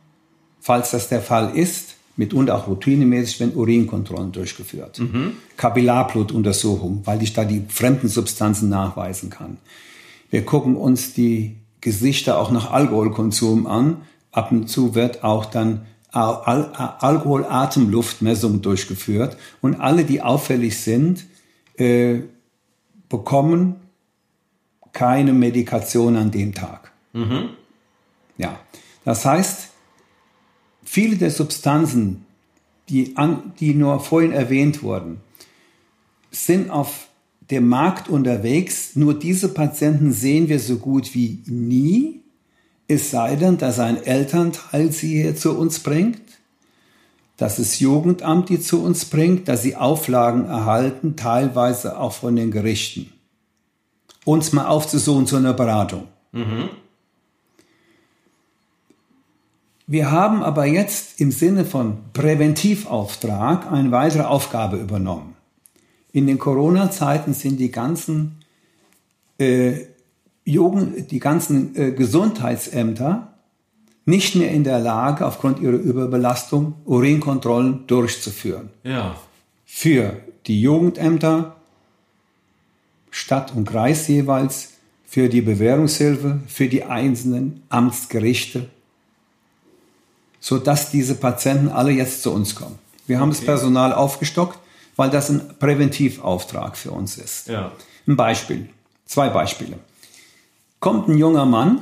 Falls 0.59 0.91
das 0.91 1.09
der 1.09 1.21
Fall 1.21 1.55
ist, 1.55 1.95
mitunter 2.17 2.55
auch 2.55 2.67
routinemäßig 2.67 3.39
werden 3.39 3.55
Urinkontrollen 3.55 4.31
durchgeführt. 4.31 4.99
Mhm. 4.99 5.33
Kapillarblutuntersuchung, 5.57 7.01
weil 7.05 7.21
ich 7.21 7.33
da 7.33 7.43
die 7.45 7.63
fremden 7.67 8.07
Substanzen 8.07 8.69
nachweisen 8.69 9.29
kann. 9.29 9.57
Wir 10.29 10.45
gucken 10.45 10.75
uns 10.75 11.13
die 11.13 11.57
Gesichter 11.81 12.39
auch 12.39 12.51
nach 12.51 12.71
Alkoholkonsum 12.71 13.67
an. 13.67 13.97
Ab 14.31 14.51
und 14.51 14.67
zu 14.67 14.95
wird 14.95 15.23
auch 15.23 15.45
dann 15.45 15.85
Al 16.15 16.71
Alkohol-Atemluftmessung 16.99 18.61
durchgeführt 18.61 19.37
und 19.61 19.81
alle, 19.81 20.05
die 20.05 20.21
auffällig 20.21 20.79
sind, 20.79 21.25
äh, 21.77 22.21
bekommen 23.09 23.75
keine 24.93 25.33
Medikation 25.33 26.15
an 26.15 26.31
dem 26.31 26.53
Tag. 26.53 26.91
Mhm. 27.13 27.49
Ja, 28.37 28.59
das 29.03 29.25
heißt, 29.25 29.69
viele 30.83 31.17
der 31.17 31.31
Substanzen, 31.31 32.25
die, 32.89 33.17
an, 33.17 33.53
die 33.59 33.73
nur 33.73 33.99
vorhin 33.99 34.31
erwähnt 34.31 34.83
wurden, 34.83 35.19
sind 36.31 36.69
auf 36.69 37.07
dem 37.51 37.67
Markt 37.67 38.09
unterwegs. 38.09 38.95
Nur 38.95 39.13
diese 39.13 39.49
Patienten 39.49 40.11
sehen 40.11 40.49
wir 40.49 40.59
so 40.59 40.77
gut 40.77 41.13
wie 41.13 41.41
nie, 41.45 42.21
es 42.87 43.11
sei 43.11 43.35
denn, 43.35 43.57
dass 43.57 43.79
ein 43.79 44.03
Elternteil 44.03 44.91
sie 44.91 45.21
hier 45.21 45.35
zu 45.35 45.57
uns 45.57 45.79
bringt, 45.79 46.21
dass 47.37 47.57
das 47.57 47.79
Jugendamt 47.79 48.49
die 48.49 48.59
zu 48.59 48.83
uns 48.83 49.05
bringt, 49.05 49.47
dass 49.47 49.63
sie 49.63 49.75
Auflagen 49.75 50.45
erhalten, 50.45 51.15
teilweise 51.15 51.97
auch 51.97 52.13
von 52.13 52.35
den 52.35 52.51
Gerichten 52.51 53.11
uns 54.25 54.51
mal 54.53 54.65
aufzusuchen 54.65 55.27
zu 55.27 55.37
einer 55.37 55.53
Beratung. 55.53 56.07
Mhm. 56.31 56.69
Wir 59.87 60.09
haben 60.09 60.41
aber 60.41 60.65
jetzt 60.65 61.21
im 61.21 61.31
Sinne 61.31 61.63
von 61.63 61.97
Präventivauftrag 62.11 63.71
eine 63.71 63.91
weitere 63.91 64.23
Aufgabe 64.23 64.77
übernommen. 64.77 65.35
In 66.11 66.25
den 66.25 66.39
Corona-Zeiten 66.39 67.35
sind 67.35 67.57
die 67.57 67.71
ganzen, 67.71 68.39
äh, 69.37 69.81
Jugend, 70.45 71.11
die 71.11 71.19
ganzen 71.19 71.75
äh, 71.75 71.91
Gesundheitsämter 71.91 73.33
nicht 74.05 74.35
mehr 74.35 74.51
in 74.51 74.63
der 74.63 74.79
Lage, 74.79 75.25
aufgrund 75.25 75.59
ihrer 75.59 75.73
Überbelastung 75.73 76.75
Urinkontrollen 76.85 77.87
durchzuführen. 77.87 78.69
Ja. 78.83 79.15
Für 79.65 80.17
die 80.45 80.61
Jugendämter, 80.61 81.55
Stadt 83.09 83.55
und 83.55 83.67
Kreis 83.67 84.07
jeweils, 84.07 84.73
für 85.05 85.27
die 85.27 85.41
Bewährungshilfe, 85.41 86.41
für 86.47 86.67
die 86.67 86.83
einzelnen 86.83 87.63
Amtsgerichte, 87.69 88.69
sodass 90.39 90.91
diese 90.91 91.15
Patienten 91.15 91.69
alle 91.69 91.91
jetzt 91.91 92.21
zu 92.21 92.31
uns 92.31 92.53
kommen. 92.53 92.77
Wir 93.07 93.19
haben 93.19 93.29
okay. 93.29 93.39
das 93.39 93.45
Personal 93.45 93.93
aufgestockt, 93.93 94.59
weil 94.95 95.09
das 95.09 95.29
ein 95.29 95.57
Präventivauftrag 95.59 96.77
für 96.77 96.91
uns 96.91 97.17
ist. 97.17 97.47
Ja. 97.47 97.71
Ein 98.07 98.15
Beispiel, 98.15 98.69
zwei 99.05 99.29
Beispiele. 99.29 99.79
Kommt 100.79 101.07
ein 101.07 101.17
junger 101.17 101.45
Mann, 101.45 101.79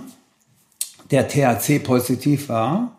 der 1.11 1.27
THC-positiv 1.27 2.49
war, 2.49 2.97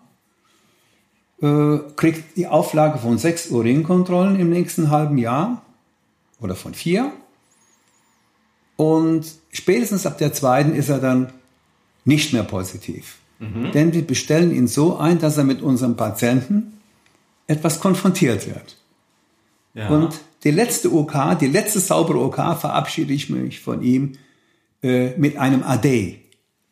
äh, 1.41 1.79
kriegt 1.97 2.37
die 2.37 2.47
Auflage 2.47 2.99
von 2.99 3.19
sechs 3.19 3.49
Urinkontrollen 3.49 4.39
im 4.39 4.51
nächsten 4.51 4.91
halben 4.91 5.19
Jahr 5.19 5.63
oder 6.41 6.55
von 6.55 6.75
vier 6.75 7.13
und 8.77 9.25
spätestens 9.53 10.07
ab 10.07 10.19
der 10.19 10.33
zweiten 10.33 10.75
ist 10.75 10.89
er 10.89 10.99
dann 10.99 11.33
nicht 12.05 12.33
mehr 12.33 12.43
positiv. 12.43 13.19
Mhm. 13.39 13.73
Denn 13.73 13.93
wir 13.93 14.07
bestellen 14.07 14.55
ihn 14.55 14.69
so 14.69 14.97
ein, 14.97 15.19
dass 15.19 15.37
er 15.39 15.45
mit 15.45 15.63
unserem 15.63 15.97
Patienten 15.97 16.81
etwas 17.47 17.81
konfrontiert 17.81 18.47
wird. 18.47 18.77
Ja. 19.75 19.89
Und 19.89 20.21
die 20.45 20.51
letzte 20.51 20.93
OK, 20.93 21.39
die 21.41 21.47
letzte 21.47 21.81
saubere 21.81 22.21
OK, 22.21 22.37
verabschiede 22.37 23.13
ich 23.13 23.31
mich 23.31 23.61
von 23.61 23.83
ihm 23.83 24.13
äh, 24.85 25.15
mit 25.17 25.39
einem 25.39 25.63
Ade, 25.63 26.17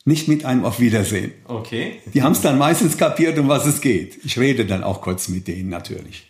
nicht 0.05 0.29
mit 0.29 0.45
einem 0.45 0.65
Auf 0.65 0.81
Wiedersehen. 0.81 1.33
Okay. 1.49 2.01
Die 2.13 2.23
haben 2.23 2.33
es 2.33 2.43
dann 2.43 2.59
meistens 2.59 2.99
kapiert, 2.99 3.39
um 3.39 3.49
was 3.49 3.67
es 3.67 3.81
geht. 3.81 4.25
Ich 4.25 4.39
rede 4.39 4.67
dann 4.67 4.85
auch 4.85 5.01
kurz 5.01 5.29
mit 5.29 5.49
denen 5.49 5.71
natürlich. 5.71 6.27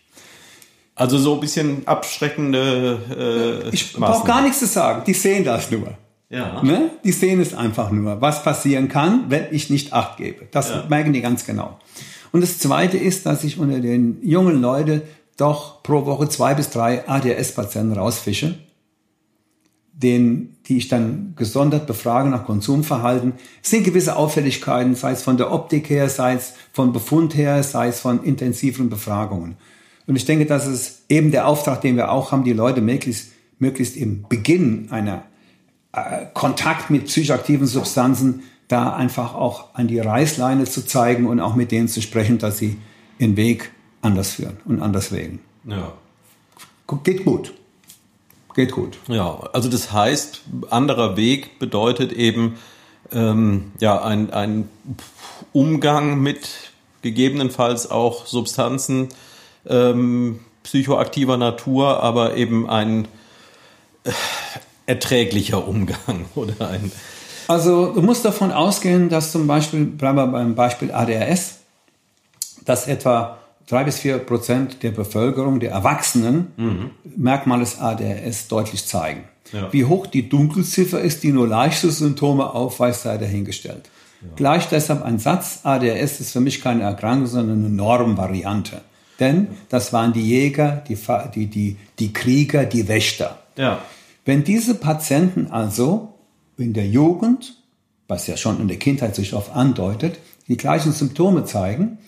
Also 0.95 1.18
so 1.18 1.35
ein 1.35 1.41
bisschen 1.41 1.87
abschreckende. 1.87 3.64
Äh, 3.70 3.74
ich 3.74 3.95
brauche 3.95 4.26
gar 4.26 4.43
nichts 4.43 4.61
zu 4.61 4.66
sagen. 4.66 5.03
Die 5.07 5.14
sehen 5.14 5.45
das 5.45 5.70
nur. 5.70 5.99
Ja. 6.30 6.62
Ne? 6.62 6.91
Die 7.03 7.12
sehen 7.12 7.41
es 7.41 7.53
einfach 7.53 7.91
nur, 7.91 8.20
was 8.20 8.45
passieren 8.45 8.89
kann, 8.89 9.24
wenn 9.28 9.47
ich 9.51 9.68
nicht 9.68 9.93
Acht 9.93 10.18
gebe. 10.18 10.47
Das 10.53 10.70
ja. 10.70 10.85
merken 10.89 11.12
die 11.12 11.20
ganz 11.20 11.45
genau. 11.45 11.78
Und 12.30 12.43
das 12.43 12.59
Zweite 12.59 12.97
ist, 12.97 13.26
dass 13.26 13.43
ich 13.45 13.59
unter 13.59 13.80
den 13.80 14.18
jungen 14.22 14.62
Leuten 14.62 15.03
doch 15.37 15.83
pro 15.83 16.07
Woche 16.07 16.28
zwei 16.28 16.55
bis 16.55 16.70
drei 16.70 17.07
ADS-Patienten 17.09 17.99
rausfische, 17.99 18.55
den, 19.93 20.57
die 20.66 20.78
ich 20.78 20.88
dann 20.88 21.34
gesondert 21.36 21.86
befrage 21.86 22.28
nach 22.28 22.45
Konsumverhalten. 22.45 23.34
Es 23.62 23.70
sind 23.70 23.84
gewisse 23.84 24.16
Auffälligkeiten, 24.16 24.95
sei 24.95 25.12
es 25.12 25.22
von 25.22 25.36
der 25.36 25.53
Optik 25.53 25.90
her, 25.90 26.09
sei 26.09 26.34
es 26.34 26.55
von 26.72 26.93
Befund 26.93 27.36
her, 27.36 27.62
sei 27.62 27.88
es 27.88 28.01
von 28.01 28.24
intensiven 28.24 28.88
Befragungen. 28.90 29.57
Und 30.07 30.16
ich 30.16 30.24
denke, 30.24 30.47
das 30.47 30.66
ist 30.66 31.05
eben 31.09 31.30
der 31.30 31.47
Auftrag, 31.47 31.80
den 31.80 31.97
wir 31.97 32.11
auch 32.11 32.32
haben, 32.32 32.45
die 32.45 32.53
Leute 32.53 32.80
möglichst, 32.80 33.32
möglichst 33.59 33.97
im 33.97 34.24
Beginn 34.28 34.88
einer 34.90 35.24
äh, 35.93 36.26
Kontakt 36.34 36.90
mit 36.90 37.07
psychoaktiven 37.07 37.66
Substanzen 37.66 38.43
da 38.68 38.95
einfach 38.95 39.34
auch 39.34 39.74
an 39.74 39.86
die 39.86 39.99
Reißleine 39.99 40.64
zu 40.64 40.86
zeigen 40.86 41.26
und 41.26 41.40
auch 41.40 41.55
mit 41.55 41.70
denen 41.70 41.88
zu 41.88 42.01
sprechen, 42.01 42.38
dass 42.38 42.59
sie 42.59 42.78
ihren 43.18 43.36
Weg 43.36 43.70
anders 44.01 44.32
führen 44.32 44.57
und 44.64 44.80
anders 44.80 45.12
wählen. 45.12 45.40
Ja. 45.66 45.93
Geht 47.05 47.24
gut. 47.24 47.55
Geht 48.55 48.72
gut. 48.72 48.98
Ja, 49.09 49.40
also 49.53 49.68
das 49.68 49.92
heißt, 49.92 50.42
anderer 50.70 51.16
Weg 51.16 51.59
bedeutet 51.59 52.12
eben, 52.12 52.59
ähm, 53.12 53.72
ja, 53.80 54.03
ein, 54.03 54.32
ein 54.32 54.68
Umgang 55.53 56.20
mit 56.20 56.48
gegebenenfalls 57.03 57.90
auch 57.90 58.26
Substanzen 58.26 59.09
ähm, 59.66 60.40
psychoaktiver 60.62 61.36
Natur, 61.36 62.03
aber 62.03 62.36
eben 62.36 62.68
ein 62.68 63.09
äh, 64.05 64.12
erträglicher 64.86 65.66
Umgang 65.66 66.26
oder 66.34 66.68
ein. 66.68 66.92
Also 67.48 67.92
du 67.92 68.03
musst 68.03 68.24
davon 68.24 68.53
ausgehen, 68.53 69.09
dass 69.09 69.32
zum 69.32 69.46
Beispiel, 69.46 69.84
bleiben 69.84 70.16
wir 70.16 70.26
beim 70.26 70.55
Beispiel 70.55 70.92
ADHS, 70.92 71.59
dass 72.64 72.86
etwa 72.86 73.38
drei 73.66 73.84
bis 73.84 73.98
vier 73.98 74.18
Prozent 74.18 74.82
der 74.82 74.90
Bevölkerung, 74.90 75.60
der 75.60 75.70
Erwachsenen, 75.70 76.52
mhm. 76.56 76.90
Merkmale 77.16 77.60
des 77.60 77.78
ADHS 77.78 78.48
deutlich 78.48 78.86
zeigen. 78.86 79.24
Ja. 79.52 79.72
Wie 79.72 79.84
hoch 79.84 80.06
die 80.06 80.28
Dunkelziffer 80.28 81.00
ist, 81.00 81.22
die 81.22 81.32
nur 81.32 81.46
leichte 81.46 81.90
Symptome 81.90 82.52
aufweist, 82.54 83.02
sei 83.02 83.18
dahingestellt. 83.18 83.90
Ja. 84.22 84.28
Gleich 84.36 84.68
deshalb 84.68 85.02
ein 85.02 85.18
Satz, 85.18 85.60
ADHS 85.64 86.20
ist 86.20 86.32
für 86.32 86.40
mich 86.40 86.62
keine 86.62 86.82
Erkrankung, 86.82 87.26
sondern 87.26 87.64
eine 87.64 87.74
Normvariante. 87.74 88.80
Denn 89.20 89.48
das 89.68 89.92
waren 89.92 90.12
die 90.12 90.26
Jäger, 90.26 90.82
die, 90.88 90.98
die, 91.34 91.46
die, 91.46 91.76
die 91.98 92.12
Krieger, 92.12 92.64
die 92.64 92.88
Wächter. 92.88 93.38
Ja. 93.56 93.80
Wenn 94.24 94.44
diese 94.44 94.74
Patienten 94.74 95.48
also 95.48 96.14
in 96.56 96.72
der 96.72 96.86
Jugend, 96.86 97.56
was 98.08 98.26
ja 98.26 98.36
schon 98.36 98.60
in 98.60 98.68
der 98.68 98.78
Kindheit 98.78 99.14
sich 99.14 99.34
oft 99.34 99.54
andeutet, 99.54 100.18
die 100.48 100.56
gleichen 100.56 100.92
Symptome 100.92 101.44
zeigen, 101.44 101.98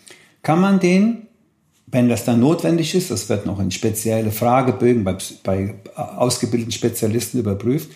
kann 0.43 0.61
man 0.61 0.81
denen, 0.81 1.27
wenn 1.95 2.09
das 2.09 2.25
dann 2.25 2.41
notwendig 2.41 2.93
ist, 2.97 3.13
das 3.13 3.29
wird 3.29 3.47
noch 3.47 3.61
in 3.61 3.71
spezielle 3.71 4.33
Fragebögen 4.33 5.05
bei, 5.05 5.17
bei 5.45 5.75
ausgebildeten 5.95 6.73
Spezialisten 6.73 7.39
überprüft, 7.39 7.89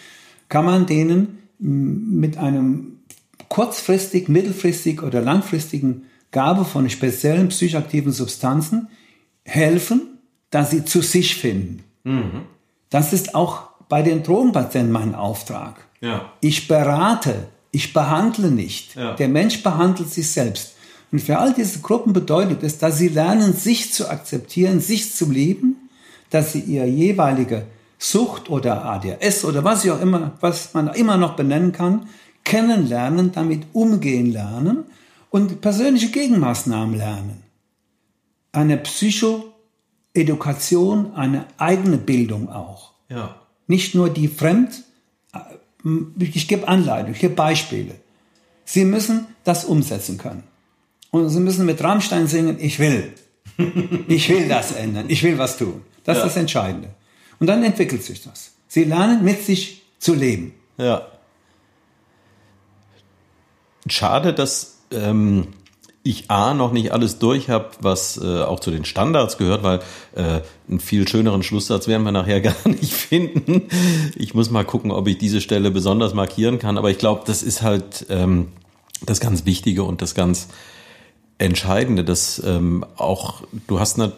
kann 0.49 0.64
man 0.64 0.86
denen 0.86 1.38
mit 1.59 2.38
einem 2.38 3.01
kurzfristig, 3.49 4.28
mittelfristig 4.28 5.03
oder 5.03 5.20
langfristigen 5.20 6.05
Gabe 6.30 6.64
von 6.64 6.88
speziellen 6.88 7.49
psychoaktiven 7.49 8.12
Substanzen 8.12 8.86
helfen, 9.42 10.20
dass 10.51 10.70
sie 10.70 10.84
zu 10.84 11.03
sich 11.03 11.34
finden. 11.34 11.82
Mhm. 12.05 12.42
Das 12.90 13.12
ist 13.12 13.34
auch 13.34 13.62
bei 13.88 14.03
den 14.03 14.22
Drogenpatienten 14.22 14.92
mein 14.92 15.16
Auftrag. 15.16 15.88
Ja. 16.01 16.30
Ich 16.40 16.68
berate, 16.68 17.49
ich 17.72 17.92
behandle 17.92 18.53
nicht. 18.53 18.94
Ja. 18.94 19.14
Der 19.16 19.28
Mensch 19.28 19.61
behandelt 19.64 20.09
sich 20.09 20.30
selbst. 20.30 20.76
Und 21.11 21.20
für 21.20 21.38
all 21.38 21.54
diese 21.54 21.80
Gruppen 21.80 22.12
bedeutet 22.12 22.62
es, 22.62 22.76
dass 22.78 22.98
sie 22.98 23.09
lernen, 23.09 23.54
sich 23.54 23.92
zu 23.92 24.11
akzeptieren, 24.11 24.80
sich 24.80 25.14
zu 25.14 25.30
lieben, 25.30 25.88
dass 26.30 26.52
sie 26.52 26.61
ihre 26.61 26.86
jeweilige 26.86 27.66
Sucht 27.98 28.48
oder 28.50 28.84
ADHS 28.84 29.44
oder 29.44 29.64
was 29.64 29.84
ich 29.84 29.90
auch 29.90 30.00
immer, 30.00 30.32
was 30.40 30.72
man 30.74 30.94
immer 30.94 31.16
noch 31.16 31.34
benennen 31.34 31.72
kann, 31.72 32.09
kennenlernen, 32.44 33.32
damit 33.32 33.64
umgehen 33.72 34.30
lernen 34.32 34.84
und 35.30 35.61
persönliche 35.61 36.11
Gegenmaßnahmen 36.11 36.96
lernen. 36.96 37.42
Eine 38.52 38.78
Psychoedukation, 38.78 41.14
eine 41.14 41.44
eigene 41.59 41.98
Bildung 41.98 42.48
auch. 42.48 42.92
Ja. 43.09 43.34
Nicht 43.66 43.94
nur 43.94 44.09
die 44.11 44.28
Fremd, 44.28 44.84
äh, 45.34 45.40
ich 46.18 46.48
gebe 46.48 46.68
Anleitung, 46.68 47.12
ich 47.12 47.20
gebe 47.20 47.34
Beispiele. 47.34 47.94
Sie 48.64 48.84
müssen 48.84 49.26
das 49.44 49.64
umsetzen 49.64 50.18
können. 50.18 50.42
Und 51.11 51.28
Sie 51.28 51.40
müssen 51.40 51.66
mit 51.66 51.82
Rammstein 51.82 52.26
singen, 52.26 52.56
ich 52.61 52.78
will. 52.78 53.12
Ich 54.06 54.28
will 54.28 54.48
das 54.48 54.72
ändern. 54.72 55.06
Ich 55.09 55.22
will 55.22 55.38
was 55.38 55.56
tun. 55.56 55.82
Das 56.04 56.18
ja. 56.18 56.24
ist 56.24 56.34
das 56.34 56.40
Entscheidende. 56.40 56.90
Und 57.40 57.46
dann 57.46 57.62
entwickelt 57.64 58.02
sich 58.02 58.22
das. 58.22 58.52
Sie 58.68 58.84
lernen 58.84 59.24
mit 59.24 59.44
sich 59.44 59.82
zu 59.98 60.14
leben. 60.14 60.54
Ja. 60.76 61.09
Schade, 63.88 64.32
dass 64.32 64.78
ähm, 64.92 65.48
ich 66.02 66.30
A 66.30 66.54
noch 66.54 66.72
nicht 66.72 66.92
alles 66.92 67.18
durch 67.18 67.48
habe, 67.48 67.70
was 67.80 68.16
äh, 68.16 68.42
auch 68.42 68.61
zu 68.61 68.70
den 68.70 68.84
Standards 68.84 69.38
gehört, 69.38 69.62
weil 69.62 69.80
äh, 70.14 70.40
einen 70.68 70.80
viel 70.80 71.09
schöneren 71.09 71.42
Schlusssatz 71.42 71.88
werden 71.88 72.02
wir 72.02 72.12
nachher 72.12 72.40
gar 72.42 72.56
nicht 72.64 72.92
finden. 72.92 73.68
Ich 74.16 74.34
muss 74.34 74.50
mal 74.50 74.64
gucken, 74.64 74.90
ob 74.90 75.06
ich 75.09 75.18
diese 75.18 75.40
Stelle 75.40 75.70
besonders 75.70 76.14
markieren 76.14 76.59
kann, 76.59 76.78
aber 76.78 76.90
ich 76.90 76.98
glaube, 76.98 77.22
das 77.26 77.42
ist 77.42 77.62
halt 77.62 78.06
ähm, 78.09 78.48
das 79.04 79.20
ganz 79.20 79.44
Wichtige 79.44 79.84
und 79.84 80.02
das 80.02 80.14
ganz 80.14 80.48
Entscheidende, 81.39 82.05
dass 82.05 82.43
ähm, 82.45 82.84
auch, 82.97 83.43
du 83.66 83.78
hast 83.78 83.99
ne, 83.99 84.12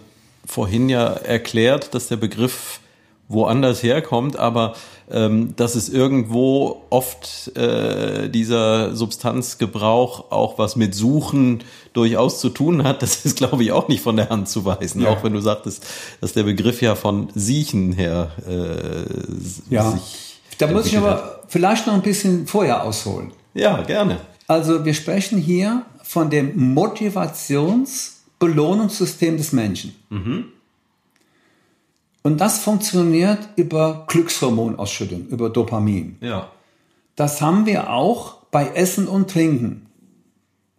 vorhin 0.47 0.89
ja 0.89 1.07
erklärt, 1.07 1.95
dass 1.95 2.09
der 2.09 2.17
Begriff 2.17 2.81
woanders 3.29 3.83
herkommt, 3.83 4.37
aber 4.37 4.75
ähm, 5.11 5.55
dass 5.57 5.77
es 5.77 5.89
irgendwo 5.89 6.83
oft 6.91 7.57
äh, 7.57 8.29
dieser 8.29 8.95
Substanzgebrauch 8.95 10.31
auch 10.31 10.59
was 10.59 10.77
mit 10.77 10.95
Suchen 10.95 11.63
durchaus 11.93 12.41
zu 12.41 12.49
tun 12.49 12.85
hat, 12.85 13.03
das 13.03 13.25
ist, 13.25 13.37
glaube 13.37 13.63
ich, 13.63 13.73
auch 13.73 13.89
nicht 13.89 14.03
von 14.03 14.17
der 14.17 14.31
Hand 14.31 14.49
zu 14.49 14.65
weisen. 14.65 15.03
Ja. 15.03 15.11
Auch 15.11 15.23
wenn 15.23 15.33
du 15.33 15.41
sagtest, 15.41 15.87
dass 16.21 16.33
der 16.33 16.43
Begriff 16.43 16.83
ja 16.83 16.95
von 16.95 17.29
Siechen 17.35 17.93
her 17.93 18.31
äh, 18.49 19.75
ja. 19.75 19.91
sich. 19.93 20.41
Da 20.59 20.67
muss 20.67 20.87
ich 20.87 20.97
aber 20.97 21.11
hat. 21.11 21.45
vielleicht 21.49 21.87
noch 21.87 21.95
ein 21.95 22.03
bisschen 22.03 22.47
vorher 22.47 22.85
ausholen. 22.85 23.33
Ja, 23.55 23.83
gerne. 23.83 24.19
Also 24.47 24.85
wir 24.85 24.95
sprechen 24.95 25.39
hier 25.39 25.85
von 26.11 26.29
dem 26.29 26.75
Motivations-Belohnungssystem 26.75 29.37
des 29.37 29.53
Menschen. 29.53 29.95
Mhm. 30.09 30.47
Und 32.23 32.41
das 32.41 32.59
funktioniert 32.59 33.39
über 33.55 34.07
Glückshormonausschüttung, 34.09 35.29
über 35.29 35.51
Dopamin. 35.51 36.17
Ja. 36.21 36.51
Das 37.15 37.41
haben 37.41 37.65
wir 37.65 37.91
auch 37.91 38.39
bei 38.51 38.73
Essen 38.75 39.07
und 39.07 39.31
Trinken. 39.31 39.87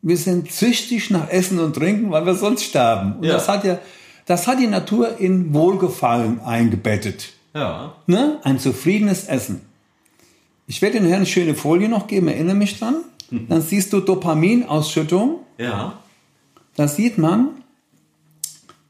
Wir 0.02 0.18
sind 0.18 0.52
süchtig 0.52 1.12
nach 1.12 1.30
Essen 1.30 1.60
und 1.60 1.78
Trinken, 1.78 2.12
weil 2.12 2.26
wir 2.26 2.36
sonst 2.36 2.64
sterben. 2.64 3.20
Und 3.20 3.24
ja. 3.24 3.32
das 3.32 3.48
hat 3.48 3.64
ja, 3.64 3.80
das 4.26 4.48
hat 4.48 4.60
die 4.60 4.68
Natur 4.68 5.18
in 5.18 5.54
Wohlgefallen 5.54 6.42
eingebettet. 6.42 7.32
Ja. 7.56 7.96
Ne? 8.06 8.42
Ein 8.44 8.60
zufriedenes 8.60 9.30
Essen. 9.30 9.62
Ich 10.68 10.82
werde 10.82 10.98
Ihnen 10.98 11.14
eine 11.14 11.26
schöne 11.26 11.56
Folie 11.56 11.88
noch 11.88 12.08
geben, 12.08 12.28
erinnere 12.28 12.56
mich 12.56 12.78
dran. 12.78 12.98
Dann 13.32 13.62
siehst 13.62 13.94
du 13.94 14.02
Dopaminausschüttung. 14.02 15.40
Ja. 15.58 16.00
Da 16.76 16.88
sieht 16.88 17.18
man 17.18 17.50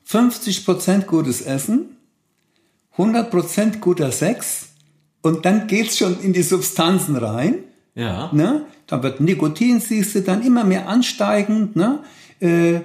50% 0.08 1.06
gutes 1.06 1.42
Essen, 1.42 1.98
100% 2.98 3.80
guter 3.80 4.12
Sex 4.12 4.70
und 5.22 5.46
dann 5.46 5.68
geht's 5.68 5.98
schon 5.98 6.20
in 6.22 6.34
die 6.34 6.42
Substanzen 6.42 7.16
rein. 7.16 7.64
Ja. 7.96 8.30
Ne? 8.34 8.66
Dann 8.88 9.04
wird 9.04 9.22
Nikotin, 9.22 9.80
siehst 9.80 10.16
du, 10.16 10.22
dann 10.22 10.44
immer 10.44 10.64
mehr 10.64 10.88
ansteigend. 10.88 11.76
Ne? 11.76 12.00
Äh, 12.40 12.76
äh, 12.76 12.84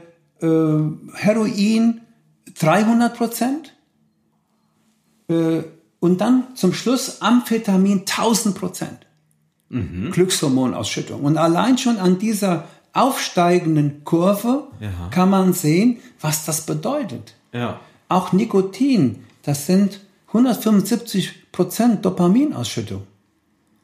Heroin 1.14 2.00
300% 2.58 3.72
Äh, 5.28 5.64
und 5.98 6.20
dann 6.20 6.54
zum 6.54 6.72
Schluss 6.72 7.20
Amphetamin 7.20 8.04
1000 8.06 9.05
Mhm. 9.68 10.10
Glückshormonausschüttung. 10.12 11.22
Und 11.22 11.36
allein 11.36 11.78
schon 11.78 11.98
an 11.98 12.18
dieser 12.18 12.68
aufsteigenden 12.92 14.04
Kurve 14.04 14.68
ja. 14.80 15.08
kann 15.10 15.28
man 15.30 15.52
sehen, 15.52 15.98
was 16.20 16.44
das 16.44 16.62
bedeutet. 16.62 17.34
Ja. 17.52 17.80
Auch 18.08 18.32
Nikotin, 18.32 19.24
das 19.42 19.66
sind 19.66 20.00
175 20.28 21.52
Prozent 21.52 22.04
Dopaminausschüttung. 22.04 23.02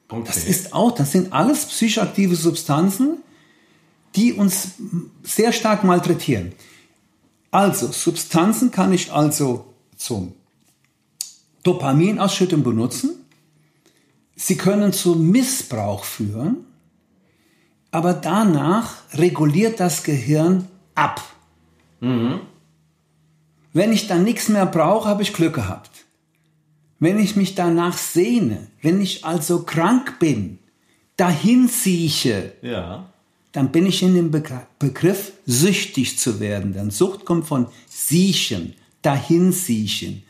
Okay. 0.09 0.22
Das 0.26 0.45
ist 0.45 0.74
auch, 0.74 0.93
das 0.93 1.12
sind 1.12 1.33
alles 1.33 1.66
psychoaktive 1.66 2.37
Substanzen, 2.37 3.18
die 4.14 4.35
uns 4.35 4.72
sehr 5.22 5.53
stark 5.53 5.85
malträtieren. 5.85 6.53
Also, 7.51 7.91
Substanzen 7.91 8.70
kann 8.70 8.93
ich 8.93 9.12
also 9.12 9.66
zum 9.97 10.33
Dopaminausschüttung 11.62 12.62
benutzen 12.62 13.22
Sie 14.45 14.57
können 14.57 14.93
zu 14.93 15.14
Missbrauch 15.14 16.03
führen, 16.03 16.64
aber 17.93 18.12
danach 18.12 18.95
reguliert 19.14 19.78
das 19.78 20.03
Gehirn 20.03 20.66
ab. 20.97 21.22
Mhm. 22.01 22.40
Wenn 23.72 23.93
ich 23.93 24.09
dann 24.09 24.24
nichts 24.24 24.49
mehr 24.49 24.66
brauche, 24.66 25.09
habe 25.09 25.22
ich 25.22 25.32
Glück 25.32 25.55
gehabt. 25.55 26.07
Wenn 26.99 27.20
ich 27.20 27.36
mich 27.36 27.55
danach 27.55 27.97
sehne, 27.97 28.66
wenn 28.80 29.01
ich 29.01 29.24
also 29.24 29.62
krank 29.62 30.18
bin, 30.18 30.59
dahin 31.16 31.68
sieche, 31.68 32.53
ja. 32.62 33.12
dann 33.53 33.70
bin 33.70 33.86
ich 33.86 34.03
in 34.03 34.16
dem 34.16 34.32
Begriff 34.32 35.34
süchtig 35.47 36.18
zu 36.18 36.40
werden. 36.40 36.72
Denn 36.72 36.90
Sucht 36.90 37.24
kommt 37.24 37.47
von 37.47 37.68
siechen, 37.86 38.74
dahin 39.03 39.53
siechen. 39.53 40.24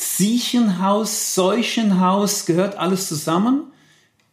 Siechenhaus, 0.00 1.34
Seuchenhaus, 1.34 2.46
gehört 2.46 2.78
alles 2.78 3.08
zusammen. 3.08 3.64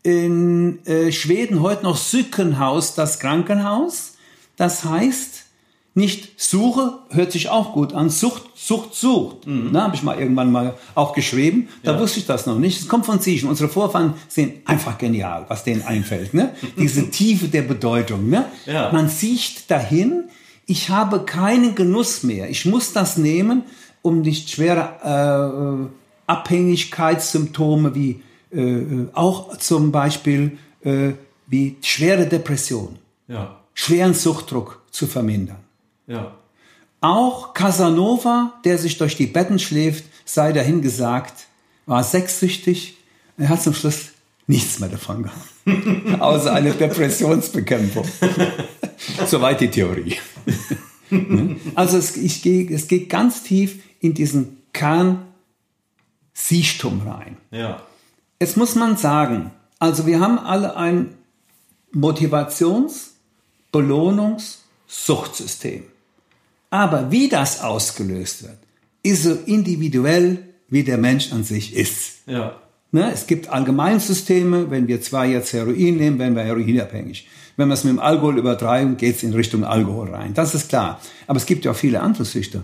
In 0.03 0.85
äh, 0.85 1.11
Schweden 1.11 1.61
heute 1.63 1.83
noch 1.83 1.97
Sückenhaus, 1.97 2.93
das 2.93 3.17
Krankenhaus. 3.17 4.13
Das 4.57 4.85
heißt, 4.85 5.45
Nicht 5.97 6.39
Suche 6.41 6.99
hört 7.09 7.31
sich 7.31 7.49
auch 7.49 7.73
gut 7.73 7.93
an. 7.93 8.09
Sucht, 8.09 8.43
Sucht, 8.53 8.93
Sucht. 8.93 9.47
Mhm. 9.47 9.69
Na, 9.71 9.83
habe 9.83 9.95
ich 9.95 10.03
mal 10.03 10.19
irgendwann 10.19 10.51
mal 10.51 10.75
auch 10.93 11.13
geschrieben. 11.13 11.69
Da 11.83 11.93
ja. 11.93 11.99
wusste 11.99 12.19
ich 12.19 12.27
das 12.27 12.45
noch 12.45 12.59
nicht. 12.59 12.81
Es 12.81 12.87
kommt 12.89 13.05
von 13.05 13.19
Siechen. 13.19 13.49
Unsere 13.49 13.69
Vorfahren 13.69 14.13
sind 14.27 14.67
einfach 14.67 14.97
genial, 14.97 15.45
was 15.47 15.63
denen 15.63 15.81
einfällt. 15.83 16.33
Ne? 16.33 16.53
Diese 16.77 17.09
Tiefe 17.11 17.47
der 17.47 17.63
Bedeutung. 17.63 18.29
Ne? 18.29 18.45
Ja. 18.65 18.91
Man 18.91 19.09
sieht 19.09 19.71
dahin, 19.71 20.25
ich 20.67 20.89
habe 20.89 21.25
keinen 21.25 21.73
Genuss 21.73 22.23
mehr. 22.23 22.49
Ich 22.49 22.65
muss 22.65 22.91
das 22.91 23.17
nehmen, 23.17 23.63
um 24.05 24.21
nicht 24.21 24.51
schwere 24.51 25.89
äh, 25.89 26.31
Abhängigkeitssymptome 26.31 27.95
wie 27.95 28.21
äh, 28.53 28.61
äh 28.61 29.07
auch 29.13 29.57
zum 29.57 29.91
Beispiel 29.91 30.59
äh, 30.83 31.13
wie 31.47 31.77
schwere 31.81 32.27
Depression, 32.27 32.99
ja. 33.27 33.59
schweren 33.73 34.13
Suchtdruck 34.13 34.83
zu 34.91 35.07
vermindern. 35.07 35.57
Ja. 36.05 36.35
Auch 37.01 37.53
Casanova, 37.53 38.53
der 38.63 38.77
sich 38.77 38.97
durch 38.99 39.17
die 39.17 39.27
Betten 39.27 39.57
schläft, 39.57 40.05
sei 40.23 40.53
dahin 40.53 40.81
gesagt, 40.81 41.47
war 41.87 42.03
sexsüchtig. 42.03 42.97
Er 43.37 43.49
hat 43.49 43.63
zum 43.63 43.73
Schluss 43.73 44.09
nichts 44.47 44.79
mehr 44.79 44.89
davon 44.89 45.23
gehabt, 45.23 46.21
außer 46.21 46.53
eine 46.53 46.71
Depressionsbekämpfung. 46.71 48.05
Soweit 49.25 49.61
die 49.61 49.69
Theorie. 49.69 50.17
also 51.75 51.97
es, 51.97 52.15
ich 52.17 52.45
es 52.45 52.87
geht 52.87 53.09
ganz 53.09 53.43
tief 53.43 53.79
in 54.05 54.13
diesen 54.13 54.57
Kern 54.73 55.25
Siechtum 56.33 57.01
rein. 57.07 57.37
Ja. 57.51 57.81
Jetzt 58.39 58.57
muss 58.57 58.75
man 58.75 58.97
sagen, 58.97 59.51
also 59.79 60.05
wir 60.05 60.19
haben 60.19 60.37
alle 60.37 60.75
ein 60.75 61.15
Motivations-, 61.93 63.13
Belohnungs-, 63.71 64.57
Suchtsystem. 64.87 65.83
Aber 66.69 67.11
wie 67.11 67.29
das 67.29 67.61
ausgelöst 67.61 68.43
wird, 68.43 68.57
ist 69.01 69.23
so 69.23 69.31
individuell, 69.45 70.43
wie 70.67 70.83
der 70.83 70.97
Mensch 70.97 71.31
an 71.31 71.43
sich 71.43 71.75
ist. 71.75 72.27
Ja. 72.27 72.59
Ne? 72.91 73.11
Es 73.11 73.27
gibt 73.27 73.49
Allgemeinsysteme, 73.49 74.69
wenn 74.71 74.87
wir 74.87 75.01
zwei 75.01 75.27
jetzt 75.27 75.53
Heroin 75.53 75.97
nehmen, 75.97 76.19
werden 76.19 76.35
wir 76.35 76.43
heroinabhängig. 76.43 77.27
Wenn 77.57 77.69
wir 77.69 77.73
es 77.73 77.83
mit 77.83 77.93
dem 77.93 77.99
Alkohol 77.99 78.37
übertreiben, 78.37 78.97
geht 78.97 79.15
es 79.15 79.23
in 79.23 79.33
Richtung 79.33 79.63
Alkohol 79.63 80.13
rein. 80.13 80.33
Das 80.33 80.53
ist 80.53 80.69
klar. 80.69 80.99
Aber 81.27 81.37
es 81.37 81.45
gibt 81.45 81.65
ja 81.65 81.71
auch 81.71 81.75
viele 81.75 82.01
andere 82.01 82.25
Süchte. 82.25 82.63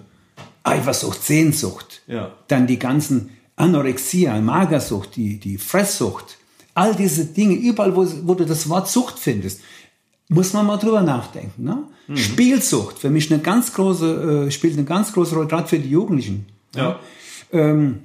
Eifersucht, 0.64 1.24
Sehnsucht, 1.24 2.02
ja. 2.08 2.32
dann 2.48 2.68
die 2.68 2.80
ganzen 2.80 3.32
Anorexia, 3.56 4.40
Magersucht, 4.40 5.16
die, 5.16 5.40
die 5.40 5.58
Fresssucht, 5.58 6.38
all 6.74 6.96
diese 6.96 7.26
Dinge, 7.26 7.56
überall, 7.56 7.96
wo, 7.96 8.08
wo 8.24 8.36
du 8.36 8.46
das 8.46 8.70
Wort 8.70 8.90
Sucht 8.90 9.20
findest 9.20 9.62
muss 10.32 10.54
man 10.54 10.66
mal 10.66 10.78
drüber 10.78 11.02
nachdenken. 11.02 11.64
Ne? 11.64 11.84
Mhm. 12.08 12.18
Spielsucht 12.18 13.00
für 13.00 13.10
mich 13.10 13.32
eine 13.32 13.42
ganz 13.42 13.74
große, 13.74 14.46
äh, 14.48 14.52
spielt 14.52 14.74
eine 14.74 14.86
ganz 14.86 15.12
große 15.12 15.36
Rolle, 15.36 15.48
gerade 15.48 15.68
für 15.68 15.78
die 15.78 15.90
Jugendlichen. 15.90 16.46
Ja. 16.74 17.00
Ähm, 17.52 18.00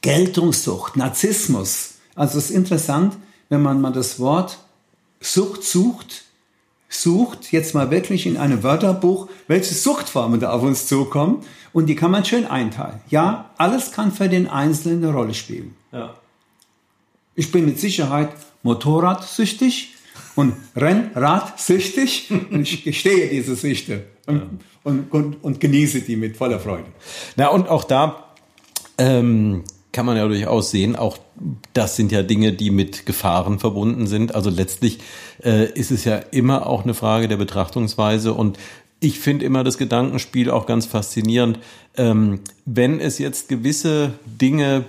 Geltungssucht, 0.00 0.96
Narzissmus. 0.96 1.94
Also 2.16 2.38
es 2.38 2.50
ist 2.50 2.56
interessant, 2.56 3.16
wenn 3.48 3.62
man 3.62 3.80
mal 3.80 3.92
das 3.92 4.18
Wort 4.18 4.58
Sucht 5.20 5.62
sucht, 5.62 6.24
sucht 6.94 7.52
jetzt 7.52 7.74
mal 7.74 7.90
wirklich 7.90 8.26
in 8.26 8.36
einem 8.36 8.62
Wörterbuch, 8.62 9.28
welche 9.48 9.74
Suchtformen 9.74 10.40
da 10.40 10.50
auf 10.50 10.62
uns 10.62 10.86
zukommen 10.86 11.42
und 11.72 11.86
die 11.86 11.96
kann 11.96 12.10
man 12.10 12.24
schön 12.24 12.46
einteilen. 12.46 13.00
Ja, 13.08 13.50
alles 13.56 13.92
kann 13.92 14.12
für 14.12 14.28
den 14.28 14.48
Einzelnen 14.48 15.02
eine 15.04 15.12
Rolle 15.12 15.34
spielen. 15.34 15.74
Ja. 15.90 16.14
Ich 17.34 17.50
bin 17.50 17.64
mit 17.64 17.80
Sicherheit 17.80 18.30
Motorradsüchtig, 18.62 19.94
und 20.34 20.54
Rennrad 20.76 21.60
süchtig 21.60 22.30
und 22.30 22.62
ich 22.62 22.84
gestehe 22.84 23.28
diese 23.28 23.56
Süchte 23.56 24.04
und, 24.26 24.36
ja. 24.36 24.46
und, 24.84 25.12
und, 25.12 25.44
und, 25.44 25.60
genieße 25.60 26.02
die 26.02 26.16
mit 26.16 26.36
voller 26.36 26.60
Freude. 26.60 26.86
Na 27.36 27.48
und 27.48 27.68
auch 27.68 27.84
da 27.84 28.34
ähm, 28.98 29.64
kann 29.92 30.06
man 30.06 30.16
ja 30.16 30.26
durchaus 30.26 30.70
sehen, 30.70 30.96
auch 30.96 31.18
das 31.74 31.96
sind 31.96 32.12
ja 32.12 32.22
Dinge, 32.22 32.52
die 32.52 32.70
mit 32.70 33.06
Gefahren 33.06 33.58
verbunden 33.58 34.06
sind. 34.06 34.34
Also 34.34 34.50
letztlich 34.50 34.98
äh, 35.44 35.70
ist 35.72 35.90
es 35.90 36.04
ja 36.04 36.16
immer 36.16 36.66
auch 36.66 36.84
eine 36.84 36.94
Frage 36.94 37.28
der 37.28 37.36
Betrachtungsweise 37.36 38.32
und 38.32 38.58
ich 39.00 39.18
finde 39.18 39.44
immer 39.44 39.64
das 39.64 39.78
Gedankenspiel 39.78 40.50
auch 40.50 40.66
ganz 40.66 40.86
faszinierend. 40.86 41.58
Ähm, 41.96 42.40
wenn 42.64 43.00
es 43.00 43.18
jetzt 43.18 43.48
gewisse 43.48 44.12
Dinge 44.24 44.84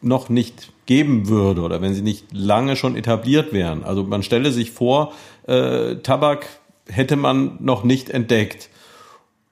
noch 0.00 0.28
nicht 0.28 0.70
geben 0.86 1.28
würde 1.28 1.62
oder 1.62 1.80
wenn 1.80 1.94
sie 1.94 2.02
nicht 2.02 2.26
lange 2.32 2.76
schon 2.76 2.96
etabliert 2.96 3.52
wären. 3.52 3.84
Also 3.84 4.04
man 4.04 4.22
stelle 4.22 4.52
sich 4.52 4.70
vor, 4.70 5.12
äh, 5.46 5.96
Tabak 5.96 6.46
hätte 6.86 7.16
man 7.16 7.56
noch 7.60 7.84
nicht 7.84 8.10
entdeckt. 8.10 8.68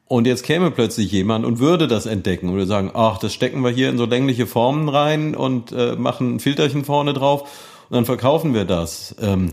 Und 0.06 0.26
jetzt 0.26 0.44
käme 0.44 0.70
plötzlich 0.70 1.10
jemand 1.10 1.46
und 1.46 1.58
würde 1.58 1.88
das 1.88 2.04
entdecken 2.06 2.52
würde 2.52 2.66
sagen, 2.66 2.90
ach, 2.92 3.18
das 3.18 3.32
stecken 3.32 3.62
wir 3.62 3.70
hier 3.70 3.88
in 3.88 3.96
so 3.96 4.04
längliche 4.04 4.46
Formen 4.46 4.88
rein 4.88 5.34
und 5.34 5.72
äh, 5.72 5.96
machen 5.96 6.36
ein 6.36 6.40
Filterchen 6.40 6.84
vorne 6.84 7.14
drauf 7.14 7.42
und 7.88 7.96
dann 7.96 8.04
verkaufen 8.04 8.52
wir 8.52 8.64
das. 8.64 9.14
Ähm, 9.22 9.52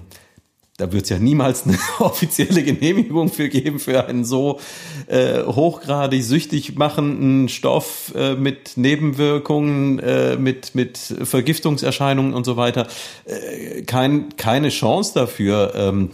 da 0.80 0.94
wird 0.94 1.04
es 1.04 1.10
ja 1.10 1.20
niemals 1.20 1.64
eine 1.66 1.78
offizielle 2.00 2.64
Genehmigung 2.64 3.30
für 3.30 3.50
geben 3.50 3.80
für 3.80 4.06
einen 4.08 4.26
so 4.26 4.60
äh, 5.08 5.44
hochgradig 5.44 6.24
süchtig 6.24 6.76
machenden 6.76 7.50
Stoff 7.50 8.14
äh, 8.16 8.36
mit 8.36 8.78
Nebenwirkungen, 8.78 10.00
äh, 10.00 10.38
mit 10.38 10.74
mit 10.76 10.98
Vergiftungserscheinungen 10.98 12.34
und 12.34 12.46
so 12.46 12.58
weiter. 12.58 12.88
Äh, 13.26 13.84
kein, 13.84 14.36
keine 14.38 14.70
Chance 14.70 15.14
dafür. 15.14 15.74
Ähm, 15.76 16.10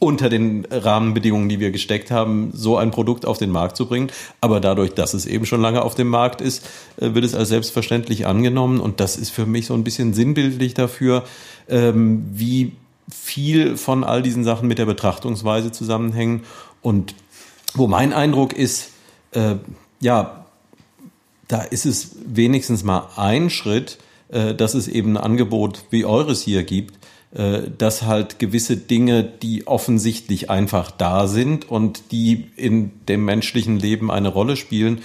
unter 0.00 0.30
den 0.30 0.66
Rahmenbedingungen, 0.70 1.48
die 1.48 1.60
wir 1.60 1.70
gesteckt 1.70 2.10
haben, 2.10 2.50
so 2.54 2.76
ein 2.78 2.90
Produkt 2.90 3.26
auf 3.26 3.38
den 3.38 3.50
Markt 3.50 3.76
zu 3.76 3.86
bringen. 3.86 4.10
Aber 4.40 4.58
dadurch, 4.58 4.94
dass 4.94 5.14
es 5.14 5.26
eben 5.26 5.46
schon 5.46 5.60
lange 5.60 5.82
auf 5.82 5.94
dem 5.94 6.08
Markt 6.08 6.40
ist, 6.40 6.66
äh, 6.96 7.14
wird 7.14 7.24
es 7.24 7.34
als 7.34 7.50
selbstverständlich 7.50 8.26
angenommen. 8.26 8.80
Und 8.80 8.98
das 8.98 9.16
ist 9.16 9.30
für 9.30 9.46
mich 9.46 9.66
so 9.66 9.74
ein 9.74 9.84
bisschen 9.84 10.14
sinnbildlich 10.14 10.74
dafür, 10.74 11.24
ähm, 11.68 12.24
wie 12.32 12.72
viel 13.10 13.76
von 13.76 14.02
all 14.02 14.22
diesen 14.22 14.42
Sachen 14.42 14.68
mit 14.68 14.78
der 14.78 14.86
Betrachtungsweise 14.86 15.70
zusammenhängen. 15.70 16.44
Und 16.80 17.14
wo 17.74 17.86
mein 17.86 18.14
Eindruck 18.14 18.54
ist, 18.54 18.90
äh, 19.32 19.56
ja, 20.00 20.46
da 21.46 21.60
ist 21.60 21.84
es 21.84 22.12
wenigstens 22.24 22.84
mal 22.84 23.08
ein 23.16 23.50
Schritt, 23.50 23.98
äh, 24.28 24.54
dass 24.54 24.72
es 24.72 24.88
eben 24.88 25.16
ein 25.16 25.22
Angebot 25.22 25.84
wie 25.90 26.06
eures 26.06 26.42
hier 26.42 26.62
gibt, 26.62 26.94
dass 27.32 28.02
halt 28.02 28.40
gewisse 28.40 28.76
Dinge, 28.76 29.22
die 29.22 29.68
offensichtlich 29.68 30.50
einfach 30.50 30.90
da 30.90 31.28
sind 31.28 31.70
und 31.70 32.10
die 32.10 32.50
in 32.56 32.90
dem 33.06 33.24
menschlichen 33.24 33.78
Leben 33.78 34.10
eine 34.10 34.28
Rolle 34.28 34.56
spielen, 34.56 35.00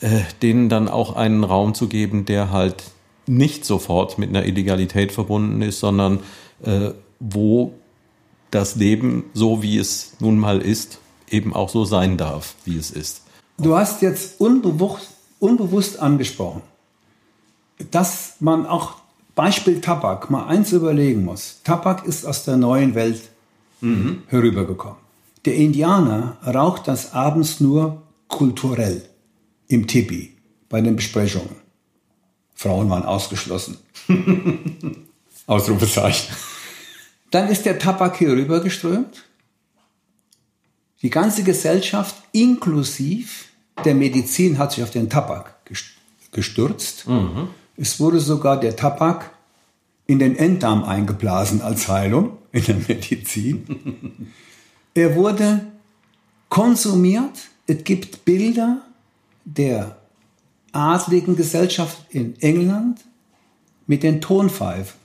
äh, 0.00 0.20
denen 0.40 0.68
dann 0.68 0.88
auch 0.88 1.16
einen 1.16 1.44
Raum 1.44 1.74
zu 1.74 1.88
geben, 1.88 2.24
der 2.24 2.50
halt 2.50 2.82
nicht 3.26 3.64
sofort 3.64 4.18
mit 4.18 4.30
einer 4.30 4.46
Illegalität 4.46 5.12
verbunden 5.12 5.62
ist, 5.62 5.80
sondern 5.80 6.20
äh, 6.64 6.90
wo 7.20 7.74
das 8.50 8.76
Leben, 8.76 9.24
so 9.34 9.62
wie 9.62 9.78
es 9.78 10.16
nun 10.20 10.38
mal 10.38 10.60
ist, 10.60 10.98
eben 11.28 11.54
auch 11.54 11.68
so 11.68 11.84
sein 11.84 12.16
darf, 12.16 12.54
wie 12.64 12.78
es 12.78 12.90
ist. 12.90 13.22
Du 13.58 13.76
hast 13.76 14.02
jetzt 14.02 14.40
unbewusst, 14.40 15.10
unbewusst 15.40 15.98
angesprochen, 15.98 16.62
dass 17.90 18.36
man 18.40 18.66
auch 18.66 18.96
Beispiel 19.36 19.82
Tabak 19.82 20.30
mal 20.30 20.46
eins 20.46 20.72
überlegen 20.72 21.24
muss. 21.24 21.60
Tabak 21.62 22.06
ist 22.06 22.24
aus 22.24 22.44
der 22.44 22.56
neuen 22.56 22.94
Welt 22.94 23.20
mhm. 23.82 24.22
herübergekommen. 24.28 24.96
Der 25.44 25.54
Indianer 25.54 26.38
raucht 26.44 26.88
das 26.88 27.12
abends 27.12 27.60
nur 27.60 28.02
kulturell 28.28 29.02
im 29.68 29.86
Tipi 29.86 30.32
bei 30.70 30.80
den 30.80 30.96
Besprechungen. 30.96 31.54
Frauen 32.54 32.88
waren 32.88 33.04
ausgeschlossen. 33.04 33.76
Ausrufezeichen. 35.46 36.34
Dann 37.30 37.48
ist 37.48 37.66
der 37.66 37.78
Tabak 37.78 38.16
hier 38.16 38.30
rübergeströmt. 38.30 39.24
Die 41.02 41.10
ganze 41.10 41.44
Gesellschaft 41.44 42.16
inklusiv 42.32 43.44
der 43.84 43.94
Medizin 43.94 44.56
hat 44.56 44.72
sich 44.72 44.82
auf 44.82 44.90
den 44.90 45.10
Tabak 45.10 45.54
gestürzt. 46.32 47.06
Mhm. 47.06 47.48
Es 47.76 48.00
wurde 48.00 48.20
sogar 48.20 48.58
der 48.58 48.76
Tabak 48.76 49.30
in 50.06 50.18
den 50.18 50.36
Enddarm 50.36 50.84
eingeblasen 50.84 51.60
als 51.60 51.88
Heilung 51.88 52.38
in 52.52 52.64
der 52.64 52.76
Medizin. 52.76 54.32
er 54.94 55.14
wurde 55.14 55.60
konsumiert. 56.48 57.48
Es 57.66 57.82
gibt 57.84 58.24
Bilder 58.24 58.82
der 59.44 59.96
adligen 60.72 61.36
Gesellschaft 61.36 61.98
in 62.10 62.40
England 62.40 63.00
mit 63.86 64.02
den 64.02 64.20
Tonpfeifen, 64.20 64.98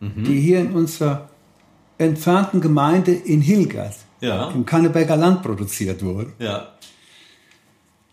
mhm. 0.00 0.24
die 0.24 0.40
hier 0.40 0.60
in 0.60 0.72
unserer 0.72 1.28
entfernten 1.98 2.60
Gemeinde 2.60 3.12
in 3.12 3.40
Hilgert 3.40 3.96
ja. 4.20 4.50
im 4.50 4.66
Kanneberger 4.66 5.16
Land 5.16 5.42
produziert 5.42 6.02
wurde. 6.02 6.32
Ja. 6.38 6.68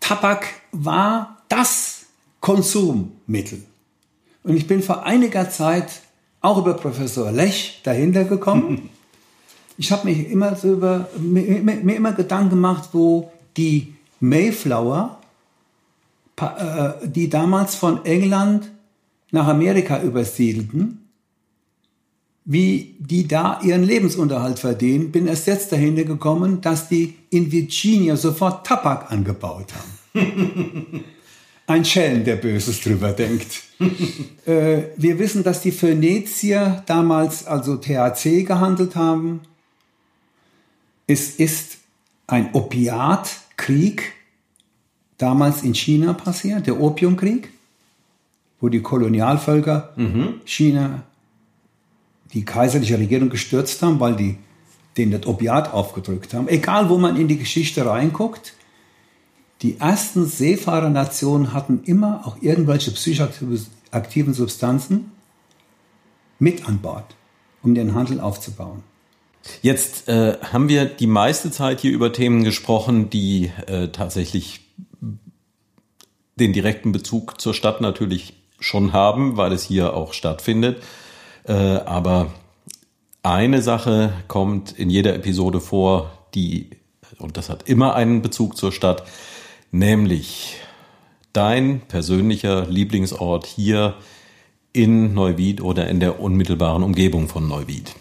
Tabak 0.00 0.46
war 0.72 1.42
das 1.48 2.06
Konsummittel. 2.40 3.62
Und 4.44 4.56
ich 4.56 4.66
bin 4.66 4.82
vor 4.82 5.04
einiger 5.04 5.50
Zeit 5.50 6.02
auch 6.40 6.58
über 6.58 6.74
Professor 6.74 7.30
Lech 7.30 7.80
dahinter 7.84 8.24
gekommen. 8.24 8.90
ich 9.78 9.92
habe 9.92 10.08
mich 10.08 10.30
immer 10.30 10.56
so 10.56 10.72
über, 10.72 11.08
mir, 11.18 11.62
mir, 11.62 11.96
immer 11.96 12.12
Gedanken 12.12 12.50
gemacht, 12.50 12.90
wo 12.92 13.30
die 13.56 13.94
Mayflower, 14.20 15.18
äh, 16.40 16.90
die 17.04 17.28
damals 17.28 17.74
von 17.74 18.04
England 18.04 18.70
nach 19.30 19.46
Amerika 19.46 20.02
übersiedelten, 20.02 21.08
wie 22.44 22.96
die 22.98 23.28
da 23.28 23.60
ihren 23.62 23.84
Lebensunterhalt 23.84 24.58
verdienen, 24.58 25.12
bin 25.12 25.28
erst 25.28 25.46
jetzt 25.46 25.70
dahinter 25.70 26.04
gekommen, 26.04 26.60
dass 26.60 26.88
die 26.88 27.14
in 27.30 27.52
Virginia 27.52 28.16
sofort 28.16 28.66
Tabak 28.66 29.12
angebaut 29.12 29.72
haben. 29.72 31.04
Ein 31.72 31.86
Schelm, 31.86 32.22
der 32.22 32.36
Böses 32.36 32.82
drüber 32.82 33.12
denkt. 33.12 33.62
äh, 34.46 34.82
wir 34.94 35.18
wissen, 35.18 35.42
dass 35.42 35.62
die 35.62 35.72
Phönizier 35.72 36.82
damals 36.84 37.46
also 37.46 37.76
THC 37.76 38.44
gehandelt 38.44 38.94
haben. 38.94 39.40
Es 41.06 41.30
ist 41.36 41.78
ein 42.26 42.50
Opiatkrieg 42.52 44.12
damals 45.16 45.62
in 45.62 45.74
China 45.74 46.12
passiert, 46.12 46.66
der 46.66 46.78
Opiumkrieg, 46.78 47.48
wo 48.60 48.68
die 48.68 48.82
Kolonialvölker 48.82 49.94
China 50.44 51.04
die 52.34 52.44
kaiserliche 52.44 52.98
Regierung 52.98 53.30
gestürzt 53.30 53.80
haben, 53.80 53.98
weil 53.98 54.14
die 54.14 54.36
denen 54.98 55.12
das 55.12 55.26
Opiat 55.26 55.72
aufgedrückt 55.72 56.34
haben. 56.34 56.48
Egal, 56.48 56.90
wo 56.90 56.98
man 56.98 57.16
in 57.16 57.28
die 57.28 57.38
Geschichte 57.38 57.86
reinguckt, 57.86 58.52
die 59.62 59.78
ersten 59.78 60.26
Seefahrernationen 60.26 61.52
hatten 61.52 61.82
immer 61.84 62.26
auch 62.26 62.36
irgendwelche 62.40 62.90
psychoaktiven 62.90 64.34
Substanzen 64.34 65.12
mit 66.38 66.66
an 66.68 66.78
Bord, 66.78 67.14
um 67.62 67.74
den 67.74 67.94
Handel 67.94 68.20
aufzubauen. 68.20 68.82
Jetzt 69.60 70.08
äh, 70.08 70.36
haben 70.52 70.68
wir 70.68 70.84
die 70.84 71.06
meiste 71.06 71.50
Zeit 71.50 71.80
hier 71.80 71.92
über 71.92 72.12
Themen 72.12 72.44
gesprochen, 72.44 73.10
die 73.10 73.50
äh, 73.66 73.88
tatsächlich 73.88 74.60
den 76.36 76.52
direkten 76.52 76.92
Bezug 76.92 77.40
zur 77.40 77.54
Stadt 77.54 77.80
natürlich 77.80 78.34
schon 78.58 78.92
haben, 78.92 79.36
weil 79.36 79.52
es 79.52 79.62
hier 79.62 79.94
auch 79.94 80.12
stattfindet. 80.12 80.82
Äh, 81.44 81.52
aber 81.52 82.32
eine 83.22 83.62
Sache 83.62 84.12
kommt 84.28 84.72
in 84.72 84.90
jeder 84.90 85.14
Episode 85.14 85.60
vor, 85.60 86.10
die, 86.34 86.70
und 87.18 87.36
das 87.36 87.48
hat 87.48 87.68
immer 87.68 87.94
einen 87.94 88.22
Bezug 88.22 88.56
zur 88.56 88.72
Stadt, 88.72 89.04
nämlich 89.72 90.58
dein 91.32 91.80
persönlicher 91.80 92.66
Lieblingsort 92.66 93.46
hier 93.46 93.96
in 94.72 95.14
Neuwied 95.14 95.60
oder 95.60 95.88
in 95.88 95.98
der 95.98 96.20
unmittelbaren 96.20 96.82
Umgebung 96.82 97.28
von 97.28 97.48
Neuwied. 97.48 97.94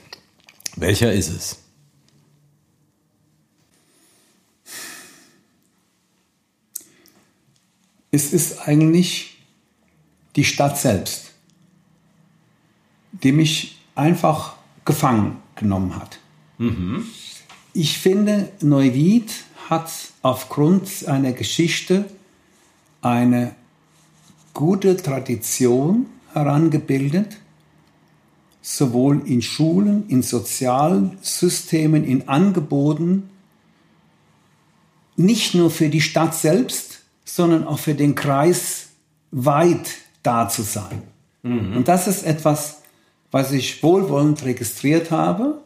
Welcher 0.76 1.12
ist 1.12 1.30
es? 1.30 1.58
Es 8.12 8.34
ist 8.34 8.68
eigentlich 8.68 9.38
die 10.36 10.44
Stadt 10.44 10.78
selbst, 10.78 11.32
die 13.14 13.32
mich 13.32 13.80
einfach 13.96 14.56
gefangen 14.84 15.38
genommen 15.56 15.96
hat. 15.96 16.20
Ich 17.74 17.98
finde, 17.98 18.52
Neuwied 18.62 19.32
hat 19.72 19.90
aufgrund 20.22 20.90
seiner 20.90 21.32
Geschichte 21.32 22.04
eine 23.02 23.56
gute 24.54 24.98
Tradition 24.98 26.08
herangebildet, 26.34 27.38
sowohl 28.62 29.26
in 29.26 29.42
Schulen, 29.42 30.10
in 30.10 30.24
Sozialsystemen, 30.24 32.04
in 32.04 32.28
Angeboten, 32.28 33.30
nicht 35.16 35.56
nur 35.56 35.72
für 35.72 35.88
die 35.88 36.02
Stadt 36.02 36.36
selbst, 36.36 37.00
sondern 37.24 37.66
auch 37.66 37.80
für 37.80 37.96
den 37.96 38.14
Kreis 38.14 38.90
weit 39.32 39.90
da 40.22 40.50
zu 40.50 40.64
sein. 40.64 41.02
Und 41.78 41.88
das 41.88 42.08
ist 42.08 42.24
etwas, 42.24 42.82
was 43.32 43.54
ich 43.54 43.82
wohlwollend 43.82 44.44
registriert 44.44 45.12
habe, 45.12 45.62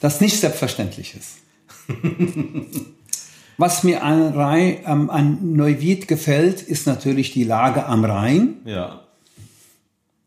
das 0.00 0.20
nicht 0.20 0.38
selbstverständlich 0.38 1.16
ist. 1.16 1.47
was 3.58 3.82
mir 3.84 4.02
an, 4.02 4.32
Rhein, 4.34 4.78
ähm, 4.86 5.10
an 5.10 5.54
Neuwied 5.56 6.06
gefällt, 6.08 6.62
ist 6.62 6.86
natürlich 6.86 7.32
die 7.32 7.44
Lage 7.44 7.86
am 7.86 8.04
Rhein, 8.04 8.56
Ja. 8.64 9.00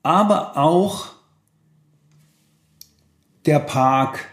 aber 0.03 0.57
auch 0.57 1.07
der 3.45 3.59
Park, 3.59 4.25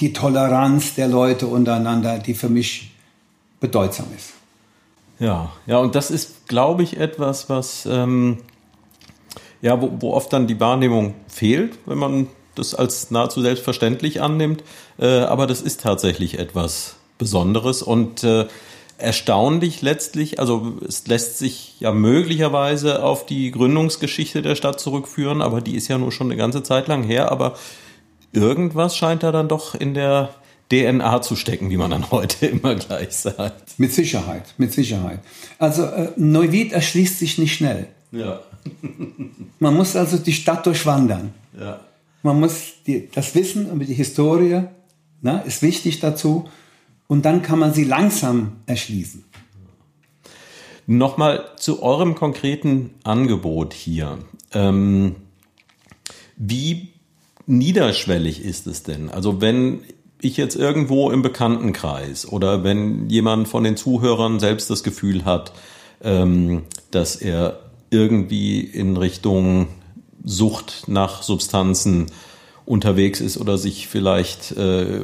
die 0.00 0.12
Toleranz 0.12 0.94
der 0.94 1.08
Leute 1.08 1.46
untereinander, 1.48 2.18
die 2.18 2.34
für 2.34 2.48
mich 2.48 2.92
bedeutsam 3.60 4.06
ist. 4.16 4.34
Ja, 5.18 5.50
ja, 5.66 5.78
und 5.78 5.96
das 5.96 6.12
ist, 6.12 6.46
glaube 6.46 6.84
ich, 6.84 6.96
etwas, 6.98 7.48
was 7.48 7.86
ähm, 7.86 8.38
ja, 9.60 9.80
wo, 9.82 9.90
wo 9.98 10.12
oft 10.12 10.32
dann 10.32 10.46
die 10.46 10.60
Wahrnehmung 10.60 11.14
fehlt, 11.26 11.76
wenn 11.86 11.98
man 11.98 12.28
das 12.58 12.74
als 12.74 13.10
nahezu 13.10 13.40
selbstverständlich 13.40 14.20
annimmt. 14.20 14.62
Äh, 14.98 15.06
aber 15.06 15.46
das 15.46 15.62
ist 15.62 15.80
tatsächlich 15.80 16.38
etwas 16.38 16.96
Besonderes 17.18 17.82
und 17.82 18.24
äh, 18.24 18.46
erstaunlich 18.98 19.80
letztlich. 19.82 20.40
Also 20.40 20.74
es 20.86 21.06
lässt 21.06 21.38
sich 21.38 21.76
ja 21.80 21.92
möglicherweise 21.92 23.02
auf 23.02 23.26
die 23.26 23.50
Gründungsgeschichte 23.50 24.42
der 24.42 24.56
Stadt 24.56 24.80
zurückführen, 24.80 25.40
aber 25.40 25.60
die 25.60 25.76
ist 25.76 25.88
ja 25.88 25.98
nur 25.98 26.12
schon 26.12 26.28
eine 26.28 26.36
ganze 26.36 26.62
Zeit 26.62 26.88
lang 26.88 27.02
her. 27.04 27.30
Aber 27.32 27.56
irgendwas 28.32 28.96
scheint 28.96 29.22
da 29.22 29.32
dann 29.32 29.48
doch 29.48 29.74
in 29.74 29.94
der 29.94 30.30
DNA 30.70 31.22
zu 31.22 31.34
stecken, 31.36 31.70
wie 31.70 31.76
man 31.76 31.90
dann 31.90 32.10
heute 32.10 32.46
immer 32.46 32.74
gleich 32.74 33.12
sagt. 33.12 33.78
Mit 33.78 33.92
Sicherheit, 33.92 34.54
mit 34.58 34.72
Sicherheit. 34.72 35.20
Also 35.58 35.84
äh, 35.84 36.10
Neuwied 36.16 36.72
erschließt 36.72 37.18
sich 37.18 37.38
nicht 37.38 37.54
schnell. 37.54 37.86
Ja, 38.10 38.40
Man 39.58 39.74
muss 39.74 39.94
also 39.96 40.16
die 40.18 40.32
Stadt 40.32 40.66
durchwandern. 40.66 41.34
ja. 41.58 41.80
Man 42.22 42.40
muss 42.40 42.74
die, 42.86 43.08
das 43.12 43.34
Wissen 43.34 43.70
über 43.70 43.84
die 43.84 43.94
Historie 43.94 44.62
ne, 45.20 45.42
ist 45.46 45.62
wichtig 45.62 46.00
dazu. 46.00 46.48
Und 47.06 47.24
dann 47.24 47.42
kann 47.42 47.58
man 47.58 47.72
sie 47.72 47.84
langsam 47.84 48.56
erschließen. 48.66 49.24
Nochmal 50.86 51.50
zu 51.56 51.82
eurem 51.82 52.14
konkreten 52.14 52.90
Angebot 53.04 53.74
hier. 53.74 54.18
Ähm, 54.52 55.16
wie 56.36 56.88
niederschwellig 57.46 58.44
ist 58.44 58.66
es 58.66 58.82
denn? 58.82 59.10
Also 59.10 59.40
wenn 59.40 59.80
ich 60.20 60.36
jetzt 60.36 60.56
irgendwo 60.56 61.10
im 61.10 61.22
Bekanntenkreis 61.22 62.30
oder 62.30 62.64
wenn 62.64 63.08
jemand 63.08 63.48
von 63.48 63.64
den 63.64 63.76
Zuhörern 63.76 64.40
selbst 64.40 64.68
das 64.70 64.82
Gefühl 64.82 65.24
hat, 65.24 65.52
ähm, 66.02 66.62
dass 66.90 67.16
er 67.16 67.60
irgendwie 67.90 68.60
in 68.60 68.96
Richtung 68.96 69.68
Sucht 70.24 70.84
nach 70.86 71.22
Substanzen 71.22 72.06
unterwegs 72.66 73.20
ist 73.20 73.38
oder 73.38 73.56
sich 73.56 73.88
vielleicht 73.88 74.52
äh, 74.52 75.02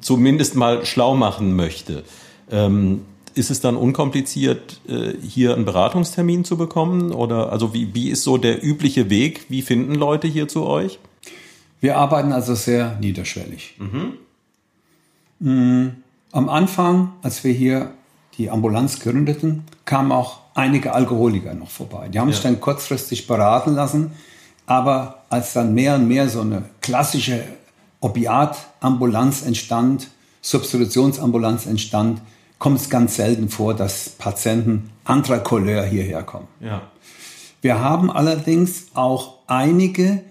zumindest 0.00 0.54
mal 0.54 0.84
schlau 0.84 1.14
machen 1.14 1.56
möchte. 1.56 2.04
Ähm, 2.50 3.02
ist 3.34 3.50
es 3.50 3.60
dann 3.60 3.76
unkompliziert, 3.76 4.80
äh, 4.88 5.12
hier 5.26 5.54
einen 5.54 5.64
Beratungstermin 5.64 6.44
zu 6.44 6.56
bekommen? 6.56 7.12
Oder 7.12 7.52
also 7.52 7.72
wie, 7.72 7.94
wie 7.94 8.10
ist 8.10 8.24
so 8.24 8.36
der 8.36 8.64
übliche 8.64 9.10
Weg? 9.10 9.46
Wie 9.48 9.62
finden 9.62 9.94
Leute 9.94 10.28
hier 10.28 10.48
zu 10.48 10.66
euch? 10.66 10.98
Wir 11.80 11.96
arbeiten 11.96 12.32
also 12.32 12.54
sehr 12.54 12.98
niederschwellig. 13.00 13.76
Mm, 15.38 15.88
Am 16.32 16.48
Anfang, 16.48 17.12
als 17.22 17.42
wir 17.44 17.52
hier 17.52 17.92
die 18.36 18.50
Ambulanz 18.50 19.00
gründeten, 19.00 19.64
kamen 19.84 20.12
auch 20.12 20.40
einige 20.58 20.92
Alkoholiker 20.92 21.54
noch 21.54 21.70
vorbei. 21.70 22.08
Die 22.08 22.18
haben 22.18 22.32
sich 22.32 22.42
Ja. 22.42 22.50
dann 22.50 22.60
kurzfristig 22.60 23.26
beraten 23.26 23.74
lassen, 23.74 24.12
aber 24.66 25.22
als 25.30 25.52
dann 25.52 25.72
mehr 25.72 25.94
und 25.94 26.08
mehr 26.08 26.28
so 26.28 26.40
eine 26.40 26.62
klassische 26.80 27.44
Opiatambulanz 28.00 29.42
entstand, 29.42 30.08
Substitutionsambulanz 30.42 31.66
entstand, 31.66 32.20
kommt 32.58 32.80
es 32.80 32.90
ganz 32.90 33.16
selten 33.16 33.48
vor, 33.48 33.74
dass 33.74 34.08
Patienten 34.10 34.90
anderer 35.04 35.38
Couleur 35.38 35.84
hierher 35.84 36.22
kommen. 36.24 36.48
Ja. 36.60 36.82
Wir 37.60 37.80
haben 37.80 38.10
allerdings 38.10 38.86
auch 38.94 39.34
einige, 39.46 40.22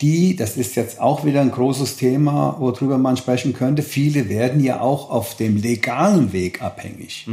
die, 0.00 0.36
das 0.36 0.56
ist 0.56 0.74
jetzt 0.74 1.00
auch 1.00 1.24
wieder 1.24 1.40
ein 1.40 1.50
großes 1.50 1.96
Thema, 1.96 2.56
worüber 2.58 2.98
man 2.98 3.16
sprechen 3.16 3.54
könnte, 3.54 3.82
viele 3.82 4.28
werden 4.28 4.62
ja 4.62 4.80
auch 4.80 5.10
auf 5.10 5.36
dem 5.36 5.56
legalen 5.56 6.32
Weg 6.32 6.60
abhängig. 6.62 7.26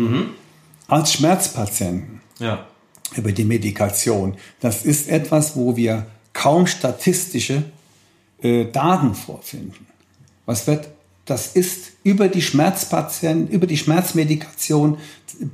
Als 0.87 1.13
Schmerzpatienten 1.13 2.21
Ja. 2.39 2.65
über 3.15 3.31
die 3.31 3.45
Medikation. 3.45 4.35
Das 4.59 4.85
ist 4.85 5.09
etwas, 5.09 5.55
wo 5.55 5.75
wir 5.75 6.05
kaum 6.33 6.67
statistische 6.67 7.63
äh, 8.41 8.65
Daten 8.65 9.15
vorfinden. 9.15 9.87
Was 10.45 10.67
wird, 10.67 10.89
das 11.25 11.55
ist 11.55 11.91
über 12.03 12.27
die 12.27 12.41
Schmerzpatienten, 12.41 13.53
über 13.53 13.67
die 13.67 13.77
Schmerzmedikation, 13.77 14.97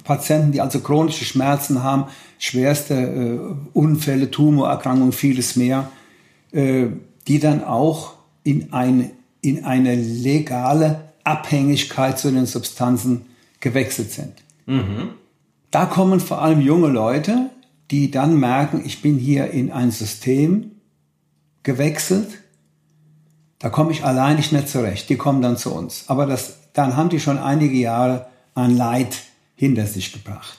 Patienten, 0.03 0.51
die 0.51 0.61
also 0.61 0.79
chronische 0.79 1.25
Schmerzen 1.25 1.83
haben, 1.83 2.05
schwerste 2.39 2.93
äh, 2.93 3.77
Unfälle, 3.77 4.31
Tumorerkrankungen, 4.31 5.11
vieles 5.11 5.55
mehr, 5.55 5.91
äh, 6.51 6.87
die 7.27 7.39
dann 7.39 7.63
auch 7.63 8.13
in 8.43 8.73
eine, 8.73 9.11
in 9.41 9.65
eine 9.65 9.95
legale 9.95 11.09
Abhängigkeit 11.23 12.19
zu 12.19 12.31
den 12.31 12.45
Substanzen 12.45 13.25
gewechselt 13.59 14.11
sind. 14.11 14.33
Mhm. 14.65 15.09
Da 15.71 15.85
kommen 15.85 16.19
vor 16.19 16.41
allem 16.41 16.61
junge 16.61 16.87
Leute, 16.87 17.49
die 17.91 18.11
dann 18.11 18.39
merken, 18.39 18.81
ich 18.85 19.01
bin 19.01 19.17
hier 19.17 19.51
in 19.51 19.71
ein 19.71 19.91
System 19.91 20.71
gewechselt, 21.63 22.29
da 23.59 23.69
komme 23.69 23.91
ich 23.91 24.03
allein 24.03 24.35
nicht 24.35 24.51
mehr 24.51 24.65
zurecht. 24.65 25.09
Die 25.09 25.17
kommen 25.17 25.41
dann 25.41 25.57
zu 25.57 25.73
uns. 25.73 26.05
Aber 26.07 26.25
das, 26.25 26.57
dann 26.73 26.95
haben 26.95 27.09
die 27.09 27.19
schon 27.19 27.37
einige 27.37 27.77
Jahre 27.77 28.27
an 28.53 28.75
Leid 28.75 29.17
hinter 29.55 29.85
sich 29.87 30.13
gebracht. 30.13 30.57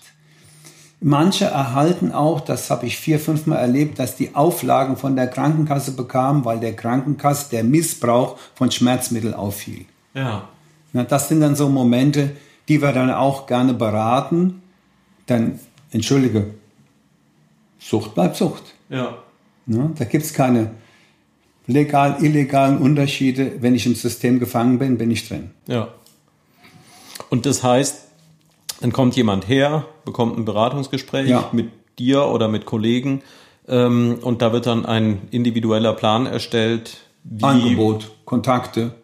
Manche 1.00 1.44
erhalten 1.44 2.10
auch, 2.10 2.40
das 2.40 2.70
habe 2.70 2.86
ich 2.86 2.96
vier, 2.96 3.20
fünf 3.20 3.46
Mal 3.46 3.56
erlebt, 3.56 3.98
dass 3.98 4.16
die 4.16 4.34
Auflagen 4.34 4.96
von 4.96 5.14
der 5.14 5.28
Krankenkasse 5.28 5.92
bekamen, 5.92 6.44
weil 6.44 6.58
der 6.58 6.74
Krankenkasse 6.74 7.50
der 7.50 7.64
Missbrauch 7.64 8.38
von 8.54 8.70
Schmerzmitteln 8.70 9.34
auffiel. 9.34 9.84
Ja. 10.14 10.48
Na, 10.92 11.04
das 11.04 11.28
sind 11.28 11.42
dann 11.42 11.54
so 11.54 11.68
Momente, 11.68 12.30
die 12.68 12.80
wir 12.80 12.92
dann 12.92 13.10
auch 13.10 13.46
gerne 13.46 13.74
beraten. 13.74 14.62
Dann, 15.26 15.58
entschuldige, 15.90 16.54
Sucht 17.78 18.14
bleibt 18.14 18.36
Sucht. 18.36 18.62
Ja. 18.88 19.18
Na, 19.66 19.90
da 19.96 20.04
gibt 20.04 20.24
es 20.24 20.32
keine 20.32 20.70
legal, 21.66 22.18
illegalen 22.20 22.78
Unterschiede. 22.78 23.52
Wenn 23.60 23.74
ich 23.74 23.86
im 23.86 23.94
System 23.94 24.38
gefangen 24.38 24.78
bin, 24.78 24.98
bin 24.98 25.10
ich 25.10 25.28
drin. 25.28 25.50
Ja. 25.66 25.88
Und 27.30 27.46
das 27.46 27.62
heißt, 27.62 28.04
dann 28.80 28.92
kommt 28.92 29.16
jemand 29.16 29.48
her, 29.48 29.86
bekommt 30.04 30.38
ein 30.38 30.44
Beratungsgespräch 30.44 31.28
Ja. 31.28 31.48
mit 31.52 31.70
dir 31.98 32.26
oder 32.26 32.48
mit 32.48 32.66
Kollegen 32.66 33.22
ähm, 33.68 34.18
und 34.22 34.42
da 34.42 34.52
wird 34.52 34.66
dann 34.66 34.86
ein 34.86 35.22
individueller 35.30 35.92
Plan 35.92 36.26
erstellt. 36.26 36.98
Angebot, 37.40 38.12
Kontakte. 38.24 38.94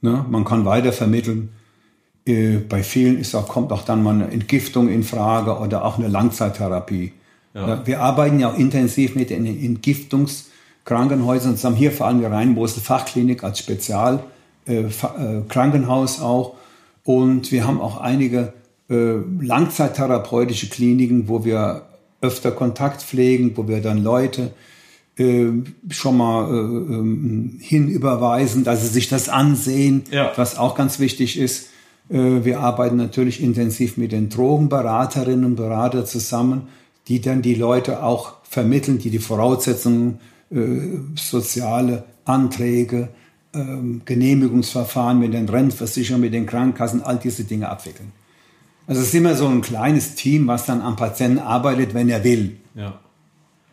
Ne? 0.00 0.24
Man 0.28 0.44
kann 0.44 0.64
weitervermitteln. 0.64 1.50
Äh, 1.50 1.63
bei 2.26 2.82
vielen 2.82 3.20
ist 3.20 3.34
auch, 3.34 3.48
kommt 3.48 3.70
auch 3.70 3.82
dann 3.82 4.02
mal 4.02 4.14
eine 4.14 4.30
Entgiftung 4.30 4.88
in 4.88 5.02
Frage 5.02 5.58
oder 5.58 5.84
auch 5.84 5.98
eine 5.98 6.08
Langzeittherapie. 6.08 7.12
Ja. 7.52 7.86
Wir 7.86 8.00
arbeiten 8.00 8.40
ja 8.40 8.50
auch 8.50 8.56
intensiv 8.58 9.14
mit 9.14 9.28
den 9.30 9.44
Entgiftungskrankenhäusern 9.46 11.56
zusammen. 11.56 11.76
Hier 11.76 11.92
vor 11.92 12.06
allem 12.06 12.20
die 12.20 12.24
Rheinmosel 12.24 12.82
Fachklinik 12.82 13.44
als 13.44 13.58
Spezialkrankenhaus 13.60 16.18
äh, 16.18 16.20
äh, 16.20 16.24
auch. 16.24 16.54
Und 17.04 17.52
wir 17.52 17.64
haben 17.66 17.80
auch 17.80 18.00
einige 18.00 18.54
äh, 18.90 19.14
langzeittherapeutische 19.40 20.68
Kliniken, 20.68 21.28
wo 21.28 21.44
wir 21.44 21.82
öfter 22.20 22.50
Kontakt 22.50 23.02
pflegen, 23.02 23.52
wo 23.56 23.68
wir 23.68 23.80
dann 23.82 24.02
Leute 24.02 24.50
äh, 25.16 25.46
schon 25.90 26.16
mal 26.16 26.48
äh, 26.48 26.52
ähm, 26.58 27.58
hinüberweisen, 27.60 28.64
dass 28.64 28.80
sie 28.80 28.88
sich 28.88 29.08
das 29.08 29.28
ansehen, 29.28 30.02
Ja. 30.10 30.32
was 30.36 30.58
auch 30.58 30.74
ganz 30.74 30.98
wichtig 30.98 31.38
ist. 31.38 31.68
Äh, 32.08 32.44
wir 32.44 32.60
arbeiten 32.60 32.96
natürlich 32.96 33.42
intensiv 33.42 33.96
mit 33.96 34.12
den 34.12 34.28
Drogenberaterinnen 34.28 35.44
und 35.44 35.56
Berater 35.56 36.04
zusammen, 36.04 36.68
die 37.08 37.20
dann 37.20 37.42
die 37.42 37.54
Leute 37.54 38.02
auch 38.02 38.34
vermitteln, 38.42 38.98
die 38.98 39.10
die 39.10 39.18
Voraussetzungen, 39.18 40.20
äh, 40.50 40.78
soziale 41.16 42.04
Anträge, 42.24 43.08
ähm, 43.54 44.02
Genehmigungsverfahren 44.04 45.18
mit 45.18 45.34
den 45.34 45.48
Rentenversicherungen, 45.48 46.22
mit 46.22 46.34
den 46.34 46.46
Krankenkassen, 46.46 47.02
all 47.02 47.18
diese 47.18 47.44
Dinge 47.44 47.68
abwickeln. 47.68 48.12
Also 48.86 49.00
es 49.00 49.08
ist 49.08 49.14
immer 49.14 49.34
so 49.34 49.46
ein 49.46 49.62
kleines 49.62 50.14
Team, 50.14 50.46
was 50.46 50.66
dann 50.66 50.82
am 50.82 50.96
Patienten 50.96 51.38
arbeitet, 51.38 51.94
wenn 51.94 52.08
er 52.08 52.22
will. 52.24 52.56
Ja. 52.74 53.00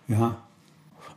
Ja. 0.07 0.37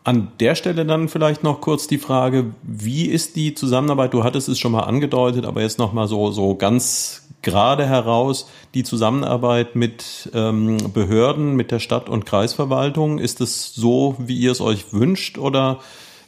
An 0.05 0.29
der 0.39 0.55
Stelle 0.55 0.85
dann 0.85 1.09
vielleicht 1.09 1.43
noch 1.43 1.63
kurz 1.63 1.87
die 1.87 1.97
Frage, 1.97 2.53
wie 2.63 3.07
ist 3.07 3.37
die 3.37 3.55
Zusammenarbeit? 3.55 4.13
Du 4.13 4.23
hattest 4.23 4.51
es 4.51 4.59
schon 4.59 4.73
mal 4.73 4.83
angedeutet, 4.83 5.47
aber 5.47 5.63
jetzt 5.63 5.79
noch 5.79 5.95
mal 5.95 6.07
so 6.07 6.31
so 6.31 6.55
ganz 6.55 7.23
gerade 7.41 7.87
heraus 7.87 8.47
die 8.75 8.83
Zusammenarbeit 8.83 9.77
mit 9.77 10.31
ähm, 10.35 10.77
Behörden, 10.93 11.57
mit 11.57 11.71
der 11.71 11.79
Stadt- 11.79 12.11
und 12.11 12.27
Kreisverwaltung. 12.27 13.19
Ist 13.19 13.41
es 13.41 13.75
so, 13.75 14.17
wie 14.19 14.37
ihr 14.37 14.53
es 14.53 14.61
euch 14.61 14.93
wünscht, 14.93 15.39
oder 15.39 15.79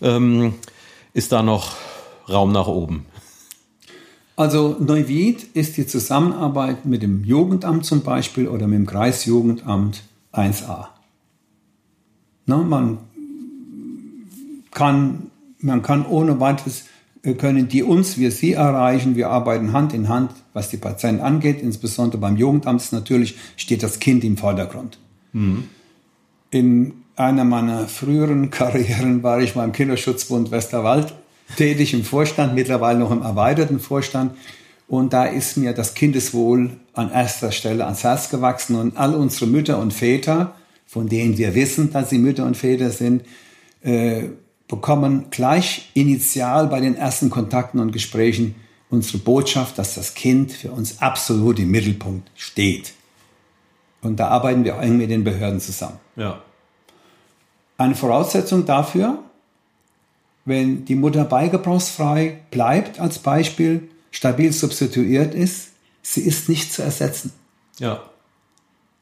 ähm, 0.00 0.54
ist 1.12 1.32
da 1.32 1.42
noch 1.42 1.76
Raum 2.30 2.52
nach 2.52 2.68
oben? 2.68 3.04
Also 4.36 4.76
Neuwied 4.78 5.44
ist 5.54 5.76
die 5.76 5.86
Zusammenarbeit 5.86 6.86
mit 6.86 7.02
dem 7.02 7.24
Jugendamt 7.24 7.84
zum 7.84 8.02
Beispiel 8.02 8.48
oder 8.48 8.66
mit 8.66 8.78
dem 8.78 8.86
Kreisjugendamt 8.86 10.02
1a. 10.32 10.86
Na, 12.44 12.58
man 12.58 12.98
kann, 14.76 15.30
man 15.58 15.82
kann 15.82 16.06
ohne 16.06 16.38
weiteres, 16.38 16.84
äh, 17.22 17.34
können 17.34 17.66
die 17.66 17.82
uns, 17.82 18.18
wir 18.18 18.30
sie 18.30 18.52
erreichen. 18.52 19.16
Wir 19.16 19.30
arbeiten 19.30 19.72
Hand 19.72 19.92
in 19.92 20.08
Hand, 20.08 20.30
was 20.52 20.68
die 20.68 20.76
Patienten 20.76 21.22
angeht. 21.22 21.60
Insbesondere 21.60 22.20
beim 22.20 22.36
Jugendamt 22.36 22.92
natürlich, 22.92 23.36
steht 23.56 23.82
das 23.82 23.98
Kind 23.98 24.22
im 24.22 24.36
Vordergrund. 24.36 24.98
In 26.50 26.92
einer 27.16 27.44
meiner 27.44 27.88
früheren 27.88 28.50
Karrieren 28.58 29.24
war 29.24 29.40
ich 29.40 29.54
beim 29.54 29.72
Kinderschutzbund 29.72 30.52
Westerwald 30.52 31.14
tätig 31.56 31.94
im 31.94 32.04
Vorstand, 32.04 32.54
mittlerweile 32.54 32.98
noch 32.98 33.10
im 33.10 33.22
erweiterten 33.22 33.80
Vorstand. 33.80 34.36
Und 34.88 35.12
da 35.12 35.24
ist 35.24 35.56
mir 35.56 35.72
das 35.72 35.94
Kindeswohl 35.94 36.70
an 36.92 37.10
erster 37.10 37.50
Stelle 37.50 37.84
ans 37.84 38.04
Herz 38.04 38.30
gewachsen. 38.30 38.76
Und 38.76 38.96
all 38.96 39.14
unsere 39.14 39.46
Mütter 39.46 39.78
und 39.78 39.92
Väter, 39.92 40.54
von 40.86 41.08
denen 41.08 41.38
wir 41.38 41.54
wissen, 41.54 41.92
dass 41.92 42.10
sie 42.10 42.18
Mütter 42.18 42.44
und 42.44 42.56
Väter 42.56 42.90
sind, 42.90 43.24
äh, 43.82 44.24
bekommen 44.68 45.26
gleich 45.30 45.90
initial 45.94 46.66
bei 46.66 46.80
den 46.80 46.96
ersten 46.96 47.30
Kontakten 47.30 47.80
und 47.80 47.92
Gesprächen 47.92 48.56
unsere 48.90 49.18
Botschaft, 49.18 49.78
dass 49.78 49.94
das 49.94 50.14
Kind 50.14 50.52
für 50.52 50.70
uns 50.70 51.00
absolut 51.00 51.58
im 51.58 51.70
Mittelpunkt 51.70 52.30
steht. 52.34 52.94
Und 54.00 54.16
da 54.16 54.28
arbeiten 54.28 54.64
wir 54.64 54.78
eng 54.78 54.96
mit 54.96 55.10
den 55.10 55.24
Behörden 55.24 55.60
zusammen. 55.60 55.98
Ja. 56.14 56.40
Eine 57.78 57.94
Voraussetzung 57.94 58.64
dafür, 58.64 59.18
wenn 60.44 60.84
die 60.84 60.94
Mutter 60.94 61.24
beigebrauchsfrei 61.24 62.40
bleibt, 62.50 63.00
als 63.00 63.18
Beispiel, 63.18 63.88
stabil 64.12 64.52
substituiert 64.52 65.34
ist, 65.34 65.72
sie 66.02 66.22
ist 66.22 66.48
nicht 66.48 66.72
zu 66.72 66.82
ersetzen. 66.82 67.32
Ja. 67.78 68.02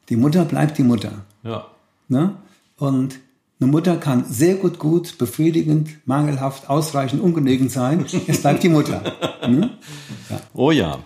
Die 0.09 0.15
Mutter 0.15 0.43
bleibt 0.45 0.77
die 0.77 0.83
Mutter. 0.83 1.23
Ja. 1.43 1.67
Ne? 2.07 2.35
Und 2.77 3.19
eine 3.59 3.71
Mutter 3.71 3.95
kann 3.95 4.25
sehr 4.25 4.55
gut, 4.55 4.79
gut, 4.79 5.17
befriedigend, 5.17 5.89
mangelhaft, 6.05 6.69
ausreichend, 6.69 7.21
ungenügend 7.21 7.71
sein. 7.71 8.05
Es 8.27 8.41
bleibt 8.41 8.63
die 8.63 8.69
Mutter. 8.69 9.01
Ne? 9.45 9.77
Oh 10.55 10.71
ja. 10.71 11.01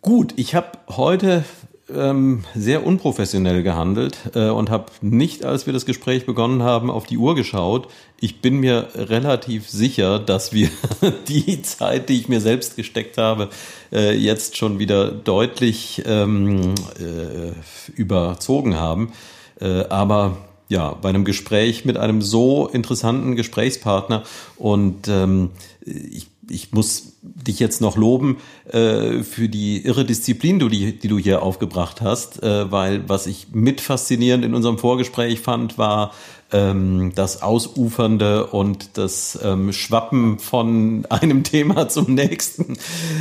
Gut, 0.00 0.32
ich 0.34 0.56
habe 0.56 0.76
heute 0.88 1.44
ähm, 1.88 2.44
sehr 2.54 2.84
unprofessionell 2.84 3.62
gehandelt 3.62 4.18
äh, 4.34 4.48
und 4.48 4.70
habe 4.70 4.86
nicht, 5.00 5.44
als 5.44 5.66
wir 5.66 5.72
das 5.72 5.86
Gespräch 5.86 6.26
begonnen 6.26 6.62
haben, 6.62 6.90
auf 6.90 7.06
die 7.06 7.16
Uhr 7.16 7.34
geschaut. 7.34 7.88
Ich 8.18 8.40
bin 8.40 8.56
mir 8.56 8.88
relativ 8.94 9.68
sicher, 9.68 10.18
dass 10.18 10.52
wir 10.52 10.68
die 11.28 11.62
Zeit, 11.62 12.08
die 12.08 12.18
ich 12.18 12.28
mir 12.28 12.40
selbst 12.40 12.76
gesteckt 12.76 13.16
habe, 13.16 13.50
äh, 13.92 14.16
jetzt 14.16 14.56
schon 14.56 14.80
wieder 14.80 15.12
deutlich 15.12 16.02
ähm, 16.06 16.74
äh, 16.98 17.52
überzogen 17.92 18.76
haben. 18.76 19.12
Äh, 19.60 19.84
aber 19.84 20.38
ja, 20.68 20.94
bei 20.94 21.08
einem 21.08 21.24
Gespräch 21.24 21.84
mit 21.84 21.96
einem 21.96 22.22
so 22.22 22.66
interessanten 22.68 23.36
Gesprächspartner. 23.36 24.24
Und 24.56 25.08
ähm, 25.08 25.50
ich, 25.84 26.28
ich 26.50 26.72
muss 26.72 27.14
dich 27.22 27.58
jetzt 27.58 27.80
noch 27.80 27.96
loben 27.96 28.38
äh, 28.70 29.22
für 29.22 29.48
die 29.48 29.84
irre 29.84 30.04
Disziplin, 30.04 30.58
du, 30.58 30.68
die, 30.68 30.98
die 30.98 31.08
du 31.08 31.18
hier 31.18 31.42
aufgebracht 31.42 32.00
hast, 32.00 32.42
äh, 32.42 32.70
weil 32.70 33.08
was 33.08 33.26
ich 33.26 33.48
mit 33.52 33.80
faszinierend 33.80 34.44
in 34.44 34.54
unserem 34.54 34.78
Vorgespräch 34.78 35.40
fand, 35.40 35.78
war 35.78 36.12
ähm, 36.54 37.12
das 37.14 37.42
Ausufernde 37.42 38.46
und 38.46 38.96
das 38.96 39.38
ähm, 39.42 39.72
Schwappen 39.72 40.38
von 40.38 41.04
einem 41.10 41.42
Thema 41.42 41.88
zum 41.88 42.14
nächsten. 42.14 42.76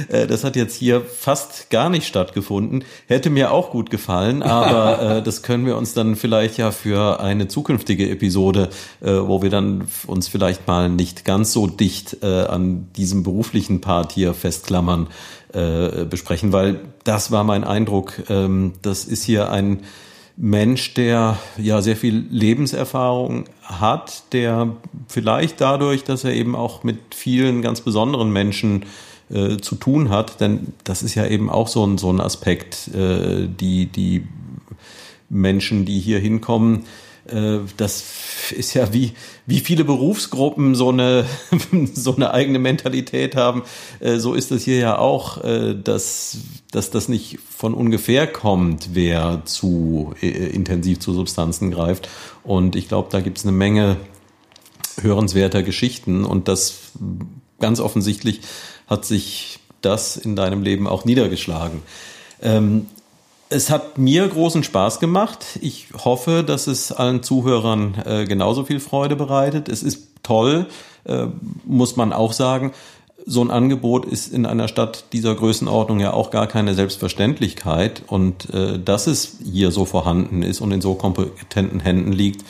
Äh, 0.09 0.27
das 0.27 0.43
hat 0.43 0.55
jetzt 0.55 0.75
hier 0.75 1.01
fast 1.01 1.69
gar 1.69 1.89
nicht 1.89 2.05
stattgefunden. 2.05 2.83
Hätte 3.07 3.29
mir 3.29 3.51
auch 3.51 3.71
gut 3.71 3.89
gefallen, 3.89 4.43
aber 4.43 5.17
äh, 5.17 5.23
das 5.23 5.41
können 5.41 5.65
wir 5.65 5.77
uns 5.77 5.93
dann 5.93 6.15
vielleicht 6.15 6.57
ja 6.57 6.71
für 6.71 7.19
eine 7.19 7.47
zukünftige 7.47 8.09
Episode, 8.09 8.69
äh, 9.01 9.11
wo 9.11 9.41
wir 9.41 9.49
dann 9.49 9.87
uns 10.05 10.27
vielleicht 10.27 10.67
mal 10.67 10.89
nicht 10.89 11.25
ganz 11.25 11.51
so 11.53 11.67
dicht 11.67 12.17
äh, 12.21 12.43
an 12.43 12.87
diesem 13.13 13.23
beruflichen 13.23 13.79
Part 13.79 14.11
hier 14.11 14.33
festklammern, 14.33 15.07
äh, 15.53 16.05
besprechen, 16.05 16.51
weil 16.51 16.79
das 17.03 17.31
war 17.31 17.43
mein 17.43 17.63
Eindruck. 17.63 18.23
Ähm, 18.29 18.73
das 18.81 19.05
ist 19.05 19.23
hier 19.23 19.51
ein 19.51 19.81
Mensch, 20.35 20.95
der 20.95 21.37
ja 21.57 21.83
sehr 21.83 21.95
viel 21.95 22.25
Lebenserfahrung 22.31 23.45
hat, 23.61 24.33
der 24.33 24.75
vielleicht 25.07 25.61
dadurch, 25.61 26.03
dass 26.03 26.23
er 26.23 26.33
eben 26.33 26.55
auch 26.55 26.83
mit 26.83 26.97
vielen 27.13 27.61
ganz 27.61 27.81
besonderen 27.81 28.33
Menschen 28.33 28.85
äh, 29.29 29.57
zu 29.57 29.75
tun 29.75 30.09
hat, 30.09 30.41
denn 30.41 30.73
das 30.83 31.03
ist 31.03 31.13
ja 31.13 31.27
eben 31.27 31.51
auch 31.51 31.67
so 31.67 31.85
ein, 31.85 31.99
so 31.99 32.11
ein 32.11 32.19
Aspekt, 32.19 32.87
äh, 32.95 33.47
die, 33.47 33.85
die 33.85 34.27
Menschen, 35.29 35.85
die 35.85 35.99
hier 35.99 36.17
hinkommen, 36.17 36.85
das 37.25 38.03
ist 38.51 38.73
ja 38.73 38.91
wie, 38.93 39.13
wie 39.45 39.59
viele 39.59 39.85
Berufsgruppen 39.85 40.75
so 40.75 40.89
eine, 40.89 41.25
so 41.93 42.15
eine 42.15 42.33
eigene 42.33 42.59
Mentalität 42.59 43.35
haben. 43.35 43.63
Äh, 43.99 44.17
so 44.17 44.33
ist 44.33 44.51
es 44.51 44.63
hier 44.63 44.77
ja 44.77 44.97
auch, 44.97 45.43
äh, 45.43 45.73
dass, 45.73 46.37
dass 46.71 46.91
das 46.91 47.07
nicht 47.07 47.39
von 47.39 47.73
ungefähr 47.73 48.27
kommt, 48.27 48.89
wer 48.93 49.41
zu 49.45 50.13
intensiv 50.21 50.99
zu 50.99 51.13
Substanzen 51.13 51.71
greift. 51.71 52.09
Und 52.43 52.75
ich 52.75 52.87
glaube, 52.89 53.07
da 53.11 53.21
gibt 53.21 53.37
es 53.37 53.45
eine 53.45 53.53
Menge 53.53 53.97
hörenswerter 55.01 55.63
Geschichten 55.63 56.25
und 56.25 56.47
das 56.47 56.91
ganz 57.59 57.79
offensichtlich 57.79 58.41
hat 58.87 59.05
sich 59.05 59.59
das 59.81 60.17
in 60.17 60.35
deinem 60.35 60.61
Leben 60.61 60.87
auch 60.87 61.05
niedergeschlagen. 61.05 61.81
Ähm, 62.41 62.87
es 63.53 63.69
hat 63.69 63.97
mir 63.97 64.27
großen 64.27 64.63
Spaß 64.63 64.99
gemacht. 64.99 65.45
Ich 65.61 65.87
hoffe, 66.03 66.43
dass 66.43 66.67
es 66.67 66.91
allen 66.91 67.23
Zuhörern 67.23 67.95
äh, 68.05 68.25
genauso 68.25 68.65
viel 68.65 68.79
Freude 68.79 69.15
bereitet. 69.15 69.69
Es 69.69 69.83
ist 69.83 70.07
toll, 70.23 70.67
äh, 71.05 71.27
muss 71.63 71.95
man 71.95 72.13
auch 72.13 72.33
sagen. 72.33 72.73
So 73.25 73.41
ein 73.41 73.51
Angebot 73.51 74.05
ist 74.05 74.33
in 74.33 74.45
einer 74.45 74.67
Stadt 74.67 75.05
dieser 75.13 75.35
Größenordnung 75.35 75.99
ja 75.99 76.11
auch 76.11 76.31
gar 76.31 76.47
keine 76.47 76.73
Selbstverständlichkeit. 76.73 78.03
Und 78.07 78.49
äh, 78.53 78.79
dass 78.79 79.07
es 79.07 79.37
hier 79.43 79.71
so 79.71 79.85
vorhanden 79.85 80.41
ist 80.41 80.59
und 80.59 80.71
in 80.71 80.81
so 80.81 80.95
kompetenten 80.95 81.79
Händen 81.79 82.11
liegt, 82.11 82.43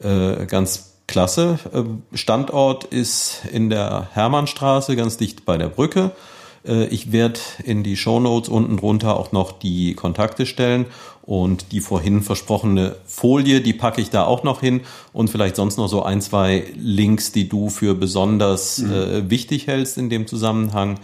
äh, 0.00 0.46
ganz 0.46 0.94
klasse. 1.08 1.58
Äh, 1.72 2.16
Standort 2.16 2.84
ist 2.84 3.42
in 3.52 3.70
der 3.70 4.08
Hermannstraße, 4.12 4.94
ganz 4.94 5.16
dicht 5.16 5.44
bei 5.44 5.58
der 5.58 5.68
Brücke. 5.68 6.12
Äh, 6.68 6.86
ich 6.88 7.10
werde 7.12 7.40
in 7.64 7.82
die 7.82 7.96
Show 7.96 8.20
Notes 8.20 8.48
unten 8.48 8.76
drunter 8.76 9.16
auch 9.16 9.32
noch 9.32 9.52
die 9.52 9.94
Kontakte 9.94 10.46
stellen 10.46 10.86
und 11.22 11.72
die 11.72 11.80
vorhin 11.80 12.22
versprochene 12.22 12.96
Folie, 13.04 13.60
die 13.60 13.72
packe 13.72 14.00
ich 14.00 14.10
da 14.10 14.24
auch 14.24 14.44
noch 14.44 14.60
hin 14.60 14.82
und 15.12 15.28
vielleicht 15.30 15.56
sonst 15.56 15.76
noch 15.76 15.88
so 15.88 16.02
ein, 16.02 16.20
zwei 16.20 16.64
Links, 16.76 17.32
die 17.32 17.48
du 17.48 17.68
für 17.68 17.94
besonders 17.94 18.78
mhm. 18.78 18.92
äh, 18.92 19.30
wichtig 19.30 19.66
hältst 19.66 19.98
in 19.98 20.10
dem 20.10 20.26
Zusammenhang. 20.26 21.00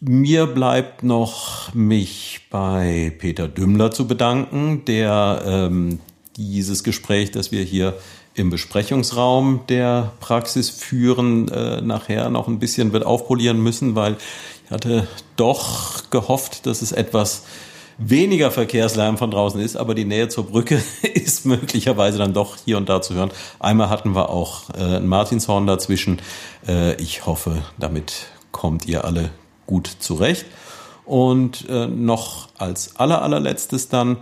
Mir 0.00 0.46
bleibt 0.46 1.02
noch, 1.02 1.74
mich 1.74 2.46
bei 2.50 3.12
Peter 3.18 3.48
Dümmler 3.48 3.90
zu 3.90 4.06
bedanken, 4.06 4.86
der 4.86 5.42
ähm, 5.44 5.98
dieses 6.38 6.84
Gespräch, 6.84 7.30
das 7.30 7.52
wir 7.52 7.62
hier 7.62 7.94
im 8.34 8.50
Besprechungsraum 8.50 9.60
der 9.68 10.12
Praxis 10.20 10.70
führen, 10.70 11.48
äh, 11.48 11.80
nachher 11.80 12.30
noch 12.30 12.48
ein 12.48 12.58
bisschen 12.58 12.92
wird 12.92 13.04
aufpolieren 13.04 13.60
müssen, 13.60 13.94
weil 13.94 14.16
ich 14.64 14.70
hatte 14.70 15.08
doch 15.36 16.10
gehofft, 16.10 16.66
dass 16.66 16.80
es 16.80 16.92
etwas 16.92 17.44
weniger 17.98 18.50
Verkehrslärm 18.50 19.18
von 19.18 19.30
draußen 19.30 19.60
ist, 19.60 19.76
aber 19.76 19.94
die 19.94 20.06
Nähe 20.06 20.28
zur 20.28 20.46
Brücke 20.46 20.82
ist 21.02 21.44
möglicherweise 21.44 22.18
dann 22.18 22.32
doch 22.32 22.56
hier 22.64 22.78
und 22.78 22.88
da 22.88 23.02
zu 23.02 23.14
hören. 23.14 23.30
Einmal 23.58 23.90
hatten 23.90 24.14
wir 24.14 24.30
auch 24.30 24.70
äh, 24.70 24.96
ein 24.96 25.06
Martinshorn 25.06 25.66
dazwischen. 25.66 26.22
Äh, 26.66 26.94
ich 27.02 27.26
hoffe, 27.26 27.62
damit 27.78 28.28
kommt 28.52 28.86
ihr 28.86 29.04
alle 29.04 29.30
gut 29.66 29.88
zurecht. 29.98 30.46
Und 31.04 31.68
äh, 31.68 31.86
noch 31.88 32.48
als 32.56 32.96
aller 32.96 33.22
allerletztes 33.22 33.88
dann 33.88 34.18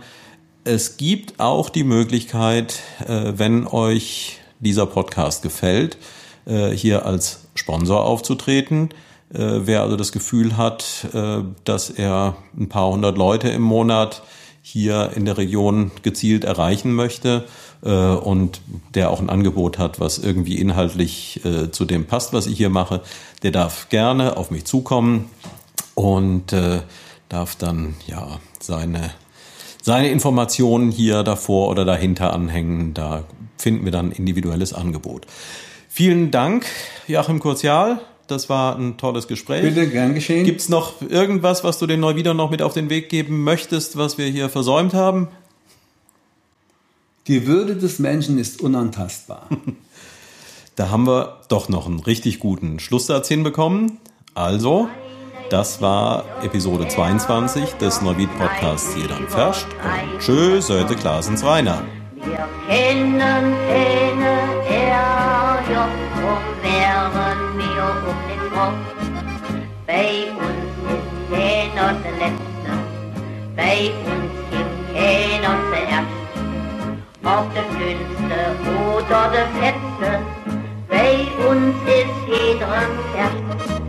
es 0.63 0.97
gibt 0.97 1.39
auch 1.39 1.69
die 1.69 1.83
Möglichkeit, 1.83 2.79
äh, 3.07 3.33
wenn 3.35 3.67
euch 3.67 4.39
dieser 4.59 4.85
Podcast 4.85 5.41
gefällt, 5.41 5.97
äh, 6.45 6.71
hier 6.71 7.05
als 7.05 7.47
Sponsor 7.55 8.03
aufzutreten. 8.03 8.89
Äh, 9.33 9.61
wer 9.65 9.83
also 9.83 9.95
das 9.95 10.11
Gefühl 10.11 10.57
hat, 10.57 11.07
dass 11.63 11.89
er 11.89 12.35
ein 12.57 12.69
paar 12.69 12.91
hundert 12.91 13.17
Leute 13.17 13.49
im 13.49 13.61
Monat 13.61 14.23
hier 14.61 15.11
in 15.15 15.25
der 15.25 15.37
Region 15.37 15.91
gezielt 16.03 16.43
erreichen 16.43 16.93
möchte 16.93 17.45
und 17.81 18.61
der 18.93 19.09
auch 19.09 19.19
ein 19.19 19.29
Angebot 19.29 19.77
hat, 19.77 19.99
was 19.99 20.17
irgendwie 20.17 20.57
inhaltlich 20.57 21.41
zu 21.71 21.85
dem 21.85 22.05
passt, 22.05 22.33
was 22.33 22.45
ich 22.45 22.57
hier 22.57 22.69
mache, 22.69 23.01
der 23.41 23.51
darf 23.51 23.87
gerne 23.89 24.35
auf 24.35 24.51
mich 24.51 24.65
zukommen 24.65 25.29
und 25.95 26.53
darf 27.29 27.55
dann 27.55 27.95
ja 28.05 28.39
seine 28.59 29.11
seine 29.81 30.09
Informationen 30.09 30.91
hier 30.91 31.23
davor 31.23 31.69
oder 31.69 31.85
dahinter 31.85 32.33
anhängen. 32.33 32.93
Da 32.93 33.23
finden 33.57 33.85
wir 33.85 33.91
dann 33.91 34.11
individuelles 34.11 34.73
Angebot. 34.73 35.25
Vielen 35.89 36.31
Dank, 36.31 36.65
Joachim 37.07 37.39
Kurzial. 37.39 37.99
Das 38.27 38.47
war 38.47 38.77
ein 38.77 38.97
tolles 38.97 39.27
Gespräch. 39.27 39.63
Bitte, 39.63 39.89
gern 39.89 40.13
geschehen. 40.13 40.45
Gibt 40.45 40.61
es 40.61 40.69
noch 40.69 41.01
irgendwas, 41.01 41.63
was 41.63 41.79
du 41.79 41.87
den 41.87 41.99
Neuwieder 41.99 42.35
noch 42.35 42.51
mit 42.51 42.61
auf 42.61 42.73
den 42.73 42.89
Weg 42.91 43.09
geben 43.09 43.43
möchtest, 43.43 43.97
was 43.97 44.19
wir 44.19 44.27
hier 44.27 44.49
versäumt 44.49 44.93
haben? 44.93 45.29
Die 47.25 47.47
Würde 47.47 47.75
des 47.75 47.97
Menschen 47.97 48.37
ist 48.37 48.61
unantastbar. 48.61 49.49
da 50.75 50.89
haben 50.89 51.07
wir 51.07 51.39
doch 51.47 51.69
noch 51.69 51.87
einen 51.87 51.99
richtig 51.99 52.39
guten 52.39 52.79
Schlusssatz 52.79 53.27
hinbekommen. 53.27 53.97
Also, 54.35 54.89
das 55.49 55.81
war 55.81 56.25
Episode 56.43 56.87
22 56.87 57.73
des 57.75 58.01
Neuwied 58.01 58.29
Podcasts 58.37 58.95
Jedern 58.95 59.27
Ferscht. 59.27 59.67
Und 59.83 60.19
tschö, 60.19 60.61
Söte 60.61 60.95
Klaasens 60.95 61.43
Rainer. 61.43 61.81
Wir 62.15 62.47
kennen 62.67 63.19
keine 63.67 64.31
RJ, 64.69 65.73
drum 66.15 66.43
wären 66.61 67.57
wir 67.57 67.85
um 68.07 68.17
den 68.29 68.43
Kopf. 68.53 68.85
Bei 69.87 70.31
uns 70.37 70.71
ist 70.93 71.09
keiner 71.31 71.93
der 72.03 72.11
Letzte, 72.11 72.71
bei 73.55 73.91
uns 74.05 74.31
gibt 74.51 74.77
keiner 74.93 75.53
zuerst. 75.69 76.19
Ob 77.23 77.53
der 77.53 77.67
Dünnste 77.77 78.39
oder 78.85 79.21
der 79.31 79.47
Fetzte, 79.59 80.09
bei 80.89 81.27
uns 81.49 81.75
ist 81.87 82.19
jeder 82.27 82.67
Herz. 83.15 83.88